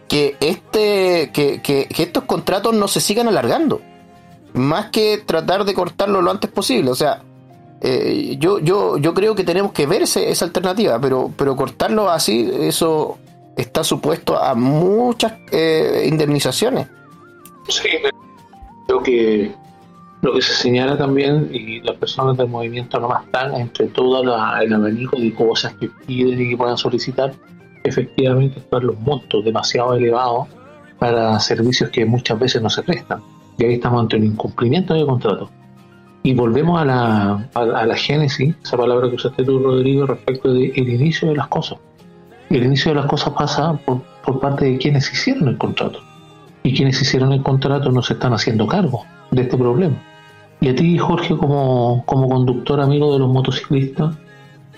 que 0.08 0.36
este 0.40 1.30
que, 1.32 1.60
que, 1.62 1.86
que 1.86 2.02
estos 2.02 2.24
contratos 2.24 2.74
no 2.74 2.88
se 2.88 3.00
sigan 3.00 3.28
alargando 3.28 3.80
más 4.52 4.90
que 4.90 5.18
tratar 5.18 5.64
de 5.64 5.74
cortarlo 5.74 6.22
lo 6.22 6.30
antes 6.30 6.50
posible 6.50 6.90
o 6.90 6.94
sea 6.94 7.22
eh, 7.84 8.36
yo 8.38 8.58
yo 8.58 8.98
yo 8.98 9.14
creo 9.14 9.34
que 9.34 9.44
tenemos 9.44 9.72
que 9.72 9.86
ver 9.86 10.02
ese, 10.02 10.30
esa 10.30 10.46
alternativa 10.46 10.98
pero 11.00 11.30
pero 11.36 11.54
cortarlo 11.54 12.10
así 12.10 12.50
eso 12.60 13.18
está 13.56 13.84
supuesto 13.84 14.36
a 14.42 14.54
muchas 14.54 15.34
eh, 15.52 16.06
indemnizaciones 16.08 16.88
Sí, 17.68 17.88
creo 18.86 19.02
que 19.02 19.54
lo 20.22 20.32
que 20.34 20.42
se 20.42 20.54
señala 20.54 20.96
también, 20.96 21.50
y 21.52 21.80
las 21.80 21.96
personas 21.96 22.36
del 22.36 22.48
movimiento 22.48 22.98
no 22.98 23.08
más 23.08 23.24
están 23.24 23.54
entre 23.54 23.86
todo 23.88 24.24
la, 24.24 24.62
el 24.62 24.72
abanico 24.72 25.18
de 25.18 25.32
cosas 25.34 25.74
que 25.74 25.88
piden 26.06 26.40
y 26.40 26.50
que 26.50 26.56
puedan 26.56 26.78
solicitar, 26.78 27.34
efectivamente 27.84 28.58
están 28.58 28.86
los 28.86 28.98
montos 29.00 29.44
demasiado 29.44 29.94
elevados 29.94 30.48
para 30.98 31.38
servicios 31.40 31.90
que 31.90 32.04
muchas 32.04 32.38
veces 32.38 32.62
no 32.62 32.70
se 32.70 32.82
prestan. 32.82 33.22
Y 33.58 33.64
ahí 33.64 33.74
estamos 33.74 34.00
ante 34.00 34.16
un 34.16 34.24
incumplimiento 34.24 34.94
de 34.94 35.04
contrato. 35.04 35.50
Y 36.26 36.32
volvemos 36.32 36.80
a 36.80 36.86
la, 36.86 37.48
a, 37.52 37.84
la 37.84 37.96
génesis, 37.96 38.54
esa 38.64 38.78
palabra 38.78 39.10
que 39.10 39.16
usaste 39.16 39.44
tú, 39.44 39.58
Rodrigo, 39.58 40.06
respecto 40.06 40.54
del 40.54 40.88
inicio 40.88 41.28
de 41.28 41.36
las 41.36 41.48
cosas. 41.48 41.78
El 42.48 42.64
inicio 42.64 42.92
de 42.92 42.94
las 42.94 43.04
cosas 43.04 43.34
pasa 43.34 43.74
por, 43.84 44.00
por 44.24 44.40
parte 44.40 44.64
de 44.64 44.78
quienes 44.78 45.12
hicieron 45.12 45.48
el 45.48 45.58
contrato. 45.58 46.00
Y 46.62 46.74
quienes 46.74 47.02
hicieron 47.02 47.30
el 47.32 47.42
contrato 47.42 47.92
no 47.92 48.00
se 48.00 48.14
están 48.14 48.32
haciendo 48.32 48.66
cargo 48.66 49.04
de 49.32 49.42
este 49.42 49.58
problema. 49.58 49.96
Y 50.62 50.70
a 50.70 50.74
ti, 50.74 50.96
Jorge, 50.96 51.36
como, 51.36 52.02
como 52.06 52.30
conductor 52.30 52.80
amigo 52.80 53.12
de 53.12 53.18
los 53.18 53.28
motociclistas, 53.28 54.16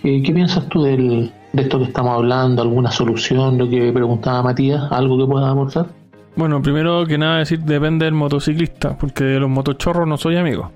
eh, 0.02 0.20
¿qué 0.24 0.32
piensas 0.32 0.68
tú 0.68 0.82
del, 0.82 1.32
de 1.52 1.62
esto 1.62 1.78
que 1.78 1.84
estamos 1.84 2.12
hablando? 2.12 2.60
¿Alguna 2.62 2.90
solución? 2.90 3.56
Lo 3.56 3.70
que 3.70 3.92
preguntaba 3.92 4.42
Matías, 4.42 4.90
¿algo 4.90 5.16
que 5.16 5.30
puedas 5.30 5.48
aportar? 5.48 5.86
Bueno, 6.34 6.60
primero 6.60 7.06
que 7.06 7.16
nada 7.16 7.38
decir 7.38 7.60
depende 7.60 8.06
del 8.06 8.14
motociclista, 8.14 8.98
porque 8.98 9.22
de 9.22 9.38
los 9.38 9.48
motochorros 9.48 10.08
no 10.08 10.16
soy 10.16 10.38
amigo. 10.38 10.72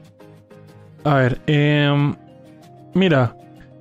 A 1.04 1.14
ver, 1.14 1.40
em, 1.46 2.14
mira, 2.94 3.36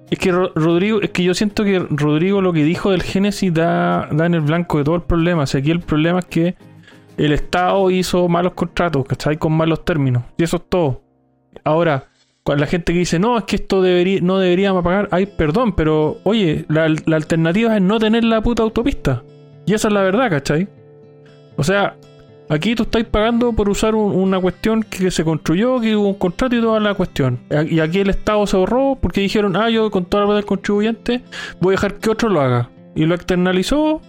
es 0.10 0.18
que 0.20 0.32
Ro- 0.32 0.52
Rodrigo, 0.56 1.02
es 1.02 1.10
que 1.12 1.24
yo 1.24 1.34
siento 1.34 1.64
que 1.64 1.80
Rodrigo 1.90 2.42
lo 2.42 2.54
que 2.54 2.64
dijo 2.64 2.92
del 2.92 3.04
Génesis 3.04 3.54
da, 3.54 4.08
da 4.12 4.26
en 4.26 4.34
el 4.34 4.42
blanco 4.42 4.78
de 4.78 4.84
todo 4.84 4.96
el 4.96 5.02
problema. 5.02 5.44
O 5.44 5.48
sea, 5.48 5.60
aquí 5.60 5.72
el 5.72 5.82
problema 5.82 6.20
es 6.20 6.26
que 6.26 6.56
el 7.18 7.34
Estado 7.34 7.92
hizo 7.92 8.28
malos 8.30 8.54
contratos, 8.54 9.06
¿cachai? 9.06 9.38
Con 9.38 9.54
malos 9.54 9.84
términos. 9.84 10.24
Y 10.38 10.44
eso 10.44 10.58
es 10.58 10.64
todo. 10.70 11.02
Ahora, 11.64 12.06
la 12.46 12.66
gente 12.66 12.94
que 12.94 13.00
dice, 13.00 13.20
no, 13.20 13.38
es 13.38 13.44
que 13.44 13.58
esto 13.58 13.84
no 14.22 14.40
deberíamos 14.40 14.84
pagar, 14.84 15.08
ay, 15.12 15.26
perdón, 15.28 15.74
pero 15.74 16.18
oye, 16.24 16.66
la, 16.68 16.88
la 17.06 17.16
alternativa 17.18 17.76
es 17.76 17.82
no 17.82 18.00
tener 18.00 18.24
la 18.24 18.42
puta 18.42 18.64
autopista. 18.64 19.22
Y 19.68 19.74
esa 19.76 19.90
es 19.90 19.94
la 19.94 20.02
verdad, 20.02 20.30
¿cachai? 20.32 20.68
O 21.58 21.64
sea, 21.64 21.96
aquí 22.50 22.76
tú 22.76 22.84
estás 22.84 23.04
pagando 23.06 23.54
por 23.54 23.70
usar 23.70 23.96
un- 23.96 24.14
una 24.16 24.40
cuestión 24.40 24.84
que 24.84 25.10
se 25.12 25.24
construyó, 25.24 25.80
que 25.80 25.96
hubo 25.96 26.08
un 26.08 26.16
contrato 26.16 26.56
y 26.56 26.62
toda 26.62 26.80
la 26.80 26.94
cuestión. 26.96 27.40
Y 27.70 27.80
aquí 27.80 28.00
el 28.00 28.10
Estado 28.10 28.46
se 28.48 28.58
ahorró 28.58 28.98
porque 29.00 29.22
dijeron, 29.22 29.56
ah, 29.56 29.70
yo 29.70 29.90
con 29.92 30.06
toda 30.06 30.26
la 30.26 30.34
del 30.36 30.46
contribuyente 30.46 31.22
voy 31.62 31.74
a 31.74 31.76
dejar 31.78 31.96
que 31.96 32.10
otro 32.10 32.28
lo 32.30 32.42
haga. 32.42 32.70
Y 32.96 33.06
lo 33.06 33.16
externalizó 33.16 34.02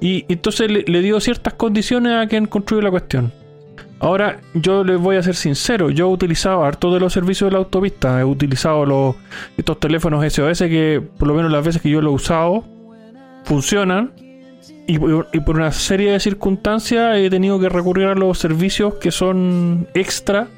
y 0.00 0.24
entonces 0.28 0.70
le, 0.70 0.82
le 0.86 1.00
dio 1.00 1.18
ciertas 1.20 1.54
condiciones 1.54 2.12
a 2.12 2.26
quien 2.28 2.46
construyó 2.46 2.82
la 2.82 2.90
cuestión. 2.90 3.32
Ahora, 4.00 4.40
yo 4.52 4.84
les 4.84 5.00
voy 5.00 5.16
a 5.16 5.22
ser 5.22 5.34
sincero, 5.34 5.88
yo 5.88 6.10
he 6.10 6.12
utilizado 6.12 6.62
harto 6.64 6.92
de 6.92 7.00
los 7.00 7.12
servicios 7.12 7.48
de 7.48 7.52
la 7.52 7.58
autopista, 7.58 8.20
he 8.20 8.24
utilizado 8.24 8.84
los, 8.84 9.14
estos 9.56 9.80
teléfonos 9.80 10.22
SOS 10.30 10.58
que 10.58 11.00
por 11.18 11.28
lo 11.28 11.34
menos 11.34 11.50
las 11.50 11.64
veces 11.64 11.80
que 11.80 11.88
yo 11.88 12.02
lo 12.02 12.10
he 12.10 12.14
usado 12.14 12.64
funcionan 13.44 14.12
y, 14.86 14.98
por- 14.98 15.28
una 15.46 15.72
serie 15.72 16.12
de 16.12 16.20
circunstancias 16.20 17.16
he 17.16 17.30
tenido 17.30 17.58
que 17.58 17.68
recurrir 17.68 18.06
a 18.06 18.14
los 18.14 18.38
servicios 18.38 18.94
que 18.94 19.10
son 19.10 19.86
extra, 19.94 20.48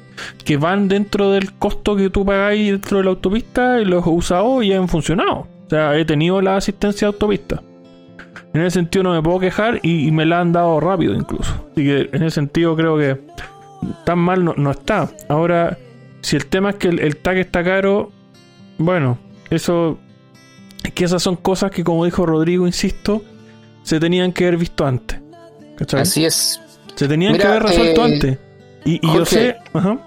que 0.43 0.57
van 0.57 0.87
dentro 0.87 1.31
del 1.31 1.53
costo 1.53 1.95
que 1.95 2.09
tú 2.09 2.25
pagáis 2.25 2.71
dentro 2.71 2.97
de 2.97 3.03
la 3.05 3.09
autopista 3.11 3.79
y 3.79 3.85
los 3.85 4.05
he 4.05 4.09
usado 4.09 4.61
y 4.63 4.73
han 4.73 4.87
funcionado. 4.87 5.47
O 5.65 5.69
sea, 5.69 5.97
he 5.97 6.05
tenido 6.05 6.41
la 6.41 6.57
asistencia 6.57 7.07
de 7.07 7.13
autopista. 7.13 7.61
En 8.53 8.61
ese 8.61 8.71
sentido 8.79 9.03
no 9.03 9.13
me 9.13 9.21
puedo 9.21 9.39
quejar 9.39 9.79
y, 9.83 10.07
y 10.07 10.11
me 10.11 10.25
la 10.25 10.39
han 10.39 10.51
dado 10.53 10.79
rápido 10.79 11.13
incluso. 11.13 11.53
Así 11.71 11.83
que 11.85 12.09
en 12.11 12.23
ese 12.23 12.31
sentido 12.35 12.75
creo 12.75 12.97
que 12.97 13.19
tan 14.05 14.17
mal 14.19 14.43
no, 14.43 14.53
no 14.57 14.71
está. 14.71 15.09
Ahora, 15.29 15.77
si 16.21 16.35
el 16.35 16.47
tema 16.47 16.71
es 16.71 16.75
que 16.77 16.87
el, 16.87 16.99
el 16.99 17.17
tag 17.17 17.37
está 17.37 17.63
caro, 17.63 18.11
bueno, 18.77 19.17
eso... 19.49 19.99
Es 20.83 20.93
que 20.93 21.03
esas 21.05 21.21
son 21.21 21.35
cosas 21.35 21.69
que 21.71 21.83
como 21.83 22.05
dijo 22.05 22.25
Rodrigo, 22.25 22.65
insisto, 22.65 23.21
se 23.87 24.01
tenían 24.01 24.33
que 24.33 24.43
haber 24.43 24.57
visto 24.57 24.85
antes. 24.85 25.17
¿Cachai? 25.77 26.01
Así 26.01 26.25
es. 26.25 26.59
Se 26.95 27.07
tenían 27.07 27.31
Mira, 27.31 27.43
que 27.43 27.47
haber 27.49 27.63
resuelto 27.63 28.01
eh, 28.01 28.13
antes. 28.13 28.37
Y, 28.83 28.95
y 28.95 29.13
yo 29.13 29.25
sé... 29.25 29.55
Ajá. 29.73 29.97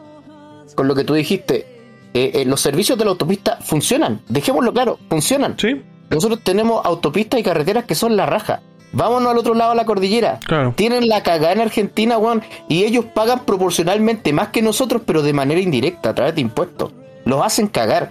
Con 0.74 0.86
lo 0.86 0.94
que 0.94 1.02
tú 1.04 1.14
dijiste, 1.14 1.66
eh, 2.12 2.30
eh, 2.34 2.44
los 2.44 2.60
servicios 2.60 2.98
de 2.98 3.06
la 3.06 3.12
autopista 3.12 3.56
funcionan. 3.62 4.20
Dejémoslo 4.28 4.72
claro, 4.74 4.98
funcionan. 5.08 5.56
Sí, 5.58 5.80
Nosotros 6.10 6.40
tenemos 6.44 6.84
autopistas 6.84 7.40
y 7.40 7.42
carreteras 7.42 7.84
que 7.84 7.94
son 7.94 8.16
la 8.16 8.26
raja. 8.26 8.60
Vámonos 8.92 9.32
al 9.32 9.38
otro 9.38 9.54
lado 9.54 9.70
de 9.70 9.76
la 9.76 9.86
cordillera. 9.86 10.40
claro. 10.44 10.74
Tienen 10.76 11.08
la 11.08 11.22
cagada 11.22 11.52
en 11.52 11.60
Argentina, 11.62 12.18
weón, 12.18 12.42
y 12.68 12.84
ellos 12.84 13.06
pagan 13.14 13.46
proporcionalmente 13.46 14.32
más 14.34 14.48
que 14.48 14.60
nosotros, 14.60 15.00
pero 15.06 15.22
de 15.22 15.32
manera 15.32 15.60
indirecta, 15.60 16.10
a 16.10 16.14
través 16.14 16.34
de 16.34 16.42
impuestos. 16.42 16.92
Los 17.24 17.42
hacen 17.42 17.68
cagar. 17.68 18.10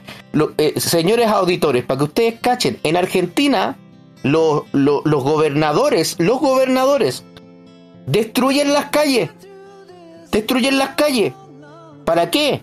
Eh, 0.58 0.80
señores 0.80 1.28
auditores, 1.28 1.84
para 1.84 2.00
que 2.00 2.04
ustedes 2.06 2.40
cachen, 2.40 2.80
en 2.84 2.98
Argentina, 2.98 3.78
los, 4.24 4.64
los- 4.74 5.04
gobernadores, 5.24 6.16
los 6.20 6.40
gobernadores, 6.40 7.24
destruyen 8.06 8.74
las 8.74 8.86
calles. 8.86 9.30
Destruyen 10.32 10.78
las 10.78 10.90
calles. 10.90 11.34
¿Para 12.06 12.30
qué? 12.30 12.62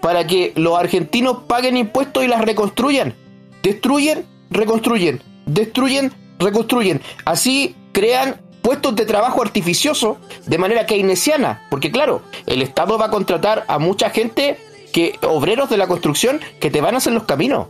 Para 0.00 0.26
que 0.26 0.52
los 0.56 0.78
argentinos 0.78 1.38
paguen 1.46 1.76
impuestos 1.76 2.24
y 2.24 2.28
las 2.28 2.44
reconstruyan. 2.44 3.14
Destruyen, 3.62 4.24
reconstruyen. 4.50 5.22
Destruyen, 5.46 6.12
reconstruyen. 6.38 7.00
Así 7.24 7.74
crean 7.92 8.40
puestos 8.62 8.96
de 8.96 9.06
trabajo 9.06 9.42
artificioso 9.42 10.18
de 10.46 10.58
manera 10.58 10.86
keynesiana. 10.86 11.62
Porque 11.70 11.90
claro, 11.90 12.22
el 12.46 12.62
Estado 12.62 12.98
va 12.98 13.06
a 13.06 13.10
contratar 13.10 13.64
a 13.68 13.78
mucha 13.78 14.10
gente, 14.10 14.58
que 14.92 15.18
obreros 15.22 15.70
de 15.70 15.76
la 15.76 15.86
construcción, 15.86 16.40
que 16.60 16.70
te 16.70 16.80
van 16.80 16.94
a 16.94 16.98
hacer 16.98 17.12
los 17.12 17.24
caminos. 17.24 17.68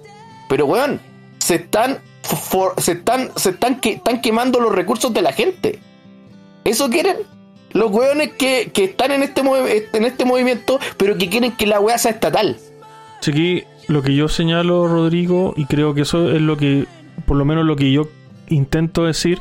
Pero 0.48 0.66
weón, 0.66 1.00
se 1.38 1.56
están, 1.56 1.98
se 2.78 2.92
están, 2.92 3.30
se 3.36 3.50
están, 3.50 3.80
que, 3.80 3.92
están 3.92 4.20
quemando 4.20 4.60
los 4.60 4.72
recursos 4.72 5.12
de 5.12 5.22
la 5.22 5.32
gente. 5.32 5.78
¿Eso 6.64 6.88
quieren? 6.88 7.16
Los 7.72 7.90
weones 7.90 8.32
que, 8.34 8.70
que 8.72 8.84
están 8.84 9.10
en 9.12 9.22
este, 9.22 9.42
en 9.92 10.04
este 10.04 10.24
movimiento, 10.24 10.78
pero 10.96 11.18
que 11.18 11.28
quieren 11.28 11.52
que 11.52 11.66
la 11.66 11.80
weá 11.80 11.98
sea 11.98 12.12
estatal. 12.12 12.56
Que 13.20 13.66
lo 13.88 14.02
que 14.02 14.14
yo 14.14 14.28
señalo, 14.28 14.86
Rodrigo, 14.86 15.54
y 15.56 15.66
creo 15.66 15.94
que 15.94 16.02
eso 16.02 16.30
es 16.30 16.40
lo 16.40 16.56
que, 16.56 16.86
por 17.26 17.36
lo 17.36 17.44
menos 17.44 17.64
lo 17.66 17.76
que 17.76 17.90
yo 17.90 18.08
intento 18.48 19.04
decir, 19.04 19.40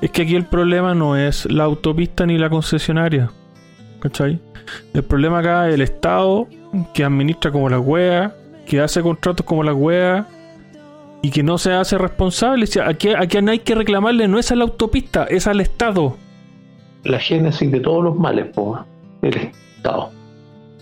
es 0.00 0.10
que 0.10 0.22
aquí 0.22 0.34
el 0.34 0.46
problema 0.46 0.94
no 0.94 1.16
es 1.16 1.50
la 1.50 1.64
autopista 1.64 2.26
ni 2.26 2.36
la 2.36 2.50
concesionaria. 2.50 3.30
¿Cachai? 4.00 4.40
El 4.92 5.04
problema 5.04 5.38
acá 5.38 5.68
es 5.68 5.74
el 5.74 5.80
Estado 5.80 6.48
que 6.92 7.04
administra 7.04 7.52
como 7.52 7.68
la 7.68 7.78
wea, 7.78 8.34
que 8.66 8.80
hace 8.80 9.00
contratos 9.00 9.46
como 9.46 9.62
la 9.62 9.72
wea 9.72 10.26
y 11.22 11.30
que 11.30 11.42
no 11.42 11.58
se 11.58 11.72
hace 11.72 11.98
responsable. 11.98 12.64
O 12.64 12.66
sea, 12.66 12.88
aquí, 12.88 13.08
aquí 13.08 13.38
hay 13.38 13.58
que 13.60 13.74
reclamarle, 13.74 14.28
no 14.28 14.38
es 14.38 14.50
a 14.52 14.56
la 14.56 14.64
autopista, 14.64 15.24
es 15.24 15.46
al 15.46 15.60
Estado. 15.60 16.16
La 17.04 17.18
génesis 17.18 17.70
de 17.70 17.80
todos 17.80 18.02
los 18.02 18.16
males, 18.16 18.46
po, 18.54 18.78
el 19.22 19.52
Estado. 19.76 20.10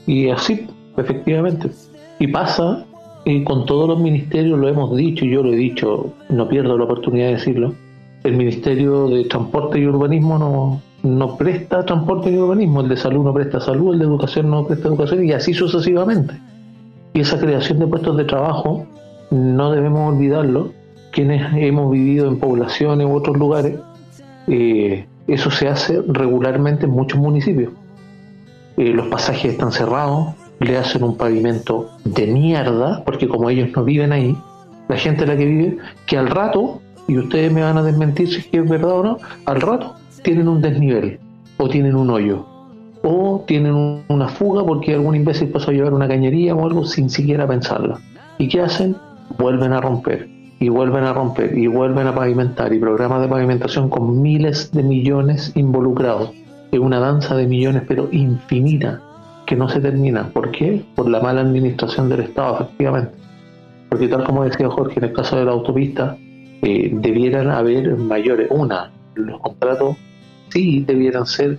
Y 0.06 0.28
así, 0.30 0.66
efectivamente. 0.96 1.70
Y 2.18 2.28
pasa, 2.28 2.84
y 3.24 3.42
con 3.44 3.66
todos 3.66 3.88
los 3.88 3.98
ministerios 4.00 4.58
lo 4.58 4.68
hemos 4.68 4.96
dicho, 4.96 5.24
y 5.24 5.30
yo 5.30 5.42
lo 5.42 5.52
he 5.52 5.56
dicho, 5.56 6.12
no 6.28 6.48
pierdo 6.48 6.78
la 6.78 6.84
oportunidad 6.84 7.26
de 7.26 7.32
decirlo, 7.34 7.74
el 8.22 8.36
Ministerio 8.36 9.08
de 9.08 9.24
Transporte 9.24 9.78
y 9.78 9.86
Urbanismo 9.86 10.38
no, 10.38 10.80
no 11.04 11.36
presta 11.36 11.84
transporte 11.84 12.30
y 12.30 12.38
urbanismo, 12.38 12.80
el 12.80 12.88
de 12.88 12.96
salud 12.96 13.24
no 13.24 13.34
presta 13.34 13.60
salud, 13.60 13.92
el 13.92 14.00
de 14.00 14.06
educación 14.06 14.50
no 14.50 14.66
presta 14.66 14.88
educación, 14.88 15.24
y 15.24 15.32
así 15.32 15.52
sucesivamente. 15.52 16.34
Y 17.12 17.20
esa 17.20 17.38
creación 17.38 17.78
de 17.78 17.86
puestos 17.86 18.16
de 18.16 18.24
trabajo, 18.24 18.86
no 19.30 19.70
debemos 19.72 20.14
olvidarlo, 20.14 20.72
quienes 21.10 21.42
hemos 21.56 21.90
vivido 21.90 22.28
en 22.28 22.38
poblaciones 22.38 23.06
u 23.06 23.12
otros 23.14 23.36
lugares, 23.36 23.78
eh, 24.46 25.06
eso 25.26 25.50
se 25.50 25.68
hace 25.68 26.02
regularmente 26.06 26.86
en 26.86 26.92
muchos 26.92 27.18
municipios. 27.18 27.72
Eh, 28.76 28.92
los 28.92 29.06
pasajes 29.06 29.52
están 29.52 29.72
cerrados, 29.72 30.34
le 30.60 30.76
hacen 30.76 31.02
un 31.04 31.16
pavimento 31.16 31.90
de 32.04 32.26
mierda, 32.26 33.02
porque 33.04 33.28
como 33.28 33.48
ellos 33.50 33.68
no 33.74 33.84
viven 33.84 34.12
ahí, 34.12 34.36
la 34.88 34.96
gente 34.96 35.26
la 35.26 35.36
que 35.36 35.46
vive, 35.46 35.78
que 36.06 36.18
al 36.18 36.28
rato, 36.28 36.80
y 37.06 37.18
ustedes 37.18 37.52
me 37.52 37.62
van 37.62 37.78
a 37.78 37.82
desmentir 37.82 38.28
si 38.28 38.44
es 38.56 38.68
verdad 38.68 38.92
o 38.98 39.02
no, 39.02 39.18
al 39.46 39.60
rato 39.60 39.94
tienen 40.22 40.48
un 40.48 40.60
desnivel, 40.60 41.18
o 41.58 41.68
tienen 41.68 41.94
un 41.94 42.10
hoyo, 42.10 42.44
o 43.02 43.44
tienen 43.46 43.74
un- 43.74 44.02
una 44.08 44.28
fuga 44.28 44.64
porque 44.64 44.94
algún 44.94 45.14
imbécil 45.14 45.48
pasó 45.48 45.70
a 45.70 45.74
llevar 45.74 45.92
una 45.94 46.08
cañería 46.08 46.54
o 46.54 46.64
algo 46.66 46.84
sin 46.84 47.08
siquiera 47.10 47.46
pensarlo. 47.46 47.98
¿Y 48.38 48.48
qué 48.48 48.60
hacen? 48.60 48.96
Vuelven 49.38 49.72
a 49.72 49.80
romper, 49.80 50.28
y 50.60 50.68
vuelven 50.68 51.04
a 51.04 51.12
romper, 51.12 51.56
y 51.56 51.66
vuelven 51.66 52.06
a 52.06 52.14
pavimentar, 52.14 52.72
y 52.72 52.78
programas 52.78 53.20
de 53.20 53.28
pavimentación 53.28 53.88
con 53.88 54.22
miles 54.22 54.70
de 54.72 54.82
millones 54.82 55.52
involucrados. 55.54 56.30
Es 56.70 56.78
una 56.78 56.98
danza 57.00 57.36
de 57.36 57.46
millones, 57.46 57.82
pero 57.86 58.08
infinita, 58.12 59.00
que 59.46 59.56
no 59.56 59.68
se 59.68 59.80
termina. 59.80 60.28
¿Por 60.32 60.50
qué? 60.50 60.84
Por 60.94 61.08
la 61.08 61.20
mala 61.20 61.40
administración 61.42 62.08
del 62.08 62.20
Estado, 62.20 62.54
efectivamente. 62.60 63.12
Porque 63.88 64.08
tal 64.08 64.24
como 64.24 64.44
decía 64.44 64.68
Jorge, 64.68 64.98
en 64.98 65.04
el 65.04 65.12
caso 65.12 65.36
de 65.36 65.44
la 65.44 65.52
autopista, 65.52 66.16
eh, 66.62 66.90
debieran 66.94 67.50
haber 67.50 67.96
mayores. 67.96 68.48
Una, 68.50 68.90
los 69.14 69.38
contratos 69.40 69.96
sí 70.48 70.84
debieran 70.86 71.26
ser, 71.26 71.58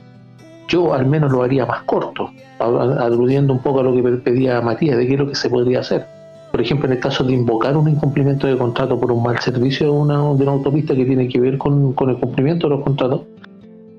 yo 0.68 0.94
al 0.94 1.06
menos 1.06 1.32
lo 1.32 1.44
haría 1.44 1.66
más 1.66 1.84
corto, 1.84 2.32
al- 2.60 2.98
aludiendo 3.00 3.54
un 3.54 3.60
poco 3.60 3.82
a 3.82 3.84
lo 3.84 3.94
que 3.94 4.02
pedía 4.02 4.60
Matías, 4.62 4.98
de 4.98 5.06
qué 5.08 5.14
es 5.14 5.20
lo 5.20 5.28
que 5.28 5.36
se 5.36 5.50
podría 5.50 5.80
hacer. 5.82 6.06
Por 6.56 6.62
ejemplo, 6.62 6.86
en 6.88 6.94
el 6.94 7.00
caso 7.02 7.22
de 7.26 7.34
invocar 7.34 7.76
un 7.76 7.90
incumplimiento 7.90 8.48
de 8.48 8.58
contrato 8.58 8.98
por 8.98 9.12
un 9.12 9.22
mal 9.22 9.38
servicio 9.40 9.88
de 9.88 9.92
una, 9.92 10.20
de 10.36 10.44
una 10.44 10.54
autopista 10.54 10.96
que 10.96 11.04
tiene 11.04 11.28
que 11.28 11.38
ver 11.38 11.58
con, 11.58 11.94
el 12.08 12.16
cumplimiento 12.16 12.70
de 12.70 12.76
los 12.78 12.82
contratos, 12.86 13.24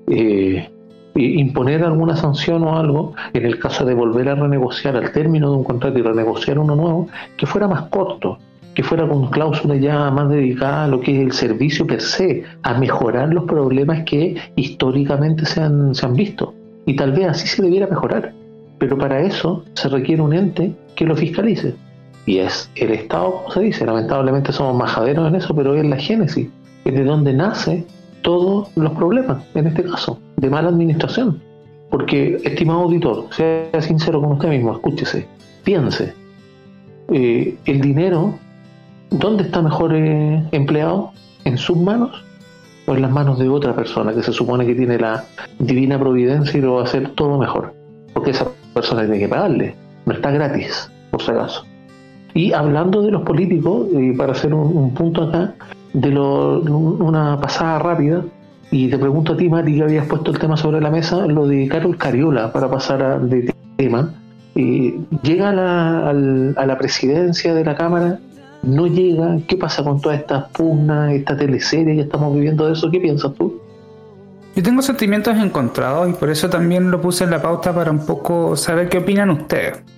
eh, 0.07 0.67
imponer 1.13 1.83
alguna 1.83 2.15
sanción 2.15 2.63
o 2.63 2.75
algo, 2.75 3.13
en 3.31 3.45
el 3.45 3.59
caso 3.59 3.85
de 3.85 3.93
volver 3.93 4.29
a 4.29 4.33
renegociar 4.33 4.95
al 4.95 5.11
término 5.11 5.51
de 5.51 5.57
un 5.57 5.63
contrato 5.63 5.99
y 5.99 6.01
renegociar 6.01 6.57
uno 6.57 6.75
nuevo, 6.75 7.09
que 7.37 7.45
fuera 7.45 7.67
más 7.67 7.83
corto, 7.89 8.39
que 8.73 8.81
fuera 8.81 9.07
con 9.07 9.29
cláusulas 9.29 9.79
ya 9.79 10.09
más 10.09 10.27
dedicadas 10.27 10.87
a 10.87 10.87
lo 10.87 10.99
que 10.99 11.15
es 11.15 11.21
el 11.21 11.33
servicio 11.33 11.85
per 11.85 12.01
se, 12.01 12.43
a 12.63 12.73
mejorar 12.73 13.31
los 13.31 13.43
problemas 13.43 14.01
que 14.03 14.35
históricamente 14.55 15.45
se 15.45 15.61
han, 15.61 15.93
se 15.93 16.07
han 16.07 16.15
visto. 16.15 16.55
Y 16.87 16.95
tal 16.95 17.11
vez 17.11 17.27
así 17.27 17.47
se 17.47 17.61
debiera 17.61 17.85
mejorar. 17.85 18.33
Pero 18.79 18.97
para 18.97 19.19
eso 19.21 19.63
se 19.75 19.89
requiere 19.89 20.23
un 20.23 20.33
ente 20.33 20.73
que 20.95 21.05
lo 21.05 21.15
fiscalice. 21.15 21.75
Y 22.27 22.39
es 22.39 22.69
el 22.75 22.91
Estado, 22.91 23.31
como 23.31 23.51
se 23.51 23.61
dice. 23.61 23.85
Lamentablemente 23.85 24.51
somos 24.51 24.75
majaderos 24.75 25.29
en 25.29 25.35
eso, 25.35 25.55
pero 25.55 25.73
es 25.73 25.85
la 25.85 25.95
génesis. 25.95 26.49
Es 26.83 26.93
de 26.93 27.03
donde 27.03 27.33
nace 27.33 27.87
todos 28.21 28.67
los 28.75 28.91
problemas, 28.91 29.43
en 29.55 29.67
este 29.67 29.83
caso, 29.83 30.19
de 30.35 30.49
mala 30.49 30.67
administración. 30.67 31.41
Porque, 31.89 32.37
estimado 32.43 32.81
auditor, 32.81 33.27
sea 33.31 33.81
sincero 33.81 34.19
con 34.21 34.33
usted 34.33 34.49
mismo, 34.49 34.73
escúchese, 34.73 35.25
piense, 35.63 36.13
eh, 37.13 37.55
el 37.63 37.79
dinero, 37.79 38.37
¿dónde 39.09 39.43
está 39.43 39.61
mejor 39.61 39.95
eh, 39.95 40.43
empleado? 40.51 41.13
¿En 41.45 41.57
sus 41.57 41.77
manos 41.77 42.25
o 42.87 42.93
en 42.93 43.03
las 43.03 43.11
manos 43.11 43.39
de 43.39 43.47
otra 43.47 43.73
persona 43.73 44.13
que 44.13 44.21
se 44.21 44.33
supone 44.33 44.65
que 44.65 44.75
tiene 44.75 44.99
la 44.99 45.23
divina 45.59 45.97
providencia 45.97 46.57
y 46.57 46.61
lo 46.61 46.73
va 46.73 46.81
a 46.81 46.83
hacer 46.83 47.11
todo 47.11 47.37
mejor? 47.37 47.73
Porque 48.13 48.31
esa 48.31 48.47
persona 48.73 49.03
tiene 49.03 49.19
que 49.19 49.29
pagarle, 49.29 49.75
no 50.05 50.11
está 50.11 50.29
gratis, 50.31 50.91
por 51.09 51.21
si 51.21 51.31
acaso. 51.31 51.63
Y 52.37 52.53
hablando 52.53 53.01
de 53.01 53.11
los 53.11 53.23
políticos, 53.23 53.87
y 53.91 54.11
para 54.11 54.33
hacer 54.33 54.53
un 54.53 54.93
punto 54.93 55.23
acá, 55.23 55.55
de 55.93 56.11
lo, 56.11 56.59
una 56.59 57.41
pasada 57.41 57.79
rápida 57.79 58.23
y 58.69 58.89
te 58.89 58.97
pregunto 58.99 59.33
a 59.33 59.37
ti, 59.37 59.49
Mati, 59.49 59.75
que 59.75 59.81
habías 59.81 60.05
puesto 60.05 60.29
el 60.29 60.37
tema 60.37 60.55
sobre 60.55 60.79
la 60.79 60.91
mesa, 60.91 61.25
lo 61.25 61.47
de 61.47 61.67
Carol 61.67 61.97
Cariola, 61.97 62.53
para 62.53 62.69
pasar 62.69 63.01
a, 63.01 63.17
de 63.17 63.51
tema. 63.77 64.13
y 64.53 64.95
llega 65.23 65.49
a 65.49 65.53
la, 65.53 66.09
a 66.09 66.65
la 66.65 66.77
presidencia 66.77 67.55
de 67.55 67.65
la 67.65 67.75
Cámara, 67.75 68.19
no 68.61 68.85
llega, 68.85 69.37
¿qué 69.47 69.57
pasa 69.57 69.83
con 69.83 69.99
todas 69.99 70.19
estas 70.19 70.49
pugnas, 70.49 71.13
esta 71.13 71.35
teleserie 71.35 71.95
que 71.95 72.01
estamos 72.01 72.35
viviendo 72.35 72.67
de 72.67 72.73
eso? 72.73 72.91
¿Qué 72.91 72.99
piensas 72.99 73.33
tú? 73.33 73.59
Yo 74.55 74.61
tengo 74.61 74.83
sentimientos 74.83 75.35
encontrados 75.37 76.07
y 76.07 76.13
por 76.13 76.29
eso 76.29 76.49
también 76.49 76.91
lo 76.91 77.01
puse 77.01 77.23
en 77.23 77.31
la 77.31 77.41
pauta 77.41 77.73
para 77.73 77.89
un 77.89 78.05
poco 78.05 78.55
saber 78.55 78.89
qué 78.89 78.99
opinan 78.99 79.31
ustedes. 79.31 79.96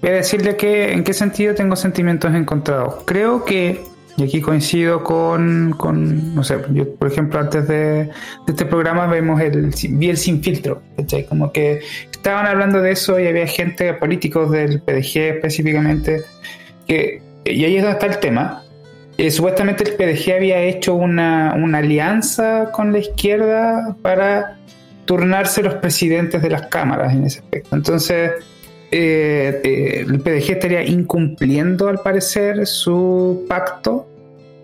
Voy 0.00 0.10
a 0.10 0.14
decirle 0.14 0.56
que 0.56 0.92
en 0.92 1.04
qué 1.04 1.12
sentido 1.12 1.54
tengo 1.54 1.76
sentimientos 1.76 2.34
encontrados. 2.34 3.02
Creo 3.04 3.44
que 3.44 3.82
y 4.20 4.24
aquí 4.24 4.40
coincido 4.40 5.02
con, 5.02 5.74
con, 5.78 6.34
no 6.34 6.44
sé, 6.44 6.58
yo 6.72 6.94
por 6.96 7.10
ejemplo 7.10 7.40
antes 7.40 7.66
de, 7.68 8.10
este 8.46 8.66
programa 8.66 9.06
vemos 9.06 9.40
el, 9.40 9.72
vi 9.90 10.10
el 10.10 10.16
sin 10.16 10.42
filtro, 10.42 10.82
¿cachai? 10.96 11.24
Como 11.24 11.52
que 11.52 11.80
estaban 12.10 12.46
hablando 12.46 12.82
de 12.82 12.92
eso 12.92 13.18
y 13.18 13.26
había 13.26 13.46
gente, 13.46 13.94
políticos 13.94 14.50
del 14.50 14.82
PDG 14.82 15.36
específicamente, 15.36 16.22
que, 16.86 17.22
y 17.46 17.64
ahí 17.64 17.76
es 17.76 17.82
donde 17.82 17.98
está 17.98 18.06
el 18.06 18.18
tema. 18.18 18.62
Eh, 19.16 19.30
supuestamente 19.30 19.84
el 19.84 19.94
PDG 19.94 20.34
había 20.34 20.60
hecho 20.60 20.94
una, 20.94 21.54
una 21.54 21.78
alianza 21.78 22.70
con 22.72 22.92
la 22.92 22.98
izquierda 22.98 23.96
para 24.02 24.58
turnarse 25.06 25.62
los 25.62 25.74
presidentes 25.74 26.42
de 26.42 26.50
las 26.50 26.66
cámaras 26.66 27.12
en 27.12 27.24
ese 27.24 27.40
aspecto. 27.40 27.74
Entonces, 27.74 28.32
eh, 28.90 29.60
eh, 29.62 30.04
el 30.08 30.20
PDG 30.20 30.52
estaría 30.52 30.82
incumpliendo 30.84 31.88
al 31.88 32.00
parecer 32.00 32.66
su 32.66 33.46
pacto 33.48 34.06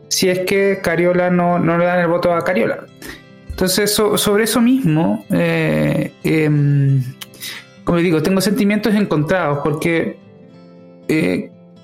si 0.08 0.28
es 0.28 0.40
que 0.40 0.80
Cariola 0.82 1.30
no, 1.30 1.58
le 1.58 1.84
dan 1.84 2.00
el 2.00 2.08
voto 2.08 2.32
a 2.32 2.42
Cariola. 2.42 2.86
Entonces, 3.48 3.90
sobre 3.92 4.44
eso 4.44 4.60
mismo, 4.60 5.24
eh, 5.30 6.12
em, 6.24 7.02
como 7.84 7.98
digo, 7.98 8.22
tengo 8.22 8.40
sentimientos 8.40 8.94
encontrados 8.94 9.60
porque 9.64 10.16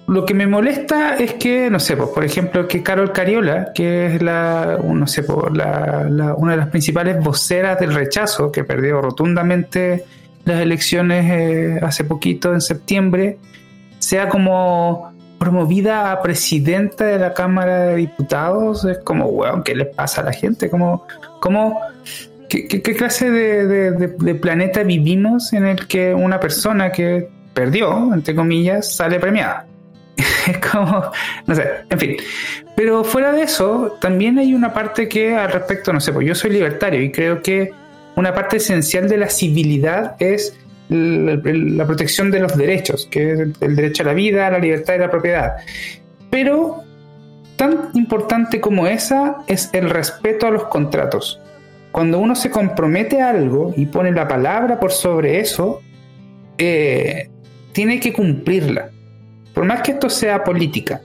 lo 0.07 0.27
que 0.27 0.35
me 0.35 0.47
molesta 0.47 1.17
es 1.17 1.35
que, 1.35 1.71
no 1.71 1.81
sé, 1.81 1.97
pues, 1.97 2.11
por 2.11 2.25
ejemplo, 2.25 2.67
que 2.67 2.83
Carol 2.83 3.13
Cariola, 3.13 3.73
que 3.75 4.07
es 4.07 4.23
la, 4.23 4.79
no 4.83 5.07
sé, 5.07 5.23
pues, 5.23 5.53
la, 5.57 6.35
una 6.37 6.53
de 6.53 6.59
las 6.59 6.69
principales 6.69 7.19
voceras 7.19 7.79
del 7.79 7.95
rechazo, 7.95 8.51
que 8.51 8.65
perdió 8.65 9.01
rotundamente 9.01 10.05
las 10.45 10.61
elecciones 10.61 11.31
eh, 11.31 11.81
hace 11.83 12.05
poquito, 12.05 12.53
en 12.53 12.61
septiembre, 12.61 13.39
sea 13.99 14.29
como 14.29 15.13
promovida 15.39 16.13
a 16.13 16.23
presidenta 16.23 17.05
de 17.05 17.19
la 17.19 17.35
Cámara 17.35 17.81
de 17.87 17.97
Diputados, 17.97 18.85
es 18.85 18.99
como, 18.99 19.27
weón, 19.27 19.65
¿qué 19.65 19.75
le 19.75 19.87
pasa 19.87 20.21
a 20.21 20.25
la 20.25 20.33
gente? 20.33 20.71
Como, 20.71 21.05
como, 21.41 21.81
¿qué, 22.49 22.81
clase 22.81 23.31
de, 23.31 24.35
planeta 24.35 24.85
vivimos 24.85 25.53
en 25.53 25.67
el 25.67 25.87
que 25.89 26.15
una 26.15 26.39
persona 26.39 26.93
que 26.93 27.29
perdió, 27.55 28.15
entre 28.15 28.37
comillas, 28.37 28.95
sale 28.95 29.19
premiada? 29.19 29.67
es 30.47 30.59
como, 30.59 31.11
no 31.47 31.55
sé, 31.57 31.69
en 31.91 31.99
fin. 31.99 32.17
Pero 32.77 33.03
fuera 33.03 33.33
de 33.33 33.43
eso, 33.43 33.99
también 34.01 34.39
hay 34.39 34.55
una 34.55 34.73
parte 34.73 35.09
que 35.09 35.35
al 35.35 35.51
respecto, 35.51 35.93
no 35.93 36.01
sé, 36.01 36.13
pues 36.13 36.27
yo 36.27 36.37
soy 36.37 36.51
libertario 36.51 37.03
y 37.03 37.11
creo 37.11 37.43
que 37.43 37.73
una 38.17 38.35
parte 38.35 38.59
esencial 38.59 39.09
de 39.09 39.17
la 39.17 39.29
civilidad 39.29 40.17
es 40.19 40.57
la, 40.89 41.87
protección 41.87 42.31
de 42.31 42.41
los 42.41 42.57
derechos, 42.57 43.09
que 43.11 43.33
es 43.33 43.41
el 43.61 43.77
derecho 43.77 44.03
a 44.03 44.07
la 44.07 44.15
vida, 44.15 44.47
a 44.47 44.51
la 44.51 44.59
libertad 44.59 44.95
y 44.95 44.99
la 44.99 45.11
propiedad. 45.11 45.57
Pero 46.31 46.83
tan 47.57 47.91
importante 47.95 48.61
como 48.61 48.87
esa 48.87 49.39
es 49.47 49.71
el 49.73 49.91
respeto 49.91 50.47
a 50.47 50.51
los 50.51 50.65
contratos. 50.65 51.41
Cuando 51.91 52.19
uno 52.19 52.35
se 52.35 52.51
compromete 52.51 53.21
a 53.21 53.31
algo 53.31 53.73
y 53.77 53.87
pone 53.87 54.13
la 54.13 54.27
palabra 54.29 54.81
por 54.81 54.93
sobre 54.93 55.41
eso, 55.41 55.81
eh, 56.59 57.29
tiene 57.73 58.01
que 58.01 58.13
cumplirla. 58.13 58.91
Por 59.55 59.65
más 59.65 59.83
que 59.83 59.93
esto 59.93 60.09
sea 60.09 60.45
política. 60.45 61.03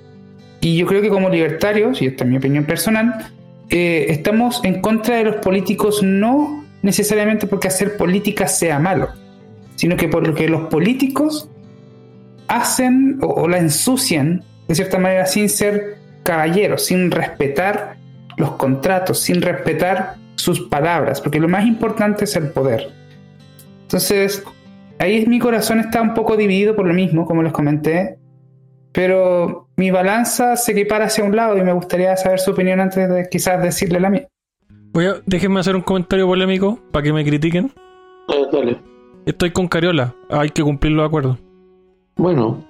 Y 0.62 0.78
yo 0.78 0.86
creo 0.86 1.02
que 1.02 1.10
como 1.10 1.30
libertarios, 1.30 2.02
y 2.02 2.08
esta 2.08 2.24
es 2.24 2.30
mi 2.30 2.38
opinión 2.38 2.66
personal, 2.66 3.32
eh, 3.70 4.08
estamos 4.10 4.62
en 4.64 4.82
contra 4.82 5.18
de 5.18 5.26
los 5.26 5.36
políticos 5.38 6.02
no 6.02 6.66
necesariamente 6.82 7.48
porque 7.48 7.68
hacer 7.68 7.98
política 7.98 8.48
sea 8.48 8.80
malo, 8.80 9.10
sino 9.76 9.96
que 9.96 10.08
porque 10.08 10.48
los 10.48 10.68
políticos 10.70 11.50
hacen 12.48 13.20
o, 13.22 13.48
la 13.48 13.58
ensucian 13.58 14.44
de 14.68 14.76
cierta 14.76 14.98
manera 14.98 15.26
sin 15.26 15.50
ser 15.50 15.98
caballeros, 16.24 16.86
sin 16.86 17.12
respetar 17.12 17.98
los 18.38 18.52
contratos, 18.52 19.20
sin 19.20 19.42
respetar 19.42 20.16
sus 20.36 20.62
palabras, 20.62 21.22
porque 21.22 21.40
lo 21.40 21.48
más 21.48 21.66
importante 21.66 22.26
es 22.26 22.36
el 22.36 22.50
poder. 22.50 22.90
Entonces, 23.84 24.44
ahí 25.00 25.26
mi 25.26 25.40
corazón 25.40 25.80
está 25.80 26.02
un 26.02 26.14
poco 26.14 26.38
dividido 26.38 26.76
por 26.76 26.86
lo 26.86 26.94
mismo, 26.94 27.26
como 27.26 27.42
les 27.44 27.54
comenté, 27.54 28.18
pero 28.92 29.70
mi 29.78 29.92
balanza 29.92 30.56
se 30.56 30.74
equipara 30.74 31.06
hacia 31.06 31.24
un 31.24 31.36
lado 31.36 31.58
y 31.58 31.62
me 31.62 31.72
gustaría 31.72 32.16
saber 32.18 32.40
su 32.40 32.52
opinión 32.52 32.80
antes 32.80 33.10
de 33.10 33.30
quizás 33.30 33.62
decirle 33.62 34.00
la 34.00 34.10
mía. 34.10 34.28
Voy 34.98 35.06
a, 35.06 35.22
déjenme 35.28 35.60
hacer 35.60 35.76
un 35.76 35.84
comentario 35.84 36.26
polémico 36.26 36.80
para 36.92 37.04
que 37.04 37.14
me 37.14 37.24
critiquen. 37.24 37.72
dale. 38.52 38.80
Estoy 39.28 39.52
con 39.52 39.68
Cariola, 39.68 40.16
hay 40.32 40.50
que 40.50 40.64
cumplir 40.64 40.94
los 40.94 41.06
acuerdos. 41.06 41.38
Bueno, 42.16 42.66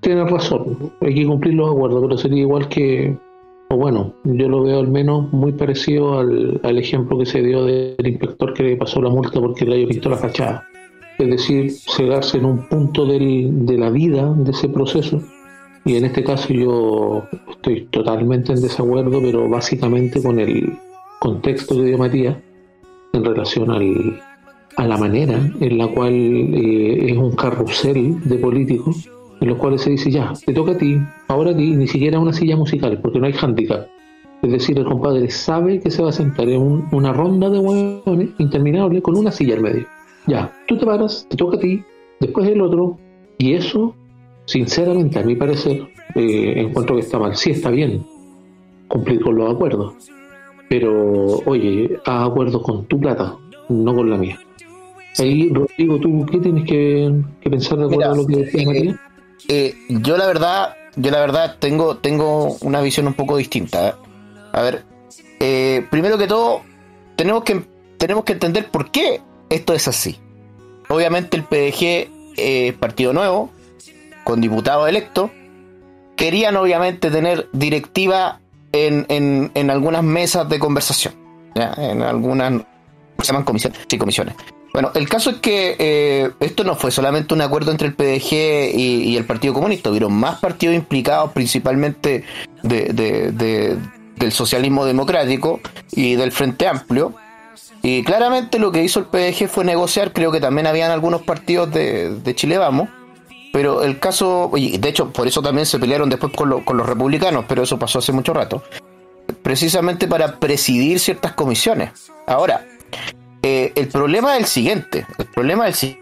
tienes 0.00 0.30
razón, 0.30 0.92
hay 1.00 1.14
que 1.14 1.24
cumplir 1.24 1.54
los 1.54 1.70
acuerdos, 1.70 2.02
pero 2.02 2.18
sería 2.18 2.40
igual 2.40 2.68
que, 2.68 3.16
o 3.70 3.76
bueno, 3.78 4.12
yo 4.24 4.46
lo 4.46 4.62
veo 4.62 4.80
al 4.80 4.88
menos 4.88 5.32
muy 5.32 5.52
parecido 5.52 6.18
al, 6.18 6.60
ejemplo 6.78 7.16
que 7.16 7.24
se 7.24 7.40
dio 7.40 7.64
del 7.64 8.06
inspector 8.06 8.52
que 8.52 8.64
le 8.64 8.76
pasó 8.76 9.00
la 9.00 9.08
multa 9.08 9.40
porque 9.40 9.64
le 9.64 9.76
había 9.76 9.86
visto 9.86 10.10
la 10.10 10.18
fachada. 10.18 10.68
Es 11.18 11.30
decir, 11.30 11.70
cegarse 11.70 12.36
en 12.36 12.44
un 12.44 12.68
punto 12.68 13.06
del, 13.06 13.64
de 13.64 13.78
la 13.78 13.88
vida 13.88 14.34
de 14.36 14.50
ese 14.50 14.68
proceso. 14.68 15.18
Y 15.86 15.96
en 15.96 16.04
este 16.04 16.22
caso 16.24 16.52
yo 16.52 17.22
estoy 17.48 17.86
totalmente 17.86 18.52
en 18.52 18.60
desacuerdo, 18.60 19.18
pero 19.22 19.48
básicamente 19.48 20.22
con 20.22 20.38
el, 20.38 20.78
contexto 21.22 21.76
que 21.76 21.84
dio 21.84 21.98
Matías 21.98 22.36
en 23.12 23.24
relación 23.24 23.70
al, 23.70 24.20
a 24.76 24.86
la 24.88 24.96
manera 24.96 25.38
en 25.60 25.78
la 25.78 25.86
cual 25.86 26.12
eh, 26.12 27.12
es 27.12 27.16
un 27.16 27.30
carrusel 27.36 28.20
de 28.28 28.38
políticos 28.38 29.08
en 29.40 29.48
los 29.48 29.58
cuales 29.58 29.82
se 29.82 29.90
dice 29.90 30.10
ya, 30.10 30.32
te 30.44 30.52
toca 30.52 30.72
a 30.72 30.78
ti, 30.78 30.98
ahora 31.28 31.52
a 31.52 31.56
ti, 31.56 31.76
ni 31.76 31.86
siquiera 31.86 32.18
una 32.18 32.32
silla 32.32 32.56
musical, 32.56 32.98
porque 33.00 33.20
no 33.20 33.26
hay 33.26 33.34
handicap. 33.40 33.86
Es 34.42 34.50
decir, 34.50 34.76
el 34.78 34.84
compadre 34.84 35.30
sabe 35.30 35.78
que 35.78 35.90
se 35.92 36.02
va 36.02 36.08
a 36.08 36.12
sentar 36.12 36.48
en 36.48 36.88
una 36.90 37.12
ronda 37.12 37.50
de 37.50 37.58
hueones 37.58 38.30
interminable 38.38 39.00
con 39.00 39.16
una 39.16 39.30
silla 39.30 39.54
al 39.54 39.62
medio. 39.62 39.86
Ya, 40.26 40.52
tú 40.66 40.76
te 40.76 40.86
paras, 40.86 41.26
te 41.28 41.36
toca 41.36 41.56
a 41.56 41.60
ti, 41.60 41.82
después 42.20 42.48
el 42.48 42.60
otro, 42.60 42.98
y 43.38 43.54
eso, 43.54 43.94
sinceramente, 44.46 45.20
a 45.20 45.24
mi 45.24 45.36
parecer, 45.36 45.88
eh, 46.16 46.54
encuentro 46.56 46.96
que 46.96 47.02
está 47.02 47.18
mal. 47.18 47.36
Sí 47.36 47.50
está 47.50 47.70
bien 47.70 48.04
cumplir 48.88 49.20
con 49.22 49.36
los 49.36 49.52
acuerdos, 49.52 49.94
pero, 50.72 51.42
oye, 51.44 52.00
haz 52.06 52.30
acuerdo 52.30 52.62
con 52.62 52.86
tu 52.86 52.98
plata, 52.98 53.36
no 53.68 53.94
con 53.94 54.08
la 54.08 54.16
mía. 54.16 54.40
Ahí, 55.18 55.50
Rodrigo, 55.52 55.98
¿tú 55.98 56.24
qué 56.24 56.38
tienes 56.38 56.64
que, 56.64 57.12
pensar 57.42 57.76
de 57.76 57.84
acuerdo 57.84 58.10
a 58.10 58.16
lo 58.16 58.26
que 58.26 58.36
decía 58.36 58.62
eh, 58.62 58.66
María? 58.66 59.00
Eh, 59.48 59.74
yo 59.90 60.16
la 60.16 60.26
verdad, 60.26 60.74
yo 60.96 61.10
la 61.10 61.20
verdad 61.20 61.56
tengo, 61.58 61.98
tengo 61.98 62.56
una 62.62 62.80
visión 62.80 63.06
un 63.06 63.12
poco 63.12 63.36
distinta. 63.36 63.90
¿eh? 63.90 63.92
A 64.54 64.62
ver, 64.62 64.84
primero 65.90 66.16
que 66.16 66.26
todo, 66.26 66.62
tenemos 67.16 67.44
que, 67.44 67.60
tenemos 67.98 68.24
que 68.24 68.32
entender 68.32 68.70
por 68.70 68.90
qué 68.90 69.20
esto 69.50 69.74
es 69.74 69.88
así. 69.88 70.16
Obviamente 70.88 71.36
el 71.36 71.42
PDG 71.42 72.08
es 72.38 72.72
partido 72.76 73.12
nuevo, 73.12 73.50
con 74.24 74.40
diputados 74.40 74.88
electos, 74.88 75.30
querían 76.16 76.56
obviamente 76.56 77.10
tener 77.10 77.50
directiva 77.52 78.40
en, 78.72 79.06
en, 79.08 79.50
en 79.54 79.70
algunas 79.70 80.02
mesas 80.02 80.48
de 80.48 80.58
conversación, 80.58 81.14
¿ya? 81.54 81.74
en 81.76 82.02
algunas, 82.02 82.52
se 83.20 83.26
llaman 83.26 83.44
comisiones, 83.44 83.78
sí, 83.88 83.98
comisiones. 83.98 84.34
Bueno, 84.72 84.90
el 84.94 85.06
caso 85.06 85.28
es 85.30 85.36
que 85.36 85.76
eh, 85.78 86.30
esto 86.40 86.64
no 86.64 86.74
fue 86.74 86.90
solamente 86.90 87.34
un 87.34 87.42
acuerdo 87.42 87.70
entre 87.72 87.88
el 87.88 87.94
PDG 87.94 88.74
y, 88.74 89.16
el 89.18 89.26
Partido 89.26 89.52
Comunista, 89.52 89.90
hubieron 89.90 90.14
más 90.14 90.38
partidos 90.40 90.74
implicados, 90.74 91.32
principalmente 91.32 92.24
de, 92.62 92.84
de- 92.92 93.32
de- 93.32 93.76
del 94.16 94.32
socialismo 94.32 94.86
democrático 94.86 95.60
y 95.90 96.14
del 96.14 96.32
Frente 96.32 96.66
Amplio. 96.68 97.12
Y 97.82 98.02
claramente 98.04 98.58
lo 98.58 98.70
que 98.72 98.82
hizo 98.82 99.00
el 99.00 99.06
PDG 99.06 99.48
fue 99.48 99.64
negociar, 99.64 100.12
creo 100.12 100.30
que 100.32 100.40
también 100.40 100.66
habían 100.66 100.90
algunos 100.90 101.20
partidos 101.22 101.70
de, 101.72 102.14
de 102.20 102.34
Chile 102.34 102.56
Vamos, 102.56 102.88
pero 103.52 103.82
el 103.82 103.98
caso, 103.98 104.50
y 104.56 104.78
de 104.78 104.88
hecho 104.88 105.10
por 105.12 105.26
eso 105.28 105.42
también 105.42 105.66
se 105.66 105.78
pelearon 105.78 106.08
después 106.08 106.32
con, 106.34 106.48
lo- 106.48 106.64
con 106.64 106.76
los 106.76 106.86
republicanos, 106.86 107.44
pero 107.46 107.62
eso 107.62 107.78
pasó 107.78 107.98
hace 107.98 108.12
mucho 108.12 108.32
rato, 108.32 108.62
precisamente 109.42 110.08
para 110.08 110.38
presidir 110.38 110.98
ciertas 110.98 111.32
comisiones. 111.32 111.90
Ahora, 112.26 112.64
eh, 113.42 113.72
el 113.74 113.88
problema 113.88 114.34
es 114.34 114.40
el 114.40 114.46
siguiente, 114.46 115.06
el 115.18 115.26
problema 115.26 115.68
es 115.68 115.82
el 115.82 115.90
si- 115.90 115.98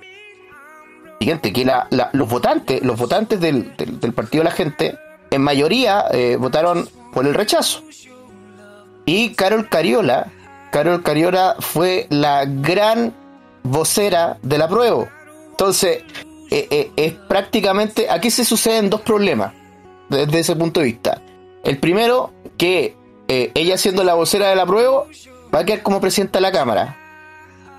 siguiente, 1.18 1.53
que 1.53 1.64
la- 1.64 1.86
la- 1.90 2.11
los 2.12 2.28
votantes, 2.28 2.82
los 2.82 2.98
votantes 2.98 3.40
del, 3.40 3.76
del- 3.76 4.01
del 4.01 4.12
Partido 4.12 4.42
de 4.44 4.51
la 4.51 4.55
Gente, 4.57 4.98
en 5.30 5.42
mayoría 5.42 6.05
eh, 6.12 6.36
votaron 6.38 6.88
por 7.12 7.26
el 7.26 7.34
rechazo. 7.34 7.82
Y 9.07 9.30
Carol 9.34 9.68
Cariola, 9.68 10.28
Carol 10.70 11.03
Cariola 11.03 11.57
fue 11.59 12.07
la 12.11 12.44
gran 12.46 13.12
vocera 13.62 14.38
del 14.42 14.62
apruebo. 14.62 15.09
Entonces, 15.51 16.03
eh, 16.51 16.66
eh, 16.70 16.90
es 16.96 17.12
prácticamente, 17.12 18.11
aquí 18.11 18.30
se 18.30 18.44
suceden 18.44 18.90
dos 18.90 19.01
problemas 19.03 19.53
desde 20.09 20.40
ese 20.40 20.57
punto 20.57 20.80
de 20.80 20.86
vista. 20.86 21.22
El 21.64 21.78
primero, 21.78 22.32
que 22.57 22.96
eh, 23.28 23.51
ella 23.55 23.78
siendo 23.78 24.03
la 24.05 24.14
vocera 24.14 24.48
del 24.48 24.59
apruebo, 24.61 25.07
va 25.55 25.61
a 25.61 25.64
quedar 25.64 25.82
como 25.82 26.01
presidenta 26.01 26.38
de 26.38 26.42
la 26.42 26.53
Cámara. 26.53 26.96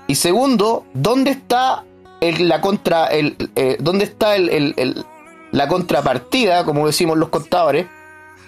Y 0.06 0.14
segundo, 0.14 0.84
¿dónde 0.94 1.30
está 1.32 1.84
el- 2.20 2.48
la 2.48 2.60
contra, 2.60 3.06
el, 3.06 3.36
dónde 3.80 4.04
está 4.04 4.34
la 4.38 5.68
contrapartida, 5.68 6.64
como 6.64 6.86
decimos 6.86 7.18
los 7.18 7.28
contadores? 7.28 7.86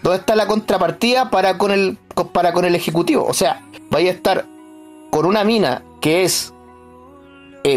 ¿Dónde 0.03 0.19
está 0.19 0.37
la 0.37 0.47
contrapartida 0.47 1.31
para 1.31 1.57
con 1.59 1.71
el 1.71 1.97
para 2.33 2.53
con 2.53 2.65
el 2.65 2.75
ejecutivo? 2.75 3.25
O 3.27 3.35
sea, 3.35 3.63
vaya 3.91 4.11
a 4.11 4.15
estar 4.15 4.47
con 5.11 5.27
una 5.27 5.45
mina 5.45 5.83
que 6.01 6.25
es 6.25 6.53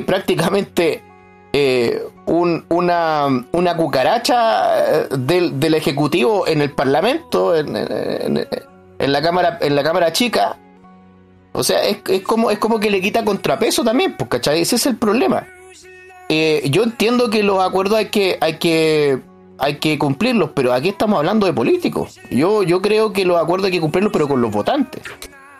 prácticamente 0.05 1.01
eh, 1.59 2.03
un- 2.27 2.65
una, 2.69 3.27
una 3.51 3.75
cucaracha 3.75 4.35
eh, 4.79 5.07
del, 5.17 5.59
del 5.59 5.73
ejecutivo 5.73 6.47
en 6.47 6.61
el 6.61 6.71
parlamento, 6.71 7.55
en, 7.55 7.73
la 8.99 9.21
cámara, 9.21 9.57
en 9.61 9.75
la 9.75 9.83
cámara 9.83 10.11
chica. 10.11 10.57
O 11.53 11.63
sea, 11.63 11.83
es, 11.83 11.97
es 12.09 12.21
como, 12.21 12.51
es 12.51 12.59
como 12.59 12.79
que 12.79 12.91
le 12.91 13.01
quita 13.01 13.25
contrapeso 13.25 13.83
también, 13.83 14.15
pues, 14.17 14.29
¿cachai? 14.29 14.61
Ese 14.61 14.75
es 14.75 14.85
el 14.85 14.97
problema. 14.97 15.47
Eh, 16.29 16.67
yo 16.69 16.83
entiendo 16.83 17.29
que 17.29 17.41
los 17.41 17.59
acuerdos 17.63 17.97
hay 17.97 18.09
que, 18.09 18.37
hay 18.41 18.57
que, 18.59 19.19
hay 19.57 19.77
que 19.79 19.97
cumplirlos, 19.97 20.51
pero 20.53 20.73
aquí 20.73 20.89
estamos 20.89 21.17
hablando 21.17 21.47
de 21.47 21.53
políticos. 21.53 22.19
Yo, 22.29 22.61
yo 22.63 22.81
creo 22.81 23.13
que 23.13 23.25
los 23.25 23.41
acuerdos 23.41 23.67
hay 23.67 23.71
que 23.71 23.81
cumplirlos, 23.81 24.13
pero 24.13 24.27
con 24.27 24.41
los 24.41 24.51
votantes. 24.51 25.01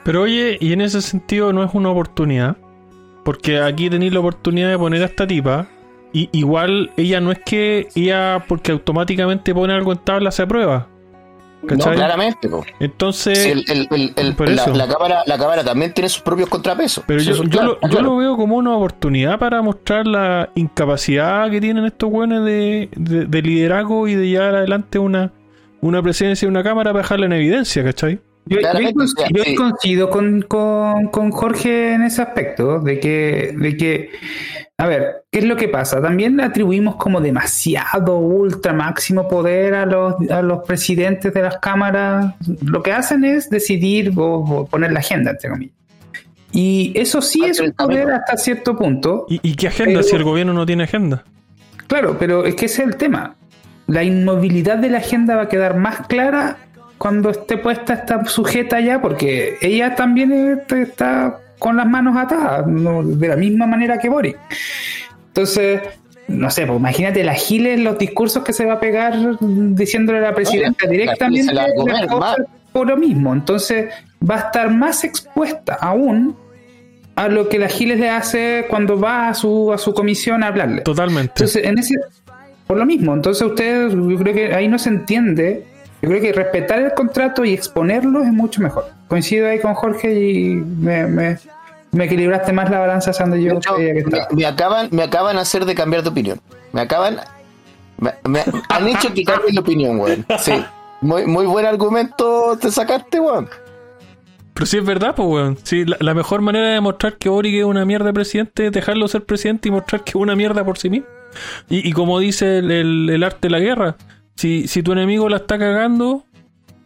Pero 0.04 0.22
oye, 0.24 0.58
y 0.60 0.74
en 0.74 0.82
ese 0.82 1.02
sentido 1.02 1.52
no 1.54 1.64
es 1.64 1.74
una 1.74 1.90
oportunidad. 1.90 2.56
Porque 3.24 3.60
aquí 3.60 3.90
tenéis 3.90 4.14
la 4.14 4.20
oportunidad 4.22 4.70
de 4.70 4.78
poner 4.78 5.02
a 5.02 5.06
esta 5.08 5.28
tipa. 5.28 5.68
Y 6.14 6.30
igual 6.32 6.92
ella 6.98 7.20
no 7.22 7.32
es 7.32 7.40
que 7.46 7.88
ella, 7.96 8.44
porque 8.48 8.72
automáticamente 8.72 9.54
pone 9.54 9.74
algo 9.74 9.92
en 9.92 9.98
tabla, 10.00 10.32
se 10.32 10.44
aprueba. 10.44 10.88
No, 11.62 11.70
¿Cachai? 11.70 11.96
claramente. 11.96 12.48
po. 12.48 12.64
Entonces, 12.80 13.40
Sí, 13.40 13.50
el- 13.50 13.66
el- 13.68 13.88
el- 13.92 14.14
el- 14.16 14.36
por 14.36 14.48
la, 14.50 14.64
cámara, 14.88 15.24
la 15.26 15.38
cámara 15.38 15.64
también 15.64 15.92
tiene 15.94 16.08
sus 16.08 16.22
propios 16.22 16.48
contrapesos. 16.50 17.04
pero 17.08 17.20
yo, 17.20 17.34
yo, 17.36 17.50
claro, 17.50 17.78
lo, 17.82 17.90
yo 17.90 18.02
lo 18.02 18.16
veo 18.18 18.38
como 18.38 18.56
una 18.58 18.76
oportunidad 18.76 19.38
para 19.40 19.62
mostrar 19.62 20.06
la 20.08 20.50
incapacidad 20.56 21.50
que 21.50 21.60
tienen 21.60 21.86
estos 21.86 22.10
buenos 22.12 22.46
de, 22.46 22.90
de- 22.96 23.26
de 23.26 23.42
liderazgo 23.42 24.08
y 24.08 24.14
de 24.16 24.28
llevar 24.28 24.56
adelante 24.56 25.00
una, 25.00 25.34
una 25.82 26.02
presidencia 26.02 26.46
y 26.46 26.50
una 26.50 26.64
cámara 26.64 26.92
para 26.92 27.02
dejarla 27.04 27.26
en 27.26 27.34
evidencia, 27.34 27.84
¿cachai? 27.84 28.20
Yo, 28.50 28.60
yo, 28.60 28.94
coincido- 28.94 29.28
yo 29.34 29.44
sí. 29.44 29.56
coincido 29.56 30.10
con, 30.10 30.42
con, 30.44 31.08
con 31.08 31.32
Jorge 31.32 31.94
en 31.94 32.04
ese 32.04 32.22
aspecto, 32.22 32.80
de 32.80 33.00
que, 33.00 33.54
de 33.58 33.78
que, 33.78 34.10
a 34.78 34.86
ver, 34.88 35.24
¿qué 35.32 35.40
es 35.40 35.46
lo 35.46 35.56
que 35.56 35.68
pasa? 35.68 36.02
También 36.02 36.38
le 36.38 36.44
atribuimos 36.44 36.96
como 36.96 37.20
demasiado, 37.22 38.18
ultra, 38.18 38.74
máximo 38.74 39.28
poder 39.28 39.74
a 39.74 39.86
los, 39.86 40.16
a 40.30 40.42
los 40.42 40.66
presidentes 40.66 41.34
de 41.34 41.42
las 41.42 41.58
cámaras. 41.58 42.36
Lo 42.64 42.82
que 42.84 42.92
hacen 42.94 43.24
es 43.26 43.50
decidir 43.50 44.14
o, 44.18 44.24
o 44.44 44.66
poner 44.66 44.92
la 44.92 45.00
agenda, 45.00 45.32
entre 45.32 45.50
comillas. 45.50 45.76
Y 46.54 46.94
eso 46.96 47.22
sí 47.22 47.44
es 47.44 47.60
un 47.60 47.72
poder 47.74 48.10
hasta 48.12 48.38
cierto 48.38 48.76
punto. 48.78 49.26
¿Y, 49.30 49.40
y 49.44 49.56
qué 49.56 49.68
agenda 49.68 50.00
Pero- 50.00 50.04
si 50.04 50.16
el 50.16 50.24
gobierno 50.24 50.54
no 50.54 50.66
tiene 50.66 50.84
agenda? 50.84 51.24
Claro, 51.88 52.18
pero 52.20 52.46
es 52.46 52.56
que 52.56 52.66
ese 52.66 52.82
es 52.84 52.88
el 52.90 52.96
tema. 52.98 53.36
La 53.88 54.04
inmovilidad 54.04 54.78
de 54.78 54.90
la 54.90 54.98
agenda 54.98 55.36
va 55.38 55.44
a 55.44 55.50
quedar 55.50 55.78
más 55.78 56.08
clara 56.08 56.58
cuando 56.98 57.30
esté 57.30 57.58
puesta 57.58 57.94
esta 57.94 58.26
sujeta 58.26 58.80
ya, 58.80 59.02
porque 59.02 59.58
ella 59.62 59.96
también 59.96 60.32
este, 60.32 60.82
está 60.84 61.40
con 61.60 61.78
las 61.78 61.88
manos 61.88 62.16
atadas, 62.18 62.68
no, 62.68 63.04
de 63.04 63.28
la 63.28 63.36
misma 63.36 63.66
manera 63.68 63.98
que 63.98 64.10
Boris. 64.10 64.36
Entonces, 65.28 65.82
no 66.28 66.50
sé, 66.50 66.66
pues 66.66 66.80
imagínate 66.80 67.24
la 67.24 67.34
Giles, 67.34 67.80
los 67.80 67.98
discursos 67.98 68.44
que 68.44 68.54
se 68.54 68.66
va 68.66 68.74
a 68.74 68.80
pegar 68.80 69.16
diciéndole 69.40 70.20
a 70.20 70.22
la 70.22 70.36
presidenta 70.36 70.86
la 70.86 70.92
Giles 70.92 71.06
directamente 71.06 71.54
la 71.54 71.64
va 71.64 71.70
a 71.70 71.76
comer, 71.76 71.96
las 71.96 72.08
cosas 72.08 72.38
mal. 72.38 72.48
por 72.72 72.88
lo 72.88 72.98
mismo. 72.98 73.34
Entonces, 73.34 73.94
va 74.30 74.36
a 74.36 74.40
estar 74.40 74.70
más 74.72 75.04
expuesta 75.04 75.78
aún 75.80 76.36
a 77.16 77.28
lo 77.28 77.50
que 77.50 77.58
la 77.58 77.68
Giles 77.68 78.00
le 78.00 78.10
hace 78.10 78.66
cuando 78.70 79.00
va 79.00 79.30
a 79.30 79.34
su, 79.34 79.74
a 79.74 79.78
su 79.78 79.94
comisión 79.94 80.44
a 80.44 80.48
hablarle. 80.48 80.82
Totalmente. 80.82 81.32
Entonces, 81.36 81.66
en 81.66 81.80
ese, 81.80 81.96
por 82.68 82.78
lo 82.78 82.86
mismo, 82.86 83.14
entonces 83.14 83.48
ustedes, 83.48 83.94
yo 83.94 84.18
creo 84.18 84.34
que 84.34 84.54
ahí 84.54 84.68
no 84.68 84.78
se 84.78 84.90
entiende. 84.90 85.66
Yo 86.02 86.10
creo 86.10 86.22
que 86.22 86.34
respetar 86.34 86.80
el 86.80 86.94
contrato 86.94 87.44
y 87.44 87.54
exponerlo 87.54 88.22
es 88.24 88.32
mucho 88.32 88.62
mejor. 88.62 88.86
Coincido 89.08 89.48
ahí 89.48 89.60
con 89.60 89.74
Jorge 89.74 90.14
y 90.14 90.56
me, 90.56 91.08
me, 91.08 91.38
me 91.92 92.06
equilibraste 92.06 92.54
más 92.54 92.70
la 92.70 92.80
balanza 92.80 93.12
De 93.26 93.44
yo 93.44 93.54
hecho, 93.54 93.76
creía 93.76 93.94
que 93.96 94.36
me, 94.36 94.46
acaban, 94.46 94.90
me 94.92 95.04
acaban 95.04 95.36
de 95.36 95.42
hacer 95.42 95.66
de 95.66 95.74
cambiar 95.74 96.04
de 96.04 96.10
opinión. 96.10 96.40
Me 96.72 96.82
acaban. 96.82 97.18
Me, 98.00 98.14
me 98.30 98.44
han 98.70 98.88
hecho 98.88 99.12
que 99.14 99.24
cambie 99.24 99.52
de 99.52 99.60
opinión, 99.60 100.00
weón. 100.00 100.24
Sí. 100.40 100.54
Muy, 101.02 101.26
muy 101.26 101.46
buen 101.48 101.66
argumento 101.66 102.58
te 102.62 102.70
sacaste, 102.72 103.20
weón. 103.20 103.50
Pero 104.54 104.66
sí 104.66 104.78
es 104.78 104.86
verdad, 104.86 105.16
pues, 105.16 105.28
weón. 105.28 105.58
Sí, 105.64 105.84
la, 105.86 105.98
la 106.00 106.14
mejor 106.14 106.42
manera 106.42 106.68
de 106.68 106.74
demostrar 106.74 107.18
que 107.18 107.30
Boric 107.30 107.56
es 107.56 107.64
una 107.64 107.86
mierda 107.86 108.06
de 108.08 108.14
presidente 108.14 108.68
es 108.68 108.72
dejarlo 108.72 109.08
ser 109.08 109.24
presidente 109.24 109.70
y 109.70 109.72
mostrar 109.72 110.04
que 110.04 110.12
es 110.12 110.16
una 110.16 110.36
mierda 110.36 110.64
por 110.64 110.78
sí 110.78 110.90
mismo. 110.92 111.08
Y, 111.70 111.88
y 111.88 111.92
como 111.92 112.20
dice 112.20 112.60
el, 112.60 112.70
el- 112.72 113.10
el 113.12 113.24
arte 113.24 113.40
de 113.48 113.50
la 113.50 113.60
guerra, 113.60 113.96
si, 114.38 114.68
si 114.68 114.82
tu 114.84 114.92
enemigo 114.94 115.28
la 115.28 115.38
está 115.38 115.58
cagando, 115.60 116.24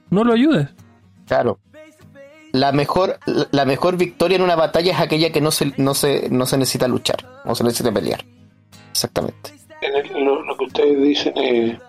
no 0.09 0.23
lo 0.23 0.33
ayudes. 0.33 0.69
Claro. 1.27 1.59
La 2.53 2.71
mejor, 2.71 3.17
la 3.51 3.63
mejor 3.65 3.95
victoria 3.97 4.35
en 4.35 4.41
una 4.41 4.55
batalla 4.55 4.91
es 4.91 4.99
aquella 4.99 5.31
que 5.31 5.39
no 5.39 5.51
se, 5.51 5.71
no 5.77 5.93
se, 5.93 6.29
no 6.29 6.45
se 6.45 6.57
necesita 6.57 6.87
luchar, 6.87 7.17
no 7.45 7.55
se 7.55 7.63
necesita 7.63 7.91
pelear. 7.91 8.25
Exactamente. 8.91 9.51
En 9.81 9.95
el- 10.17 10.25
lo, 10.25 10.41
lo 10.43 10.57
que 10.57 10.65
ustedes 10.65 11.01
dicen 11.01 11.33
eh, 11.37 11.79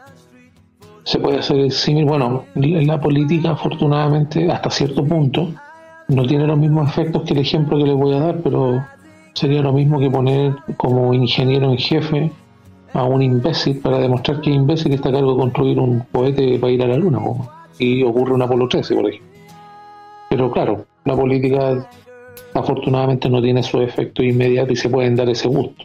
se 1.04 1.18
puede 1.18 1.38
hacer 1.38 1.58
el 1.58 1.72
símil. 1.72 2.04
Bueno, 2.04 2.44
la, 2.54 2.82
la 2.82 3.00
política, 3.00 3.50
afortunadamente, 3.50 4.50
hasta 4.52 4.70
cierto 4.70 5.04
punto, 5.04 5.52
no 6.08 6.26
tiene 6.26 6.46
los 6.46 6.58
mismos 6.58 6.88
efectos 6.90 7.22
que 7.24 7.32
el 7.34 7.40
ejemplo 7.40 7.76
que 7.78 7.84
les 7.84 7.96
voy 7.96 8.14
a 8.14 8.20
dar, 8.20 8.40
pero 8.42 8.86
sería 9.34 9.62
lo 9.62 9.72
mismo 9.72 9.98
que 9.98 10.10
poner 10.10 10.54
como 10.76 11.12
ingeniero 11.12 11.70
en 11.72 11.78
jefe 11.78 12.30
a 12.94 13.04
un 13.04 13.22
imbécil 13.22 13.80
para 13.80 13.98
demostrar 13.98 14.40
que 14.40 14.50
imbécil 14.50 14.92
está 14.92 15.08
a 15.08 15.12
cargo 15.12 15.32
de 15.32 15.40
construir 15.40 15.78
un 15.78 16.00
cohete 16.12 16.58
para 16.58 16.72
ir 16.72 16.82
a 16.82 16.88
la 16.88 16.96
luna. 16.96 17.20
Y 17.78 18.02
ocurre 18.02 18.34
un 18.34 18.42
Apolo 18.42 18.68
13, 18.68 18.94
por 18.94 19.08
ejemplo. 19.08 19.28
Pero 20.30 20.50
claro, 20.50 20.86
la 21.04 21.16
política 21.16 21.88
afortunadamente 22.54 23.28
no 23.28 23.42
tiene 23.42 23.62
su 23.62 23.80
efecto 23.80 24.22
inmediato 24.22 24.72
y 24.72 24.76
se 24.76 24.88
pueden 24.88 25.16
dar 25.16 25.28
ese 25.28 25.48
gusto 25.48 25.84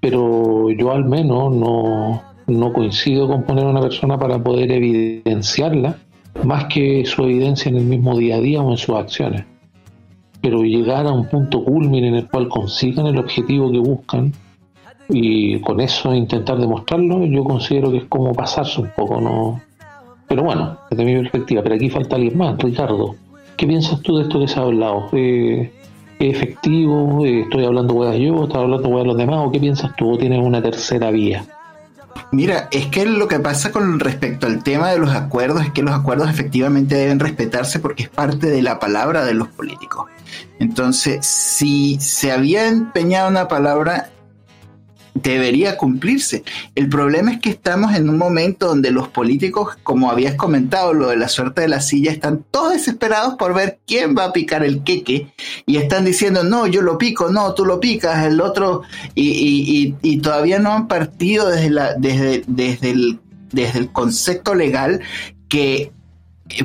pero 0.00 0.70
yo 0.70 0.92
al 0.92 1.04
menos 1.04 1.54
no, 1.54 2.22
no 2.46 2.72
coincido 2.72 3.28
con 3.28 3.42
poner 3.44 3.64
a 3.64 3.70
una 3.70 3.80
persona 3.80 4.18
para 4.18 4.42
poder 4.42 4.70
evidenciarla 4.70 5.98
más 6.44 6.66
que 6.66 7.04
su 7.04 7.24
evidencia 7.24 7.68
en 7.68 7.76
el 7.76 7.84
mismo 7.84 8.16
día 8.16 8.36
a 8.36 8.40
día 8.40 8.62
o 8.62 8.70
en 8.70 8.76
sus 8.76 8.94
acciones. 8.94 9.44
Pero 10.40 10.62
llegar 10.62 11.06
a 11.06 11.12
un 11.12 11.28
punto 11.28 11.64
culmine 11.64 12.08
en 12.08 12.14
el 12.14 12.28
cual 12.28 12.48
consigan 12.48 13.06
el 13.06 13.18
objetivo 13.18 13.72
que 13.72 13.78
buscan 13.78 14.32
y 15.08 15.60
con 15.60 15.80
eso 15.80 16.14
intentar 16.14 16.58
demostrarlo, 16.58 17.24
yo 17.24 17.44
considero 17.44 17.90
que 17.90 17.98
es 17.98 18.04
como 18.04 18.34
pasarse 18.34 18.80
un 18.80 18.90
poco, 18.94 19.20
¿no? 19.20 19.60
Pero 20.28 20.42
bueno, 20.42 20.78
desde 20.90 21.04
mi 21.04 21.16
perspectiva, 21.16 21.62
pero 21.62 21.74
aquí 21.74 21.88
falta 21.88 22.16
alguien 22.16 22.36
más, 22.36 22.58
Ricardo. 22.58 23.14
¿Qué 23.56 23.66
piensas 23.66 24.00
tú 24.02 24.18
de 24.18 24.24
esto 24.24 24.38
que 24.38 24.48
se 24.48 24.60
ha 24.60 24.62
hablado? 24.62 25.08
Eh, 25.12 25.72
¿Es 26.18 26.36
efectivo? 26.36 27.24
Eh, 27.24 27.40
¿Estoy 27.40 27.64
hablando 27.64 27.94
huevas 27.94 28.18
yo? 28.18 28.44
¿Estás 28.44 28.58
hablando 28.58 28.88
huevas 28.88 29.06
los 29.06 29.16
demás? 29.16 29.38
¿O 29.46 29.50
qué 29.50 29.58
piensas 29.58 29.96
tú? 29.96 30.12
¿O 30.12 30.18
tienes 30.18 30.40
una 30.40 30.60
tercera 30.60 31.10
vía? 31.10 31.44
Mira, 32.30 32.68
es 32.70 32.86
que 32.86 33.06
lo 33.06 33.26
que 33.26 33.38
pasa 33.38 33.72
con 33.72 33.98
respecto 34.00 34.46
al 34.46 34.62
tema 34.62 34.90
de 34.90 34.98
los 34.98 35.10
acuerdos 35.10 35.62
es 35.62 35.72
que 35.72 35.82
los 35.82 35.94
acuerdos 35.94 36.28
efectivamente 36.28 36.94
deben 36.94 37.20
respetarse 37.20 37.78
porque 37.78 38.02
es 38.02 38.08
parte 38.10 38.48
de 38.48 38.62
la 38.62 38.78
palabra 38.78 39.24
de 39.24 39.34
los 39.34 39.48
políticos. 39.48 40.06
Entonces, 40.58 41.24
si 41.24 41.98
se 42.00 42.30
había 42.30 42.68
empeñado 42.68 43.30
una 43.30 43.48
palabra, 43.48 44.10
debería 45.14 45.76
cumplirse. 45.76 46.44
El 46.74 46.88
problema 46.88 47.32
es 47.32 47.40
que 47.40 47.50
estamos 47.50 47.94
en 47.94 48.08
un 48.08 48.18
momento 48.18 48.66
donde 48.66 48.90
los 48.90 49.08
políticos, 49.08 49.76
como 49.82 50.10
habías 50.10 50.34
comentado, 50.34 50.94
lo 50.94 51.08
de 51.08 51.16
la 51.16 51.28
suerte 51.28 51.62
de 51.62 51.68
la 51.68 51.80
silla, 51.80 52.12
están 52.12 52.44
todos 52.50 52.72
desesperados 52.72 53.34
por 53.34 53.54
ver 53.54 53.78
quién 53.86 54.16
va 54.16 54.24
a 54.24 54.32
picar 54.32 54.64
el 54.64 54.82
queque 54.82 55.32
y 55.66 55.76
están 55.76 56.04
diciendo, 56.04 56.44
no, 56.44 56.66
yo 56.66 56.82
lo 56.82 56.98
pico, 56.98 57.30
no, 57.30 57.54
tú 57.54 57.64
lo 57.64 57.80
picas, 57.80 58.26
el 58.26 58.40
otro, 58.40 58.82
y, 59.14 59.94
y, 60.02 60.18
todavía 60.18 60.58
no 60.58 60.72
han 60.72 60.88
partido 60.88 61.48
desde, 61.48 61.70
la, 61.70 61.94
desde, 61.94 62.42
desde, 62.46 62.90
el, 62.90 63.20
desde 63.52 63.78
el 63.78 63.92
concepto 63.92 64.54
legal 64.54 65.00
que 65.48 65.92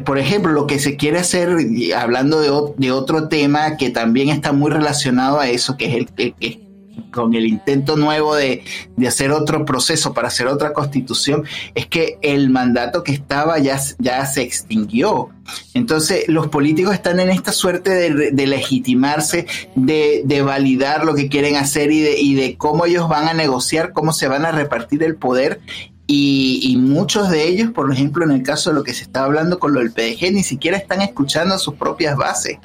por 0.05 0.17
ejemplo, 0.17 0.51
lo 0.53 0.65
que 0.65 0.79
se 0.79 0.95
quiere 0.95 1.19
hacer, 1.19 1.57
hablando 1.95 2.39
de, 2.39 2.73
de, 2.77 2.91
otro 2.91 3.27
tema 3.27 3.75
que 3.75 3.89
también 3.89 4.29
está 4.29 4.53
muy 4.53 4.71
relacionado 4.71 5.39
a 5.39 5.49
eso, 5.49 5.75
que 5.75 5.87
es 5.87 5.95
el 5.95 6.07
que, 6.07 6.62
con 7.11 7.33
el 7.33 7.45
intento 7.45 7.95
nuevo 7.95 8.35
de, 8.35 8.63
hacer 9.07 9.31
otro 9.31 9.65
proceso 9.65 10.13
para 10.13 10.27
hacer 10.27 10.47
otra 10.47 10.73
constitución, 10.73 11.43
es 11.75 11.87
que 11.87 12.17
el 12.21 12.49
mandato 12.49 13.03
que 13.03 13.13
estaba 13.13 13.59
ya, 13.59 13.79
ya 13.99 14.25
se 14.25 14.41
extinguió. 14.41 15.29
Entonces 15.73 16.25
los 16.27 16.47
políticos 16.47 16.93
están 16.93 17.19
en 17.19 17.29
esta 17.29 17.51
suerte 17.51 17.91
de, 17.91 18.47
legitimarse, 18.47 19.45
de, 19.75 20.41
validar 20.43 21.05
lo 21.05 21.15
que 21.15 21.29
quieren 21.29 21.55
hacer 21.55 21.91
y 21.91 22.01
de, 22.01 22.19
y 22.19 22.35
de 22.35 22.57
cómo 22.57 22.85
ellos 22.85 23.07
van 23.07 23.27
a 23.27 23.33
negociar, 23.33 23.93
cómo 23.93 24.13
se 24.13 24.27
van 24.27 24.45
a 24.45 24.51
repartir 24.51 25.03
el 25.03 25.15
poder 25.15 25.61
y, 26.05 26.59
y, 26.61 26.75
muchos 26.75 27.29
de 27.29 27.47
ellos, 27.47 27.71
por 27.71 27.91
ejemplo, 27.91 28.25
en 28.25 28.31
el 28.31 28.43
caso 28.43 28.69
de 28.69 28.75
lo 28.75 28.83
que 28.83 28.93
se 28.93 29.03
está 29.03 29.23
hablando 29.23 29.57
con 29.57 29.73
lo 29.73 29.79
del 29.79 29.93
PDG, 29.93 30.33
ni 30.33 30.43
siquiera 30.43 30.75
están 30.75 31.01
escuchando 31.01 31.57
sus 31.57 31.75
propias 31.75 32.17
bases. 32.17 32.57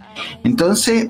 Entonces, 0.42 1.08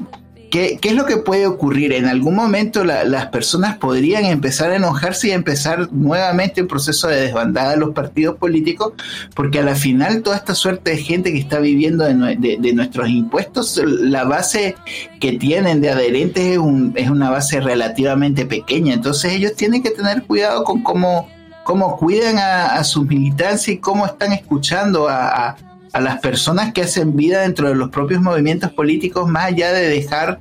¿Qué, 0.50 0.78
es 0.82 0.94
lo 0.94 1.04
que 1.04 1.18
puede 1.18 1.46
ocurrir? 1.46 1.92
En 1.92 2.06
algún 2.06 2.34
momento 2.34 2.84
las 2.84 3.26
personas 3.26 3.76
podrían 3.76 4.24
empezar 4.24 4.70
a 4.70 4.76
enojarse 4.76 5.28
y 5.28 5.30
empezar 5.32 5.92
nuevamente 5.92 6.62
un 6.62 6.68
proceso 6.68 7.08
de 7.08 7.20
desbandada 7.20 7.72
de 7.72 7.76
los 7.76 7.90
partidos 7.90 8.36
políticos, 8.36 8.94
porque 9.34 9.58
a 9.58 9.62
la 9.62 9.74
final 9.74 10.22
toda 10.22 10.36
esta 10.36 10.54
suerte 10.54 10.92
de 10.92 10.98
gente 10.98 11.32
que 11.32 11.38
está 11.38 11.58
viviendo 11.58 12.04
de, 12.04 12.72
nuestros 12.72 13.08
impuestos, 13.08 13.80
la 13.84 14.24
base 14.24 14.74
que 15.20 15.32
tienen 15.32 15.80
de 15.80 15.90
adherentes 15.90 16.44
es, 16.44 16.58
es 16.94 17.10
una 17.10 17.30
base 17.30 17.60
relativamente 17.60 18.46
pequeña. 18.46 18.94
Entonces 18.94 19.32
ellos 19.32 19.54
tienen 19.54 19.82
que 19.82 19.90
tener 19.90 20.22
cuidado 20.22 20.64
con 20.64 20.82
cómo, 20.82 21.28
cómo 21.64 21.96
cuidan 21.98 22.38
a, 22.38 22.82
su 22.84 23.04
militancia 23.04 23.74
y 23.74 23.78
cómo 23.78 24.06
están 24.06 24.32
escuchando 24.32 25.08
a 25.08 25.56
a 25.77 25.77
las 25.94 26.20
personas 26.20 26.72
que 26.72 26.82
hacen 26.82 27.16
vida 27.16 27.42
dentro 27.42 27.68
de 27.68 27.74
los 27.74 27.90
propios 27.90 28.20
movimientos 28.20 28.72
políticos, 28.72 29.28
más 29.28 29.46
allá 29.46 29.72
de 29.72 29.88
dejar 29.88 30.40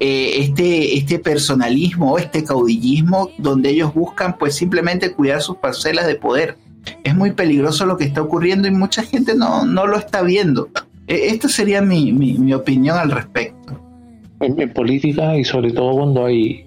eh, 0.00 0.32
este, 0.38 0.96
este 0.96 1.18
personalismo 1.18 2.12
o 2.12 2.18
este 2.18 2.44
caudillismo 2.44 3.30
donde 3.38 3.70
ellos 3.70 3.94
buscan 3.94 4.36
pues 4.38 4.54
simplemente 4.54 5.12
cuidar 5.12 5.40
sus 5.40 5.56
parcelas 5.56 6.06
de 6.06 6.14
poder. 6.14 6.56
Es 7.04 7.14
muy 7.14 7.32
peligroso 7.32 7.86
lo 7.86 7.96
que 7.96 8.04
está 8.04 8.22
ocurriendo 8.22 8.68
y 8.68 8.70
mucha 8.70 9.02
gente 9.02 9.34
no, 9.34 9.64
no 9.64 9.86
lo 9.86 9.98
está 9.98 10.22
viendo. 10.22 10.68
E, 11.06 11.28
esta 11.28 11.48
sería 11.48 11.80
mi, 11.82 12.12
mi, 12.12 12.52
opinión 12.54 12.98
al 12.98 13.10
respecto. 13.10 13.80
En, 14.40 14.72
política 14.72 15.36
y 15.36 15.44
sobre 15.44 15.72
todo 15.72 15.92
cuando 15.92 16.26
hay, 16.26 16.66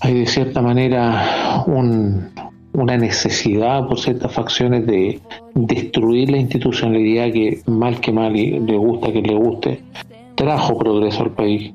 hay 0.00 0.14
de 0.20 0.26
cierta 0.26 0.60
manera 0.60 1.62
un, 1.66 2.30
una 2.76 2.98
necesidad 2.98 3.88
por 3.88 3.98
ciertas 3.98 4.30
facciones 4.32 4.86
de 4.86 5.18
destruir 5.54 6.30
la 6.30 6.36
institucionalidad 6.36 7.32
que 7.32 7.60
mal 7.66 7.98
que 8.00 8.12
mal 8.12 8.36
y 8.36 8.60
le 8.60 8.76
gusta 8.76 9.12
que 9.12 9.22
le 9.22 9.34
guste, 9.34 9.80
trajo 10.34 10.76
progreso 10.76 11.22
al 11.22 11.30
país. 11.30 11.72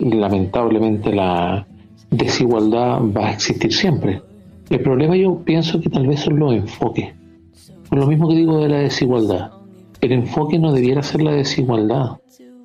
Y 0.00 0.10
lamentablemente 0.10 1.12
la 1.12 1.64
desigualdad 2.10 3.00
va 3.16 3.28
a 3.28 3.32
existir 3.32 3.72
siempre. 3.72 4.20
El 4.68 4.80
problema 4.80 5.16
yo 5.16 5.38
pienso 5.44 5.80
que 5.80 5.90
tal 5.90 6.08
vez 6.08 6.20
son 6.20 6.40
los 6.40 6.54
enfoques. 6.54 7.14
Por 7.88 8.00
lo 8.00 8.06
mismo 8.08 8.28
que 8.28 8.34
digo 8.34 8.58
de 8.58 8.68
la 8.68 8.78
desigualdad. 8.78 9.52
El 10.00 10.10
enfoque 10.10 10.58
no 10.58 10.72
debiera 10.72 11.04
ser 11.04 11.22
la 11.22 11.32
desigualdad. 11.32 12.16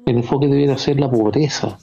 El 0.07 0.17
enfoque 0.17 0.47
debiera 0.47 0.77
ser 0.79 0.99
la 0.99 1.11
pobreza 1.11 1.77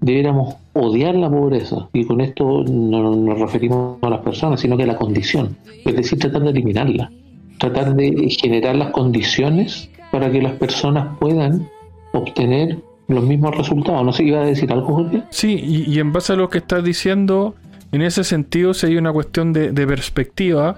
debiéramos 0.00 0.56
odiar 0.72 1.14
la 1.14 1.28
pobreza, 1.28 1.88
y 1.92 2.04
con 2.04 2.20
esto 2.20 2.64
no 2.64 3.16
nos 3.16 3.38
referimos 3.40 3.98
a 4.02 4.10
las 4.10 4.20
personas, 4.20 4.60
sino 4.60 4.76
que 4.76 4.84
a 4.84 4.86
la 4.86 4.96
condición, 4.96 5.56
es 5.84 5.96
decir, 5.96 6.18
tratar 6.18 6.42
de 6.42 6.50
eliminarla, 6.50 7.10
tratar 7.58 7.94
de 7.94 8.28
generar 8.30 8.76
las 8.76 8.90
condiciones 8.90 9.90
para 10.10 10.30
que 10.30 10.40
las 10.40 10.52
personas 10.52 11.18
puedan 11.18 11.68
obtener 12.12 12.78
los 13.08 13.24
mismos 13.24 13.56
resultados. 13.56 14.04
No 14.04 14.12
sé, 14.12 14.24
¿iba 14.24 14.42
a 14.42 14.46
decir 14.46 14.72
algo, 14.72 14.94
Jorge? 14.94 15.22
Sí, 15.30 15.58
y, 15.88 15.98
en 15.98 16.12
base 16.12 16.34
a 16.34 16.36
lo 16.36 16.48
que 16.48 16.58
estás 16.58 16.84
diciendo, 16.84 17.54
en 17.92 18.02
ese 18.02 18.24
sentido, 18.24 18.74
si 18.74 18.86
hay 18.86 18.96
una 18.96 19.12
cuestión 19.12 19.52
de, 19.52 19.86
perspectiva, 19.86 20.76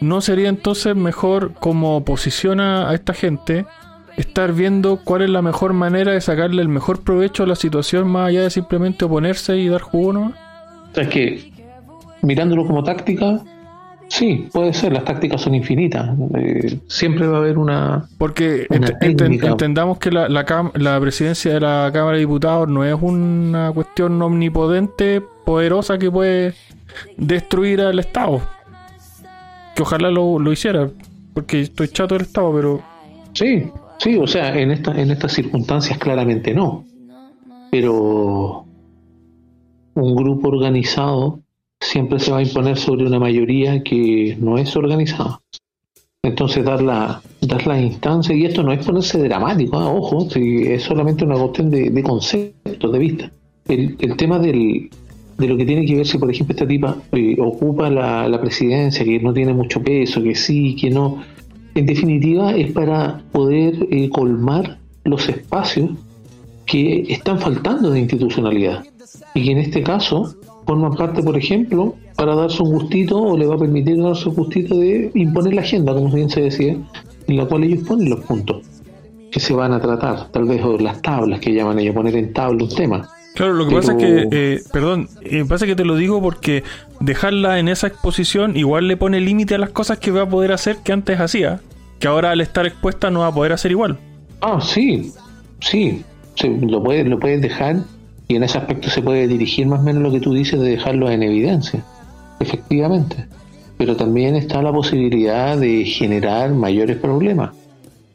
¿no 0.00 0.20
sería 0.20 0.48
entonces 0.48 0.94
mejor 0.94 1.54
como 1.54 2.04
posiciona 2.04 2.90
a 2.90 2.94
esta 2.94 3.14
gente 3.14 3.64
estar 4.18 4.52
viendo 4.52 5.00
cuál 5.04 5.22
es 5.22 5.30
la 5.30 5.42
mejor 5.42 5.72
manera 5.72 6.12
de 6.12 6.20
sacarle 6.20 6.60
el 6.60 6.68
mejor 6.68 7.02
provecho 7.02 7.44
a 7.44 7.46
la 7.46 7.54
situación 7.54 8.08
más 8.08 8.28
allá 8.28 8.42
de 8.42 8.50
simplemente 8.50 9.04
oponerse 9.04 9.56
y 9.56 9.68
dar 9.68 9.80
jugo 9.80 10.12
¿no? 10.12 10.32
O 10.90 10.94
sea, 10.94 11.04
es 11.04 11.08
que 11.08 11.52
mirándolo 12.22 12.66
como 12.66 12.82
táctica, 12.82 13.40
sí, 14.08 14.48
puede 14.52 14.72
ser, 14.72 14.92
las 14.92 15.04
tácticas 15.04 15.40
son 15.40 15.54
infinitas. 15.54 16.10
Eh, 16.36 16.78
siempre 16.88 17.26
va 17.26 17.36
a 17.36 17.40
haber 17.40 17.58
una. 17.58 18.08
Porque 18.18 18.66
entendamos 19.00 19.98
que 19.98 20.10
la, 20.10 20.28
la, 20.28 21.00
presidencia 21.00 21.54
de 21.54 21.60
la 21.60 21.90
Cámara 21.92 22.14
de 22.14 22.20
Diputados 22.20 22.68
no 22.68 22.84
es 22.84 22.96
una 23.00 23.70
cuestión 23.72 24.20
omnipotente, 24.20 25.22
poderosa 25.44 25.98
que 25.98 26.10
puede 26.10 26.54
destruir 27.16 27.82
al 27.82 27.98
Estado. 27.98 28.40
Que 29.76 29.82
ojalá 29.82 30.10
lo, 30.10 30.38
lo 30.38 30.52
hiciera, 30.52 30.88
porque 31.34 31.60
estoy 31.60 31.88
chato 31.88 32.14
del 32.14 32.22
Estado, 32.22 32.52
pero. 32.52 32.82
Sí, 33.34 33.70
Sí, 33.98 34.16
o 34.16 34.26
sea, 34.26 34.56
en, 34.58 34.70
esta, 34.70 35.00
en 35.00 35.10
estas 35.10 35.32
circunstancias 35.32 35.98
claramente 35.98 36.54
no. 36.54 36.84
Pero 37.70 38.64
un 39.94 40.14
grupo 40.14 40.48
organizado 40.48 41.40
siempre 41.80 42.18
se 42.20 42.30
va 42.30 42.38
a 42.38 42.42
imponer 42.42 42.76
sobre 42.76 43.06
una 43.06 43.18
mayoría 43.18 43.82
que 43.82 44.36
no 44.40 44.56
es 44.56 44.74
organizada. 44.76 45.40
Entonces 46.22 46.64
dar 46.64 46.82
la, 46.82 47.20
dar 47.40 47.66
la 47.66 47.80
instancia, 47.80 48.34
y 48.34 48.44
esto 48.44 48.62
no 48.62 48.72
es 48.72 48.84
ponerse 48.84 49.18
dramático, 49.18 49.80
¿eh? 49.80 49.84
ojo, 49.84 50.28
es 50.34 50.82
solamente 50.82 51.24
una 51.24 51.36
cuestión 51.36 51.70
de, 51.70 52.02
conceptos, 52.02 52.92
de 52.92 52.98
vista. 52.98 53.32
El, 53.66 53.96
el 53.98 54.16
tema 54.16 54.38
del, 54.38 54.90
de 55.38 55.48
lo 55.48 55.56
que 55.56 55.64
tiene 55.64 55.84
que 55.86 55.96
ver 55.96 56.06
si, 56.06 56.18
por 56.18 56.30
ejemplo, 56.30 56.54
esta 56.54 56.66
tipa 56.66 56.96
eh, 57.12 57.36
ocupa 57.40 57.90
la 57.90 58.40
presidencia, 58.40 59.04
que 59.04 59.20
no 59.20 59.32
tiene 59.32 59.52
mucho 59.52 59.82
peso, 59.82 60.22
que 60.22 60.34
sí, 60.34 60.76
que 60.76 60.90
no, 60.90 61.22
en 61.78 61.86
definitiva, 61.86 62.52
es 62.52 62.72
para 62.72 63.22
poder 63.32 63.86
eh, 63.90 64.08
colmar 64.10 64.78
los 65.04 65.28
espacios 65.28 65.90
que 66.66 67.04
están 67.08 67.38
faltando 67.38 67.90
de 67.90 68.00
institucionalidad 68.00 68.84
y 69.34 69.44
que 69.44 69.52
en 69.52 69.58
este 69.58 69.82
caso 69.82 70.34
forman 70.66 70.94
parte, 70.94 71.22
por 71.22 71.36
ejemplo, 71.36 71.94
para 72.16 72.34
darse 72.34 72.62
un 72.62 72.72
gustito 72.72 73.18
o 73.18 73.38
le 73.38 73.46
va 73.46 73.54
a 73.54 73.58
permitir 73.58 74.02
darse 74.02 74.28
un 74.28 74.34
gustito 74.34 74.76
de 74.76 75.10
imponer 75.14 75.54
la 75.54 75.62
agenda, 75.62 75.94
como 75.94 76.10
bien 76.10 76.28
se 76.28 76.42
decía, 76.42 76.76
en 77.26 77.36
la 77.36 77.46
cual 77.46 77.64
ellos 77.64 77.86
ponen 77.86 78.10
los 78.10 78.20
puntos 78.20 78.66
que 79.30 79.40
se 79.40 79.54
van 79.54 79.72
a 79.72 79.80
tratar, 79.80 80.30
tal 80.30 80.44
vez 80.44 80.62
o 80.64 80.78
las 80.78 81.00
tablas 81.00 81.40
que 81.40 81.52
llaman 81.52 81.78
ellos, 81.78 81.94
poner 81.94 82.16
en 82.16 82.32
tabla 82.32 82.64
un 82.64 82.70
tema. 82.70 83.08
Claro, 83.38 83.54
lo 83.54 83.68
que 83.68 83.76
pasa 83.76 83.92
es 83.92 83.98
que, 83.98 84.28
eh, 84.32 84.62
perdón, 84.72 85.08
eh, 85.22 85.44
pasa 85.48 85.64
que 85.64 85.76
te 85.76 85.84
lo 85.84 85.94
digo 85.94 86.20
porque 86.20 86.64
dejarla 86.98 87.60
en 87.60 87.68
esa 87.68 87.86
exposición 87.86 88.56
igual 88.56 88.88
le 88.88 88.96
pone 88.96 89.20
límite 89.20 89.54
a 89.54 89.58
las 89.58 89.70
cosas 89.70 89.98
que 89.98 90.10
va 90.10 90.22
a 90.22 90.28
poder 90.28 90.50
hacer 90.50 90.78
que 90.78 90.90
antes 90.90 91.20
hacía, 91.20 91.60
que 92.00 92.08
ahora 92.08 92.32
al 92.32 92.40
estar 92.40 92.66
expuesta 92.66 93.12
no 93.12 93.20
va 93.20 93.28
a 93.28 93.32
poder 93.32 93.52
hacer 93.52 93.70
igual. 93.70 93.96
Ah, 94.40 94.60
sí, 94.60 95.12
sí, 95.60 96.02
lo, 96.42 96.82
puedes, 96.82 97.06
lo 97.06 97.20
puedes 97.20 97.40
dejar 97.40 97.76
y 98.26 98.34
en 98.34 98.42
ese 98.42 98.58
aspecto 98.58 98.90
se 98.90 99.02
puede 99.02 99.28
dirigir 99.28 99.68
más 99.68 99.82
o 99.82 99.84
menos 99.84 100.02
lo 100.02 100.10
que 100.10 100.18
tú 100.18 100.34
dices 100.34 100.58
de 100.58 100.70
dejarlo 100.70 101.08
en 101.08 101.22
evidencia, 101.22 101.84
efectivamente. 102.40 103.28
Pero 103.76 103.94
también 103.94 104.34
está 104.34 104.60
la 104.62 104.72
posibilidad 104.72 105.56
de 105.56 105.84
generar 105.84 106.50
mayores 106.54 106.96
problemas. 106.96 107.52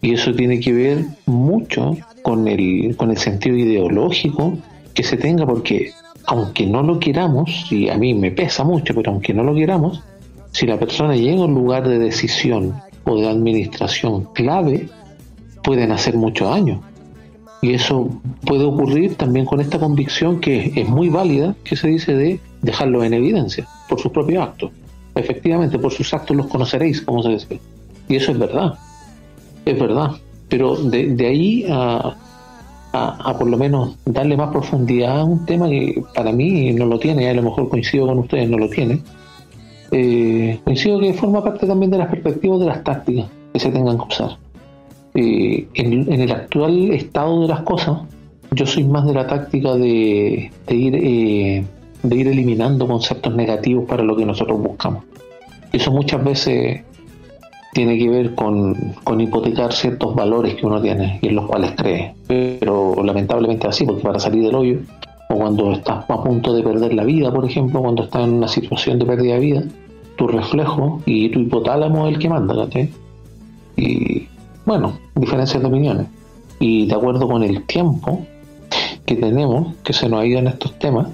Y 0.01 0.15
eso 0.15 0.33
tiene 0.33 0.59
que 0.59 0.73
ver 0.73 1.05
mucho 1.27 1.95
con 2.23 2.45
el, 2.49 2.97
con 2.97 3.09
el 3.09 3.17
sentido 3.17 3.55
ideológico 3.55 4.57
que 4.93 5.03
se 5.03 5.17
tenga, 5.17 5.45
porque 5.45 5.91
aunque 6.25 6.65
no 6.65 6.83
lo 6.83 6.99
queramos, 6.99 7.71
y 7.71 7.89
a 7.89 7.97
mí 7.97 8.13
me 8.13 8.31
pesa 8.31 8.63
mucho, 8.63 8.93
pero 8.93 9.11
aunque 9.11 9.33
no 9.33 9.43
lo 9.43 9.53
queramos, 9.53 10.01
si 10.51 10.67
la 10.67 10.79
persona 10.79 11.15
llega 11.15 11.41
a 11.41 11.45
un 11.45 11.53
lugar 11.53 11.87
de 11.87 11.99
decisión 11.99 12.75
o 13.03 13.17
de 13.17 13.27
administración 13.27 14.29
clave, 14.33 14.87
pueden 15.63 15.91
hacer 15.91 16.15
mucho 16.15 16.45
daño. 16.45 16.81
Y 17.61 17.73
eso 17.73 18.09
puede 18.45 18.65
ocurrir 18.65 19.15
también 19.15 19.45
con 19.45 19.61
esta 19.61 19.79
convicción 19.79 20.39
que 20.39 20.73
es 20.75 20.87
muy 20.87 21.09
válida, 21.09 21.55
que 21.63 21.75
se 21.75 21.87
dice 21.87 22.13
de 22.13 22.39
dejarlo 22.61 23.03
en 23.03 23.13
evidencia 23.13 23.67
por 23.87 23.99
sus 23.99 24.11
propios 24.11 24.43
actos. 24.43 24.71
Efectivamente, 25.15 25.79
por 25.79 25.91
sus 25.91 26.13
actos 26.13 26.35
los 26.35 26.47
conoceréis, 26.47 27.01
como 27.01 27.23
se 27.23 27.29
dice. 27.29 27.59
Y 28.09 28.15
eso 28.17 28.31
es 28.31 28.37
verdad, 28.37 28.73
es 29.65 29.79
verdad. 29.79 30.11
Pero 30.49 30.75
de, 30.75 31.15
de 31.15 31.27
ahí 31.27 31.65
a, 31.69 32.15
a, 32.93 33.35
por 33.37 33.49
lo 33.49 33.57
menos 33.57 33.97
darle 34.05 34.37
más 34.37 34.51
profundidad 34.51 35.19
a 35.19 35.23
un 35.23 35.45
tema 35.45 35.67
que 35.67 36.03
para 36.13 36.31
mí 36.31 36.71
no 36.73 36.85
lo 36.85 36.99
tiene, 36.99 37.27
a 37.29 37.33
lo 37.33 37.41
mejor 37.41 37.67
coincido 37.67 38.05
con 38.05 38.19
ustedes, 38.19 38.47
no 38.49 38.57
lo 38.57 38.69
tiene. 38.69 39.01
Eh, 39.91 40.59
coincido 40.63 40.99
que 40.99 41.13
forma 41.13 41.43
parte 41.43 41.65
también 41.65 41.91
de 41.91 41.97
las 41.97 42.09
perspectivas 42.09 42.59
de 42.59 42.65
las 42.67 42.83
tácticas 42.83 43.25
que 43.51 43.59
se 43.59 43.71
tengan 43.71 43.97
que 43.97 44.03
usar. 44.03 44.37
Eh, 45.15 45.67
en, 45.73 46.21
el 46.21 46.31
actual 46.31 46.91
estado 46.91 47.41
de 47.41 47.47
las 47.47 47.61
cosas, 47.61 48.01
yo 48.51 48.65
soy 48.65 48.83
más 48.83 49.05
de 49.05 49.13
la 49.13 49.25
táctica 49.25 49.75
de, 49.75 50.51
ir, 50.69 50.95
eh, 50.95 51.65
de 52.03 52.15
ir 52.15 52.27
eliminando 52.27 52.87
conceptos 52.87 53.35
negativos 53.35 53.85
para 53.85 54.03
lo 54.03 54.15
que 54.15 54.25
nosotros 54.25 54.61
buscamos. 54.61 55.03
Eso 55.71 55.91
muchas 55.91 56.23
veces 56.23 56.81
tiene 57.73 57.97
que 57.97 58.09
ver 58.09 58.35
con, 58.35 58.75
hipotecar 59.19 59.73
ciertos 59.73 60.15
valores 60.15 60.55
que 60.55 60.65
uno 60.65 60.81
tiene 60.81 61.19
y 61.21 61.27
en 61.27 61.35
los 61.35 61.47
cuales 61.47 61.71
cree. 61.75 62.13
Pero 62.27 62.95
lamentablemente 63.03 63.67
así, 63.67 63.85
porque 63.85 64.03
para 64.03 64.19
salir 64.19 64.43
del 64.43 64.55
hoyo, 64.55 64.79
o 65.29 65.35
cuando 65.35 65.71
estás 65.73 66.05
a 66.07 66.23
punto 66.23 66.53
de 66.53 66.63
perder 66.63 66.93
la 66.93 67.03
vida, 67.03 67.33
por 67.33 67.45
ejemplo, 67.45 67.81
cuando 67.81 68.03
estás 68.03 68.23
en 68.23 68.33
una 68.33 68.47
situación 68.47 68.99
de 68.99 69.05
pérdida 69.05 69.33
de 69.33 69.39
vida, 69.39 69.63
tu 70.15 70.27
reflejo 70.27 71.01
y 71.05 71.29
tu 71.29 71.39
hipotálamo 71.39 72.07
es 72.07 72.13
el 72.13 72.19
que 72.19 72.29
manda, 72.29 72.67
Y 73.75 74.27
bueno, 74.65 74.99
diferencias 75.15 75.61
de 75.61 75.67
opiniones. 75.67 76.07
Y 76.59 76.85
de 76.85 76.95
acuerdo 76.95 77.27
con 77.27 77.43
el 77.43 77.63
tiempo 77.63 78.25
que 79.05 79.15
tenemos, 79.15 79.75
que 79.83 79.93
se 79.93 80.07
nos 80.07 80.21
ha 80.21 80.25
ido 80.25 80.39
en 80.39 80.47
estos 80.47 80.77
temas, 80.77 81.07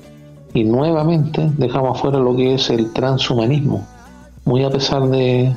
y 0.54 0.64
nuevamente 0.64 1.50
dejamos 1.58 1.98
afuera 1.98 2.20
lo 2.20 2.36
que 2.36 2.56
es 2.56 2.70
el 2.70 2.92
transhumanismo, 2.92 3.88
muy 4.46 4.64
a 4.64 4.70
pesar 4.70 5.08
de, 5.08 5.54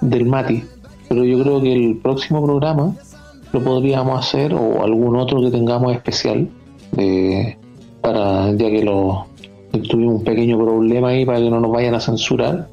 del 0.00 0.26
Mati. 0.26 0.62
Pero 1.08 1.24
yo 1.24 1.42
creo 1.42 1.60
que 1.60 1.72
el 1.72 1.96
próximo 1.98 2.42
programa 2.44 2.94
lo 3.52 3.62
podríamos 3.62 4.18
hacer 4.18 4.54
o 4.54 4.82
algún 4.82 5.16
otro 5.16 5.40
que 5.40 5.50
tengamos 5.50 5.92
especial 5.92 6.48
eh, 6.96 7.56
para 8.00 8.52
ya 8.52 8.70
que 8.70 8.82
lo 8.82 9.26
tuvimos 9.88 10.16
un 10.16 10.24
pequeño 10.24 10.58
problema 10.58 11.08
ahí 11.08 11.24
para 11.24 11.38
que 11.38 11.50
no 11.50 11.60
nos 11.60 11.70
vayan 11.70 11.94
a 11.94 12.00
censurar 12.00 12.68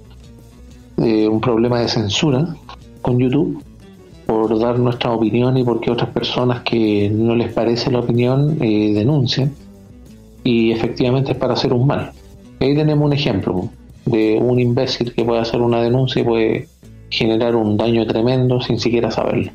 un 0.98 1.42
problema 1.42 1.80
de 1.80 1.88
censura 1.88 2.56
con 3.02 3.20
YouTube 3.20 3.64
por 4.26 4.60
dar 4.60 4.80
nuestra 4.80 5.12
opinión 5.12 5.56
y 5.58 5.64
porque 5.64 5.92
otras 5.92 6.10
personas 6.10 6.62
que 6.64 7.10
no 7.10 7.36
les 7.36 7.54
parece 7.54 7.92
la 7.92 8.00
opinión 8.00 8.58
eh, 8.62 8.94
denuncian 8.94 9.54
y 10.44 10.72
efectivamente 10.72 11.34
es 11.34 11.38
para 11.38 11.54
hacer 11.54 11.72
un 11.72 11.88
mal 11.88 12.12
ahí 12.60 12.76
tenemos 12.76 13.06
un 13.06 13.14
ejemplo 13.14 13.70
de 14.06 14.40
un 14.42 14.60
imbécil 14.60 15.14
que 15.14 15.24
puede 15.24 15.40
hacer 15.40 15.62
una 15.62 15.82
denuncia 15.82 16.22
y 16.22 16.26
puede 16.26 16.68
generar 17.10 17.56
un 17.56 17.78
daño 17.78 18.06
tremendo 18.06 18.62
sin 18.62 18.80
siquiera 18.80 19.12
saberlo. 19.12 19.52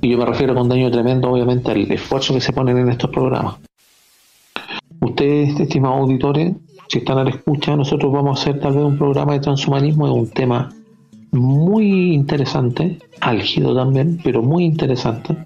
Y 0.00 0.10
yo 0.10 0.18
me 0.18 0.26
refiero 0.26 0.54
con 0.54 0.68
daño 0.68 0.90
tremendo, 0.90 1.30
obviamente, 1.30 1.70
al 1.70 1.90
esfuerzo 1.90 2.34
que 2.34 2.40
se 2.40 2.52
ponen 2.52 2.78
en 2.78 2.90
estos 2.90 3.10
programas. 3.10 3.56
Ustedes, 5.00 5.58
estimados 5.58 6.00
auditores, 6.00 6.54
si 6.88 6.98
están 6.98 7.18
a 7.18 7.24
la 7.24 7.30
escucha, 7.30 7.76
nosotros 7.76 8.12
vamos 8.12 8.38
a 8.38 8.42
hacer 8.42 8.60
tal 8.60 8.74
vez 8.74 8.84
un 8.84 8.96
programa 8.96 9.32
de 9.32 9.40
transhumanismo, 9.40 10.06
es 10.06 10.12
un 10.12 10.30
tema 10.30 10.72
muy 11.32 12.14
interesante, 12.14 12.98
álgido 13.20 13.74
también, 13.74 14.18
pero 14.22 14.42
muy 14.42 14.64
interesante, 14.64 15.36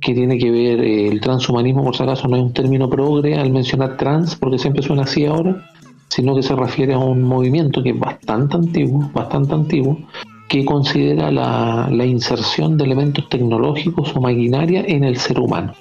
que 0.00 0.14
tiene 0.14 0.38
que 0.38 0.50
ver 0.50 0.80
eh, 0.80 1.08
el 1.08 1.20
transhumanismo, 1.20 1.84
por 1.84 1.96
si 1.96 2.02
acaso 2.02 2.26
no 2.26 2.36
es 2.36 2.42
un 2.42 2.52
término 2.52 2.90
progre 2.90 3.36
al 3.36 3.50
mencionar 3.50 3.96
trans, 3.96 4.34
porque 4.34 4.58
siempre 4.58 4.82
suena 4.82 5.02
así 5.02 5.24
ahora, 5.26 5.64
sino 6.08 6.34
que 6.34 6.42
se 6.42 6.56
refiere 6.56 6.94
a 6.94 6.98
un 6.98 7.22
movimiento 7.22 7.82
que 7.82 7.90
es 7.90 7.98
bastante 7.98 8.56
antiguo, 8.56 9.10
bastante 9.14 9.54
antiguo, 9.54 9.98
que 10.52 10.66
considera 10.66 11.30
la, 11.30 12.04
inserción 12.04 12.76
de 12.76 12.84
elementos 12.84 13.26
tecnológicos 13.30 14.14
o 14.14 14.20
maquinaria 14.20 14.84
en 14.86 15.02
el 15.02 15.16
ser 15.16 15.40
humano 15.40 15.72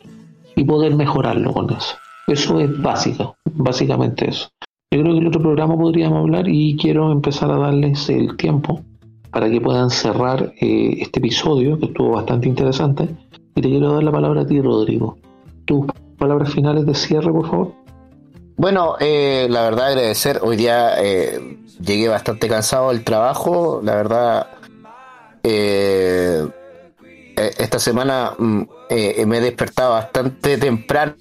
y 0.55 0.63
poder 0.63 0.95
mejorarlo 0.95 1.51
con 1.51 1.69
eso. 1.71 1.97
Eso 2.25 2.57
es 2.57 2.81
básico, 2.81 3.35
básicamente 3.53 4.29
eso. 4.29 4.47
Yo 4.89 5.01
creo 5.01 5.13
que 5.13 5.19
el 5.19 5.27
otro 5.27 5.41
programa 5.41 5.77
podríamos 5.77 6.19
hablar 6.19 6.47
y 6.47 6.77
quiero 6.77 7.11
empezar 7.11 7.51
a 7.51 7.57
darles 7.57 8.09
el 8.09 8.37
tiempo 8.37 8.79
para 9.29 9.49
que 9.49 9.59
puedan 9.59 9.89
cerrar 9.89 10.53
eh, 10.61 10.99
este 10.99 11.19
episodio 11.19 11.77
que 11.77 11.87
estuvo 11.87 12.11
bastante 12.11 12.47
interesante. 12.47 13.09
Y 13.53 13.61
te 13.61 13.67
quiero 13.67 13.91
dar 13.91 14.03
la 14.03 14.11
palabra 14.13 14.43
a 14.43 14.45
ti, 14.45 14.61
Rodrigo. 14.61 15.17
Tus 15.65 15.85
palabras 16.17 16.53
finales 16.53 16.85
de 16.85 16.95
cierre, 16.95 17.29
por 17.29 17.49
favor. 17.49 17.73
Bueno, 18.55 18.95
eh, 19.01 19.47
la 19.49 19.63
verdad 19.63 19.87
agradecer. 19.87 20.39
Hoy 20.41 20.55
día 20.55 20.93
eh, 21.03 21.57
llegué 21.81 22.07
bastante 22.07 22.47
cansado 22.47 22.89
del 22.89 23.03
trabajo. 23.03 23.81
La 23.83 23.95
verdad 23.95 24.47
eh, 25.43 26.47
eh, 27.35 27.51
esta 27.57 27.79
semana 27.79 28.33
mm, 28.37 28.61
eh, 28.89 29.25
me 29.25 29.37
he 29.37 29.41
despertado 29.41 29.93
bastante 29.93 30.57
temprano, 30.57 31.15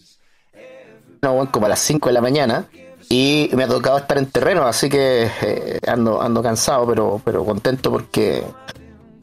como 1.51 1.67
a 1.67 1.69
las 1.69 1.81
5 1.81 2.09
de 2.09 2.13
la 2.13 2.21
mañana, 2.21 2.67
y 3.09 3.51
me 3.55 3.65
ha 3.65 3.69
tocado 3.69 3.99
estar 3.99 4.19
en 4.19 4.27
terreno, 4.27 4.65
así 4.65 4.89
que 4.89 5.81
ando, 5.87 6.23
ando 6.23 6.43
cansado, 6.43 6.87
pero, 6.87 7.21
pero 7.25 7.45
contento 7.45 7.91
porque 7.91 8.45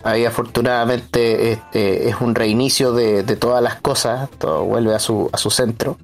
ahí 0.03 0.25
afortunadamente 0.25 1.53
este, 1.53 2.09
es 2.09 2.15
un 2.19 2.35
reinicio 2.35 2.93
de, 2.93 3.23
todas 3.37 3.63
las 3.63 3.81
cosas, 3.81 4.29
todo 4.37 4.65
vuelve 4.65 4.93
a 4.93 4.99
su, 4.99 5.29
a 5.31 5.37
su 5.37 5.49
centro. 5.49 5.97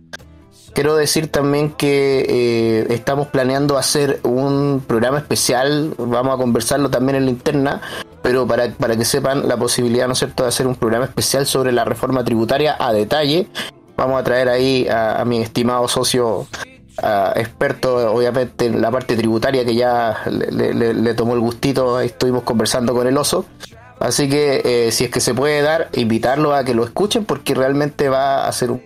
Quiero 0.73 0.95
decir 0.95 1.27
también 1.27 1.69
que 1.69 2.87
estamos 2.89 3.27
planeando 3.27 3.77
hacer 3.77 4.19
un 4.23 4.83
programa 4.85 5.19
especial, 5.19 5.93
vamos 5.99 6.33
a 6.33 6.37
conversarlo 6.37 6.89
también 6.89 7.17
en 7.17 7.25
la 7.25 7.31
interna, 7.31 7.81
pero 8.23 8.47
para, 8.47 8.69
para 8.71 8.95
que 8.97 9.05
sepan 9.05 9.47
la 9.47 9.55
posibilidad, 9.55 10.07
¿no 10.07 10.13
es 10.13 10.19
cierto?, 10.19 10.43
de 10.43 10.49
hacer 10.49 10.65
un 10.65 10.75
programa 10.75 11.05
especial 11.05 11.45
sobre 11.45 11.71
la 11.71 11.85
reforma 11.85 12.23
tributaria 12.23 12.75
a 12.79 12.91
detalle. 12.91 13.47
Vamos 13.95 14.19
a 14.19 14.23
traer 14.23 14.49
ahí 14.49 14.87
a, 14.89 15.23
mi 15.25 15.41
estimado 15.41 15.87
socio 15.87 16.47
experto, 17.35 18.11
obviamente, 18.11 18.65
en 18.65 18.81
la 18.81 18.89
parte 18.89 19.15
tributaria 19.15 19.63
que 19.63 19.75
ya 19.75 20.23
le, 20.25 21.13
tomó 21.13 21.35
el 21.35 21.39
gustito, 21.39 21.99
estuvimos 21.99 22.41
conversando 22.41 22.95
con 22.95 23.05
el 23.05 23.15
oso. 23.17 23.45
Así 23.99 24.27
que 24.27 24.61
eh, 24.65 24.91
si 24.91 25.05
es 25.05 25.11
que 25.11 25.19
se 25.19 25.35
puede 25.35 25.61
dar, 25.61 25.89
invitarlo 25.93 26.53
a 26.53 26.63
que 26.63 26.73
lo 26.73 26.83
escuchen 26.83 27.25
porque 27.25 27.53
realmente 27.53 28.09
va 28.09 28.47
a 28.47 28.51
ser 28.51 28.71
un, 28.71 28.81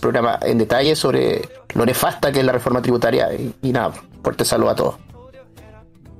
programa 0.00 0.38
en 0.42 0.58
detalle 0.58 0.94
sobre 0.94 1.42
lo 1.74 1.86
nefasta 1.86 2.30
que 2.30 2.40
es 2.40 2.44
la 2.44 2.52
reforma 2.52 2.82
tributaria. 2.82 3.32
Y, 3.34 3.54
y 3.62 3.72
nada, 3.72 3.92
fuerte 4.22 4.44
saludo 4.44 4.70
a 4.70 4.74
todos. 4.74 4.94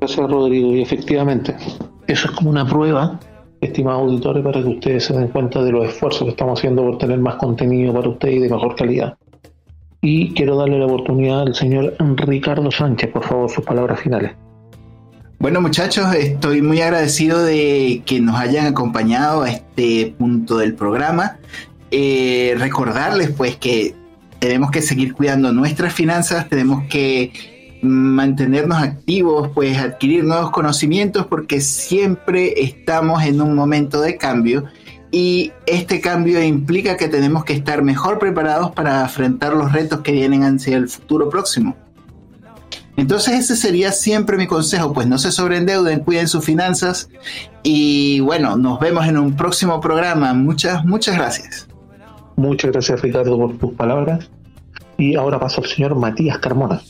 Gracias, 0.00 0.30
Rodrigo. 0.30 0.74
Y 0.74 0.82
efectivamente, 0.82 1.56
eso 2.06 2.28
es 2.28 2.34
como 2.34 2.50
una 2.50 2.66
prueba, 2.66 3.18
estimados 3.60 4.02
auditores, 4.02 4.44
para 4.44 4.62
que 4.62 4.68
ustedes 4.68 5.04
se 5.04 5.12
den 5.14 5.28
cuenta 5.28 5.62
de 5.62 5.72
los 5.72 5.86
esfuerzos 5.86 6.22
que 6.22 6.30
estamos 6.30 6.58
haciendo 6.58 6.82
por 6.82 6.98
tener 6.98 7.18
más 7.18 7.36
contenido 7.36 7.92
para 7.92 8.08
ustedes 8.08 8.36
y 8.36 8.38
de 8.40 8.50
mejor 8.50 8.76
calidad. 8.76 9.16
Y 10.00 10.32
quiero 10.34 10.56
darle 10.56 10.78
la 10.78 10.86
oportunidad 10.86 11.42
al 11.42 11.54
señor 11.54 11.96
Ricardo 11.98 12.70
Sánchez, 12.70 13.10
por 13.10 13.24
favor, 13.24 13.50
sus 13.50 13.64
palabras 13.64 14.00
finales. 14.00 14.32
Bueno 15.40 15.60
muchachos, 15.60 16.12
estoy 16.14 16.62
muy 16.62 16.80
agradecido 16.80 17.40
de 17.44 18.02
que 18.04 18.20
nos 18.20 18.34
hayan 18.36 18.66
acompañado 18.66 19.42
a 19.42 19.50
este 19.50 20.12
punto 20.18 20.58
del 20.58 20.74
programa. 20.74 21.38
Eh, 21.90 22.54
recordarles 22.58 23.30
pues 23.30 23.56
que 23.56 23.94
tenemos 24.38 24.70
que 24.70 24.82
seguir 24.82 25.14
cuidando 25.14 25.52
nuestras 25.52 25.92
finanzas, 25.92 26.48
tenemos 26.48 26.84
que 26.88 27.32
mantenernos 27.82 28.82
activos, 28.82 29.50
pues 29.54 29.78
adquirir 29.78 30.24
nuevos 30.24 30.50
conocimientos 30.50 31.26
porque 31.26 31.60
siempre 31.60 32.60
estamos 32.62 33.22
en 33.22 33.40
un 33.40 33.54
momento 33.54 34.00
de 34.00 34.16
cambio 34.16 34.64
y 35.10 35.52
este 35.66 36.00
cambio 36.00 36.42
implica 36.42 36.96
que 36.96 37.08
tenemos 37.08 37.44
que 37.44 37.54
estar 37.54 37.82
mejor 37.82 38.18
preparados 38.18 38.72
para 38.72 39.04
afrontar 39.04 39.54
los 39.54 39.72
retos 39.72 40.00
que 40.00 40.12
vienen 40.12 40.44
hacia 40.44 40.76
el 40.76 40.88
futuro 40.88 41.30
próximo. 41.30 41.76
Entonces 42.96 43.34
ese 43.34 43.56
sería 43.56 43.92
siempre 43.92 44.36
mi 44.36 44.48
consejo, 44.48 44.92
pues 44.92 45.06
no 45.06 45.18
se 45.18 45.30
sobreendeuden, 45.30 46.00
cuiden 46.00 46.26
sus 46.26 46.44
finanzas 46.44 47.08
y 47.62 48.18
bueno, 48.20 48.56
nos 48.56 48.80
vemos 48.80 49.06
en 49.06 49.18
un 49.18 49.36
próximo 49.36 49.80
programa. 49.80 50.34
Muchas, 50.34 50.84
muchas 50.84 51.16
gracias. 51.16 51.68
Muchas 52.38 52.70
gracias 52.70 53.02
Ricardo 53.02 53.36
por 53.36 53.58
tus 53.58 53.72
palabras. 53.74 54.30
Y 54.96 55.16
ahora 55.16 55.40
paso 55.40 55.60
al 55.60 55.66
señor 55.66 55.96
Matías 55.96 56.38
Carmona. 56.38 56.80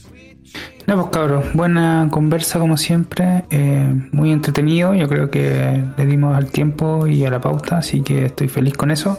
No, 0.87 0.95
pues 0.97 1.09
cabros, 1.09 1.53
buena 1.55 2.09
conversa 2.11 2.59
como 2.59 2.77
siempre, 2.77 3.45
eh, 3.51 3.95
muy 4.13 4.31
entretenido, 4.31 4.95
yo 4.95 5.09
creo 5.09 5.31
que 5.31 5.85
le 5.97 6.07
dimos 6.07 6.37
al 6.37 6.51
tiempo 6.51 7.07
y 7.07 7.25
a 7.25 7.31
la 7.31 7.41
pauta, 7.41 7.79
así 7.79 8.03
que 8.03 8.27
estoy 8.27 8.49
feliz 8.49 8.75
con 8.75 8.91
eso. 8.91 9.19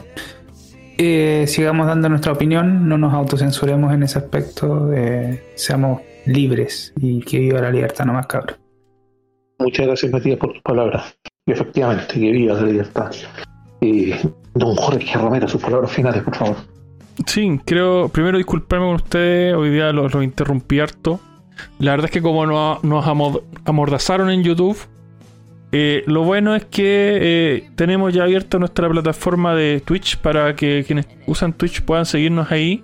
Eh, 0.97 1.45
sigamos 1.47 1.87
dando 1.87 2.09
nuestra 2.09 2.31
opinión, 2.31 2.87
no 2.87 2.97
nos 2.97 3.13
autocensuremos 3.13 3.93
en 3.93 4.03
ese 4.03 4.19
aspecto, 4.19 4.91
eh, 4.93 5.51
seamos 5.55 6.01
libres 6.25 6.93
y 6.99 7.21
que 7.21 7.39
viva 7.39 7.61
la 7.61 7.71
libertad 7.71 8.05
nomás 8.05 8.27
cabros. 8.27 8.57
Muchas 9.59 9.87
gracias 9.87 10.11
Matías 10.11 10.37
por 10.37 10.53
tus 10.53 10.61
palabras, 10.61 11.15
y 11.45 11.51
efectivamente, 11.51 12.13
que 12.13 12.31
viva 12.31 12.53
la 12.53 12.63
libertad. 12.63 13.11
Y 13.81 14.13
Don 14.53 14.75
Jorge 14.75 15.17
Romero, 15.17 15.47
sus 15.47 15.61
palabras 15.61 15.91
finales, 15.91 16.23
por 16.23 16.35
favor. 16.35 16.55
Sí, 17.25 17.59
creo, 17.65 18.09
primero 18.09 18.37
disculparme 18.37 18.85
con 18.85 18.95
ustedes, 18.95 19.53
hoy 19.53 19.69
día 19.71 19.91
los, 19.91 20.13
los 20.13 20.23
interrumpí 20.23 20.79
harto. 20.79 21.19
La 21.79 21.91
verdad 21.91 22.05
es 22.05 22.11
que 22.11 22.21
como 22.21 22.45
nos, 22.45 22.83
nos 22.83 23.05
amordazaron 23.65 24.29
en 24.29 24.43
YouTube, 24.43 24.77
eh, 25.71 26.03
lo 26.07 26.23
bueno 26.23 26.55
es 26.55 26.65
que 26.65 27.17
eh, 27.21 27.69
tenemos 27.75 28.13
ya 28.13 28.23
abierta 28.23 28.57
nuestra 28.57 28.89
plataforma 28.89 29.53
de 29.53 29.81
Twitch 29.85 30.17
para 30.17 30.55
que 30.55 30.83
quienes 30.85 31.07
usan 31.27 31.53
Twitch 31.53 31.81
puedan 31.83 32.05
seguirnos 32.05 32.51
ahí, 32.51 32.83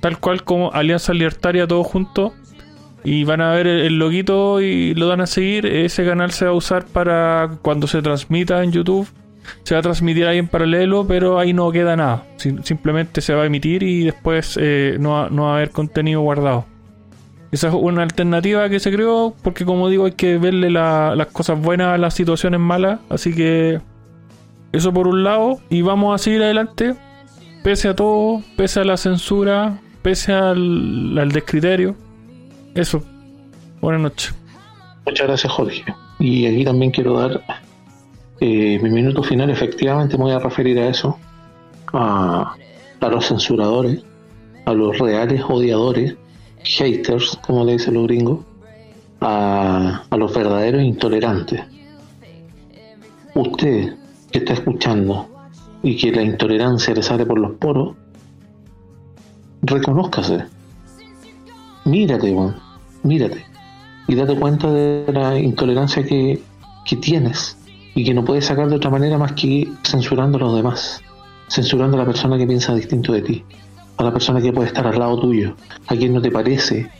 tal 0.00 0.18
cual 0.18 0.44
como 0.44 0.72
Alianza 0.72 1.14
Libertaria, 1.14 1.66
todos 1.66 1.86
juntos. 1.86 2.32
Y 3.04 3.22
van 3.22 3.40
a 3.40 3.52
ver 3.52 3.68
el, 3.68 3.80
el 3.82 3.98
loguito 4.00 4.60
y 4.60 4.92
lo 4.94 5.08
van 5.08 5.20
a 5.20 5.28
seguir. 5.28 5.64
Ese 5.64 6.04
canal 6.04 6.32
se 6.32 6.44
va 6.44 6.50
a 6.50 6.54
usar 6.54 6.84
para 6.86 7.56
cuando 7.62 7.86
se 7.86 8.02
transmita 8.02 8.64
en 8.64 8.72
YouTube. 8.72 9.06
Se 9.62 9.74
va 9.74 9.80
a 9.80 9.82
transmitir 9.82 10.26
ahí 10.26 10.38
en 10.38 10.48
paralelo, 10.48 11.06
pero 11.06 11.38
ahí 11.38 11.52
no 11.52 11.70
queda 11.72 11.96
nada. 11.96 12.24
Sim- 12.36 12.62
simplemente 12.62 13.20
se 13.20 13.34
va 13.34 13.42
a 13.42 13.46
emitir 13.46 13.82
y 13.82 14.04
después 14.04 14.58
eh, 14.60 14.96
no, 15.00 15.10
va, 15.10 15.28
no 15.30 15.50
a 15.50 15.56
haber 15.56 15.70
contenido 15.70 16.20
guardado. 16.20 16.64
Esa 17.52 17.68
es 17.68 17.74
una 17.74 18.02
alternativa 18.02 18.68
que 18.68 18.80
se 18.80 18.92
creó 18.92 19.34
porque 19.42 19.64
como 19.64 19.88
digo 19.88 20.04
hay 20.06 20.12
que 20.12 20.36
verle 20.38 20.70
la- 20.70 21.14
las 21.16 21.28
cosas 21.28 21.60
buenas 21.60 21.88
a 21.94 21.98
las 21.98 22.14
situaciones 22.14 22.60
malas. 22.60 23.00
Así 23.08 23.34
que 23.34 23.80
eso 24.72 24.92
por 24.92 25.06
un 25.08 25.22
lado. 25.24 25.60
Y 25.70 25.82
vamos 25.82 26.14
a 26.14 26.18
seguir 26.22 26.42
adelante. 26.42 26.94
Pese 27.62 27.88
a 27.88 27.94
todo, 27.96 28.42
pese 28.56 28.80
a 28.80 28.84
la 28.84 28.96
censura, 28.96 29.78
pese 30.02 30.32
al, 30.32 31.16
al 31.18 31.32
descriterio. 31.32 31.96
Eso. 32.74 33.02
Buenas 33.80 34.02
noches. 34.02 34.34
Muchas 35.06 35.26
gracias, 35.26 35.52
Jorge. 35.52 35.84
Y 36.18 36.46
aquí 36.46 36.64
también 36.64 36.90
quiero 36.90 37.18
dar 37.18 37.42
eh, 38.40 38.78
mi 38.82 38.90
minuto 38.90 39.22
final. 39.22 39.50
Efectivamente, 39.50 40.16
me 40.16 40.24
voy 40.24 40.32
a 40.32 40.38
referir 40.38 40.78
a 40.78 40.88
eso: 40.88 41.18
a, 41.92 42.54
a 43.00 43.08
los 43.08 43.26
censuradores, 43.26 44.02
a 44.64 44.72
los 44.72 44.98
reales 44.98 45.42
odiadores, 45.48 46.16
haters, 46.62 47.38
como 47.46 47.64
le 47.64 47.72
dicen 47.72 47.94
los 47.94 48.06
gringos, 48.06 48.40
a, 49.20 50.02
a 50.08 50.16
los 50.16 50.34
verdaderos 50.34 50.82
intolerantes. 50.82 51.62
Usted 53.34 53.94
que 54.30 54.38
está 54.38 54.54
escuchando 54.54 55.28
y 55.82 55.96
que 55.96 56.10
la 56.10 56.22
intolerancia 56.22 56.94
le 56.94 57.02
sale 57.02 57.26
por 57.26 57.38
los 57.38 57.52
poros, 57.56 57.96
reconózcase. 59.62 60.44
Mírate, 61.84 62.32
weón. 62.32 62.56
Mírate 63.02 63.44
y 64.08 64.14
date 64.14 64.34
cuenta 64.36 64.70
de 64.70 65.04
la 65.12 65.38
intolerancia 65.38 66.02
que, 66.04 66.42
que 66.84 66.96
tienes 66.96 67.56
y 67.96 68.04
que 68.04 68.12
no 68.12 68.24
puedes 68.24 68.44
sacar 68.44 68.68
de 68.68 68.76
otra 68.76 68.90
manera 68.90 69.16
más 69.16 69.32
que 69.32 69.72
censurando 69.82 70.36
a 70.36 70.42
los 70.42 70.54
demás, 70.54 71.02
censurando 71.48 71.96
a 71.96 72.00
la 72.00 72.06
persona 72.06 72.36
que 72.36 72.46
piensa 72.46 72.74
distinto 72.74 73.14
de 73.14 73.22
ti, 73.22 73.44
a 73.96 74.04
la 74.04 74.12
persona 74.12 74.42
que 74.42 74.52
puede 74.52 74.68
estar 74.68 74.86
al 74.86 74.98
lado 74.98 75.18
tuyo, 75.18 75.56
a 75.86 75.96
quien 75.96 76.12
no 76.12 76.20
te 76.20 76.30
parece 76.30 76.90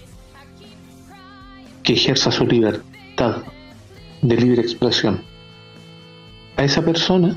que 1.83 1.93
ejerza 1.93 2.33
su 2.33 2.47
libertad 2.47 3.43
de 4.23 4.37
libre 4.37 4.63
expresión. 4.63 5.21
A 6.57 6.65
esa 6.65 6.81
persona 6.83 7.37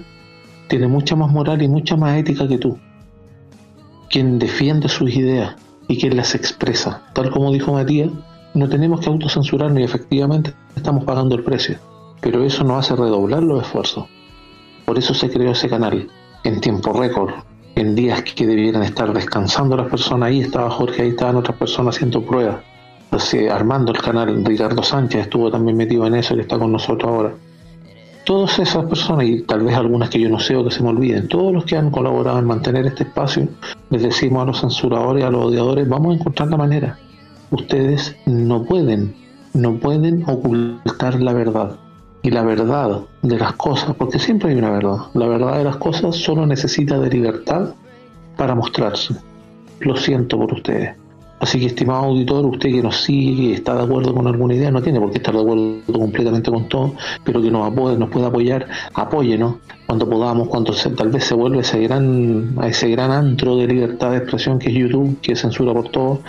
tiene 0.70 0.88
mucha 0.88 1.18
más 1.18 1.30
moral 1.30 1.62
y 1.62 1.68
mucha 1.68 1.98
más 1.98 2.18
ética 2.18 2.48
que 2.48 2.60
tú, 2.60 2.80
quien 4.10 4.40
defiende 4.40 4.88
sus 4.88 5.14
ideas 5.14 5.58
y 5.90 5.98
quien 5.98 6.16
las 6.16 6.34
expresa, 6.34 7.04
tal 7.14 7.30
como 7.30 7.52
dijo 7.52 7.74
Matías, 7.74 8.10
no 8.54 8.70
tenemos 8.70 9.02
que 9.02 9.10
autocensurarnos 9.10 9.82
y 9.82 9.84
efectivamente 9.84 10.54
estamos 10.78 11.04
pagando 11.04 11.36
el 11.36 11.44
precio. 11.44 11.78
Pero 12.22 12.44
eso 12.44 12.64
no 12.64 12.78
hace 12.78 12.96
redoblar 12.96 13.44
los 13.44 13.62
esfuerzos. 13.62 14.06
Por 14.86 14.98
eso 14.98 15.14
se 15.14 15.30
creó 15.30 15.52
ese 15.52 15.70
canal, 15.70 16.08
en 16.44 16.62
tiempo 16.62 16.94
récord, 16.94 17.34
en 17.76 17.96
días 17.96 18.24
que 18.24 18.46
debieran 18.46 18.84
estar 18.84 19.14
descansando 19.14 19.78
las 19.78 19.88
personas. 19.88 20.28
Ahí 20.28 20.42
estaba 20.42 20.70
Jorge, 20.70 21.04
ahí 21.04 21.10
estaban 21.10 21.38
otras 21.38 21.58
personas 21.58 21.96
haciendo 21.96 22.22
pruebas. 22.26 22.58
Entonces, 23.06 23.52
armando 23.52 23.92
el 23.92 24.00
canal, 24.00 24.44
Ricardo 24.46 24.84
Sánchez 24.84 25.22
estuvo 25.22 25.50
también 25.50 25.78
metido 25.78 26.06
en 26.06 26.16
eso 26.16 26.36
y 26.36 26.42
está 26.42 26.60
con 26.60 26.72
nosotros 26.72 27.12
ahora. 27.12 27.34
Todas 28.26 28.60
esas 28.60 28.86
personas, 28.86 29.26
y 29.26 29.42
tal 29.42 29.64
vez 29.64 29.76
algunas 29.76 30.10
que 30.10 30.20
yo 30.20 30.30
no 30.30 30.40
sé 30.40 30.56
o 30.56 30.64
que 30.64 30.72
se 30.72 30.84
me 30.84 30.90
olviden, 30.90 31.28
todos 31.28 31.52
los 31.52 31.66
que 31.66 31.78
han 31.78 31.90
colaborado 31.90 32.38
en 32.38 32.46
mantener 32.46 32.86
este 32.86 33.04
espacio, 33.04 33.48
les 33.90 34.04
decimos 34.04 34.44
a 34.44 34.46
los 34.46 34.60
censuradores, 34.60 35.24
a 35.24 35.32
los 35.32 35.46
odiadores, 35.46 35.90
vamos 35.90 36.14
a 36.14 36.20
encontrar 36.20 36.50
la 36.50 36.58
manera 36.58 37.00
ustedes 37.52 38.16
no 38.26 38.64
pueden, 38.64 39.16
no 39.54 39.78
pueden 39.80 40.24
ocultar 40.28 41.22
la 41.22 41.34
verdad. 41.34 41.78
Y 42.22 42.32
la 42.32 42.44
verdad 42.44 43.02
de 43.22 43.38
las 43.38 43.54
cosas, 43.54 43.96
porque 43.96 44.20
siempre 44.20 44.52
hay 44.52 44.58
una 44.58 44.72
verdad, 44.72 44.98
la 45.14 45.28
verdad 45.28 45.58
de 45.58 45.64
las 45.64 45.78
cosas 45.78 46.16
solo 46.16 46.46
necesita 46.46 47.00
de 47.00 47.10
libertad 47.10 47.74
para 48.36 48.56
mostrarse. 48.56 49.16
Lo 49.80 49.96
siento 49.96 50.38
por 50.38 50.54
ustedes. 50.54 50.96
Así 51.40 51.58
que, 51.58 51.68
estimado 51.68 52.06
auditor, 52.06 52.46
usted 52.46 52.70
que 52.70 52.82
nos 52.82 53.02
sigue, 53.04 53.48
que 53.48 53.54
está 53.54 53.74
de 53.74 53.84
acuerdo 53.84 54.14
con 54.14 54.28
alguna 54.28 54.54
idea, 54.54 54.72
no 54.72 54.82
tiene 54.82 55.00
por 55.00 55.12
qué 55.12 55.20
estar 55.20 55.34
de 55.34 55.42
acuerdo 55.42 55.94
completamente 55.94 56.52
con 56.52 56.68
todo, 56.68 56.96
pero 57.24 57.42
que 57.42 57.50
nos, 57.50 57.72
apoye, 57.72 57.98
nos 57.98 58.10
pueda 58.10 58.28
apoyar, 58.28 58.68
apóyenos 58.94 59.56
cuando 59.86 60.10
podamos, 60.10 60.50
cuando 60.50 60.74
se, 60.74 60.90
tal 60.90 61.10
vez 61.10 61.24
se 61.24 61.36
vuelve 61.36 61.60
ese 61.60 61.80
gran, 61.80 62.56
a 62.60 62.68
ese 62.68 62.90
gran 62.90 63.12
antro 63.12 63.56
de 63.56 63.68
libertad 63.68 64.12
de 64.12 64.18
expresión 64.18 64.60
que 64.60 64.68
es 64.68 64.76
YouTube, 64.76 65.18
que 65.22 65.36
censura 65.36 65.74
por 65.74 65.88
todo, 65.90 66.20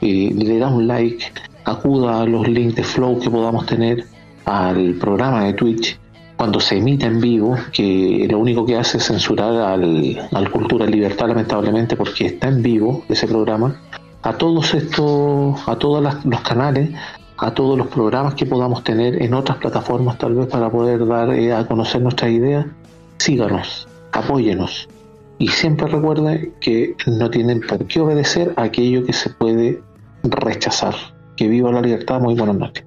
eh, 0.00 0.32
le 0.34 0.58
da 0.58 0.68
un 0.68 0.86
like, 0.86 1.24
acuda 1.64 2.22
a 2.22 2.24
los 2.24 2.48
links 2.48 2.76
de 2.76 2.82
Flow 2.82 3.18
que 3.20 3.28
podamos 3.28 3.66
tener 3.66 4.06
al 4.46 4.94
programa 4.94 5.44
de 5.44 5.52
Twitch 5.52 5.98
cuando 6.36 6.60
se 6.60 6.76
emite 6.76 7.06
en 7.06 7.20
vivo, 7.20 7.56
que 7.72 8.26
lo 8.30 8.38
único 8.38 8.64
que 8.64 8.76
hace 8.76 8.98
es 8.98 9.04
censurar 9.04 9.54
al, 9.54 10.28
al 10.32 10.50
Cultura 10.50 10.86
Libertad, 10.86 11.28
lamentablemente, 11.28 11.96
porque 11.96 12.26
está 12.26 12.48
en 12.48 12.62
vivo 12.62 13.04
ese 13.08 13.26
programa, 13.26 13.80
a 14.22 14.32
todos 14.34 14.74
estos, 14.74 15.66
a 15.66 15.76
todos 15.76 16.02
los 16.24 16.40
canales, 16.42 16.90
a 17.38 17.52
todos 17.52 17.78
los 17.78 17.86
programas 17.88 18.34
que 18.34 18.46
podamos 18.46 18.84
tener 18.84 19.22
en 19.22 19.34
otras 19.34 19.58
plataformas, 19.58 20.18
tal 20.18 20.34
vez 20.34 20.46
para 20.46 20.70
poder 20.70 21.06
dar 21.06 21.30
eh, 21.30 21.54
a 21.54 21.66
conocer 21.66 22.02
nuestras 22.02 22.30
ideas, 22.30 22.66
síganos, 23.18 23.88
apóyenos. 24.12 24.88
Y 25.38 25.48
siempre 25.48 25.86
recuerde 25.86 26.52
que 26.60 26.96
no 27.06 27.30
tienen 27.30 27.60
por 27.60 27.86
qué 27.86 28.00
obedecer 28.00 28.54
a 28.56 28.64
aquello 28.64 29.04
que 29.04 29.12
se 29.12 29.30
puede 29.30 29.82
rechazar. 30.22 30.94
Que 31.36 31.46
viva 31.48 31.70
la 31.70 31.82
libertad, 31.82 32.20
muy 32.20 32.34
buenas 32.34 32.56
noches. 32.56 32.84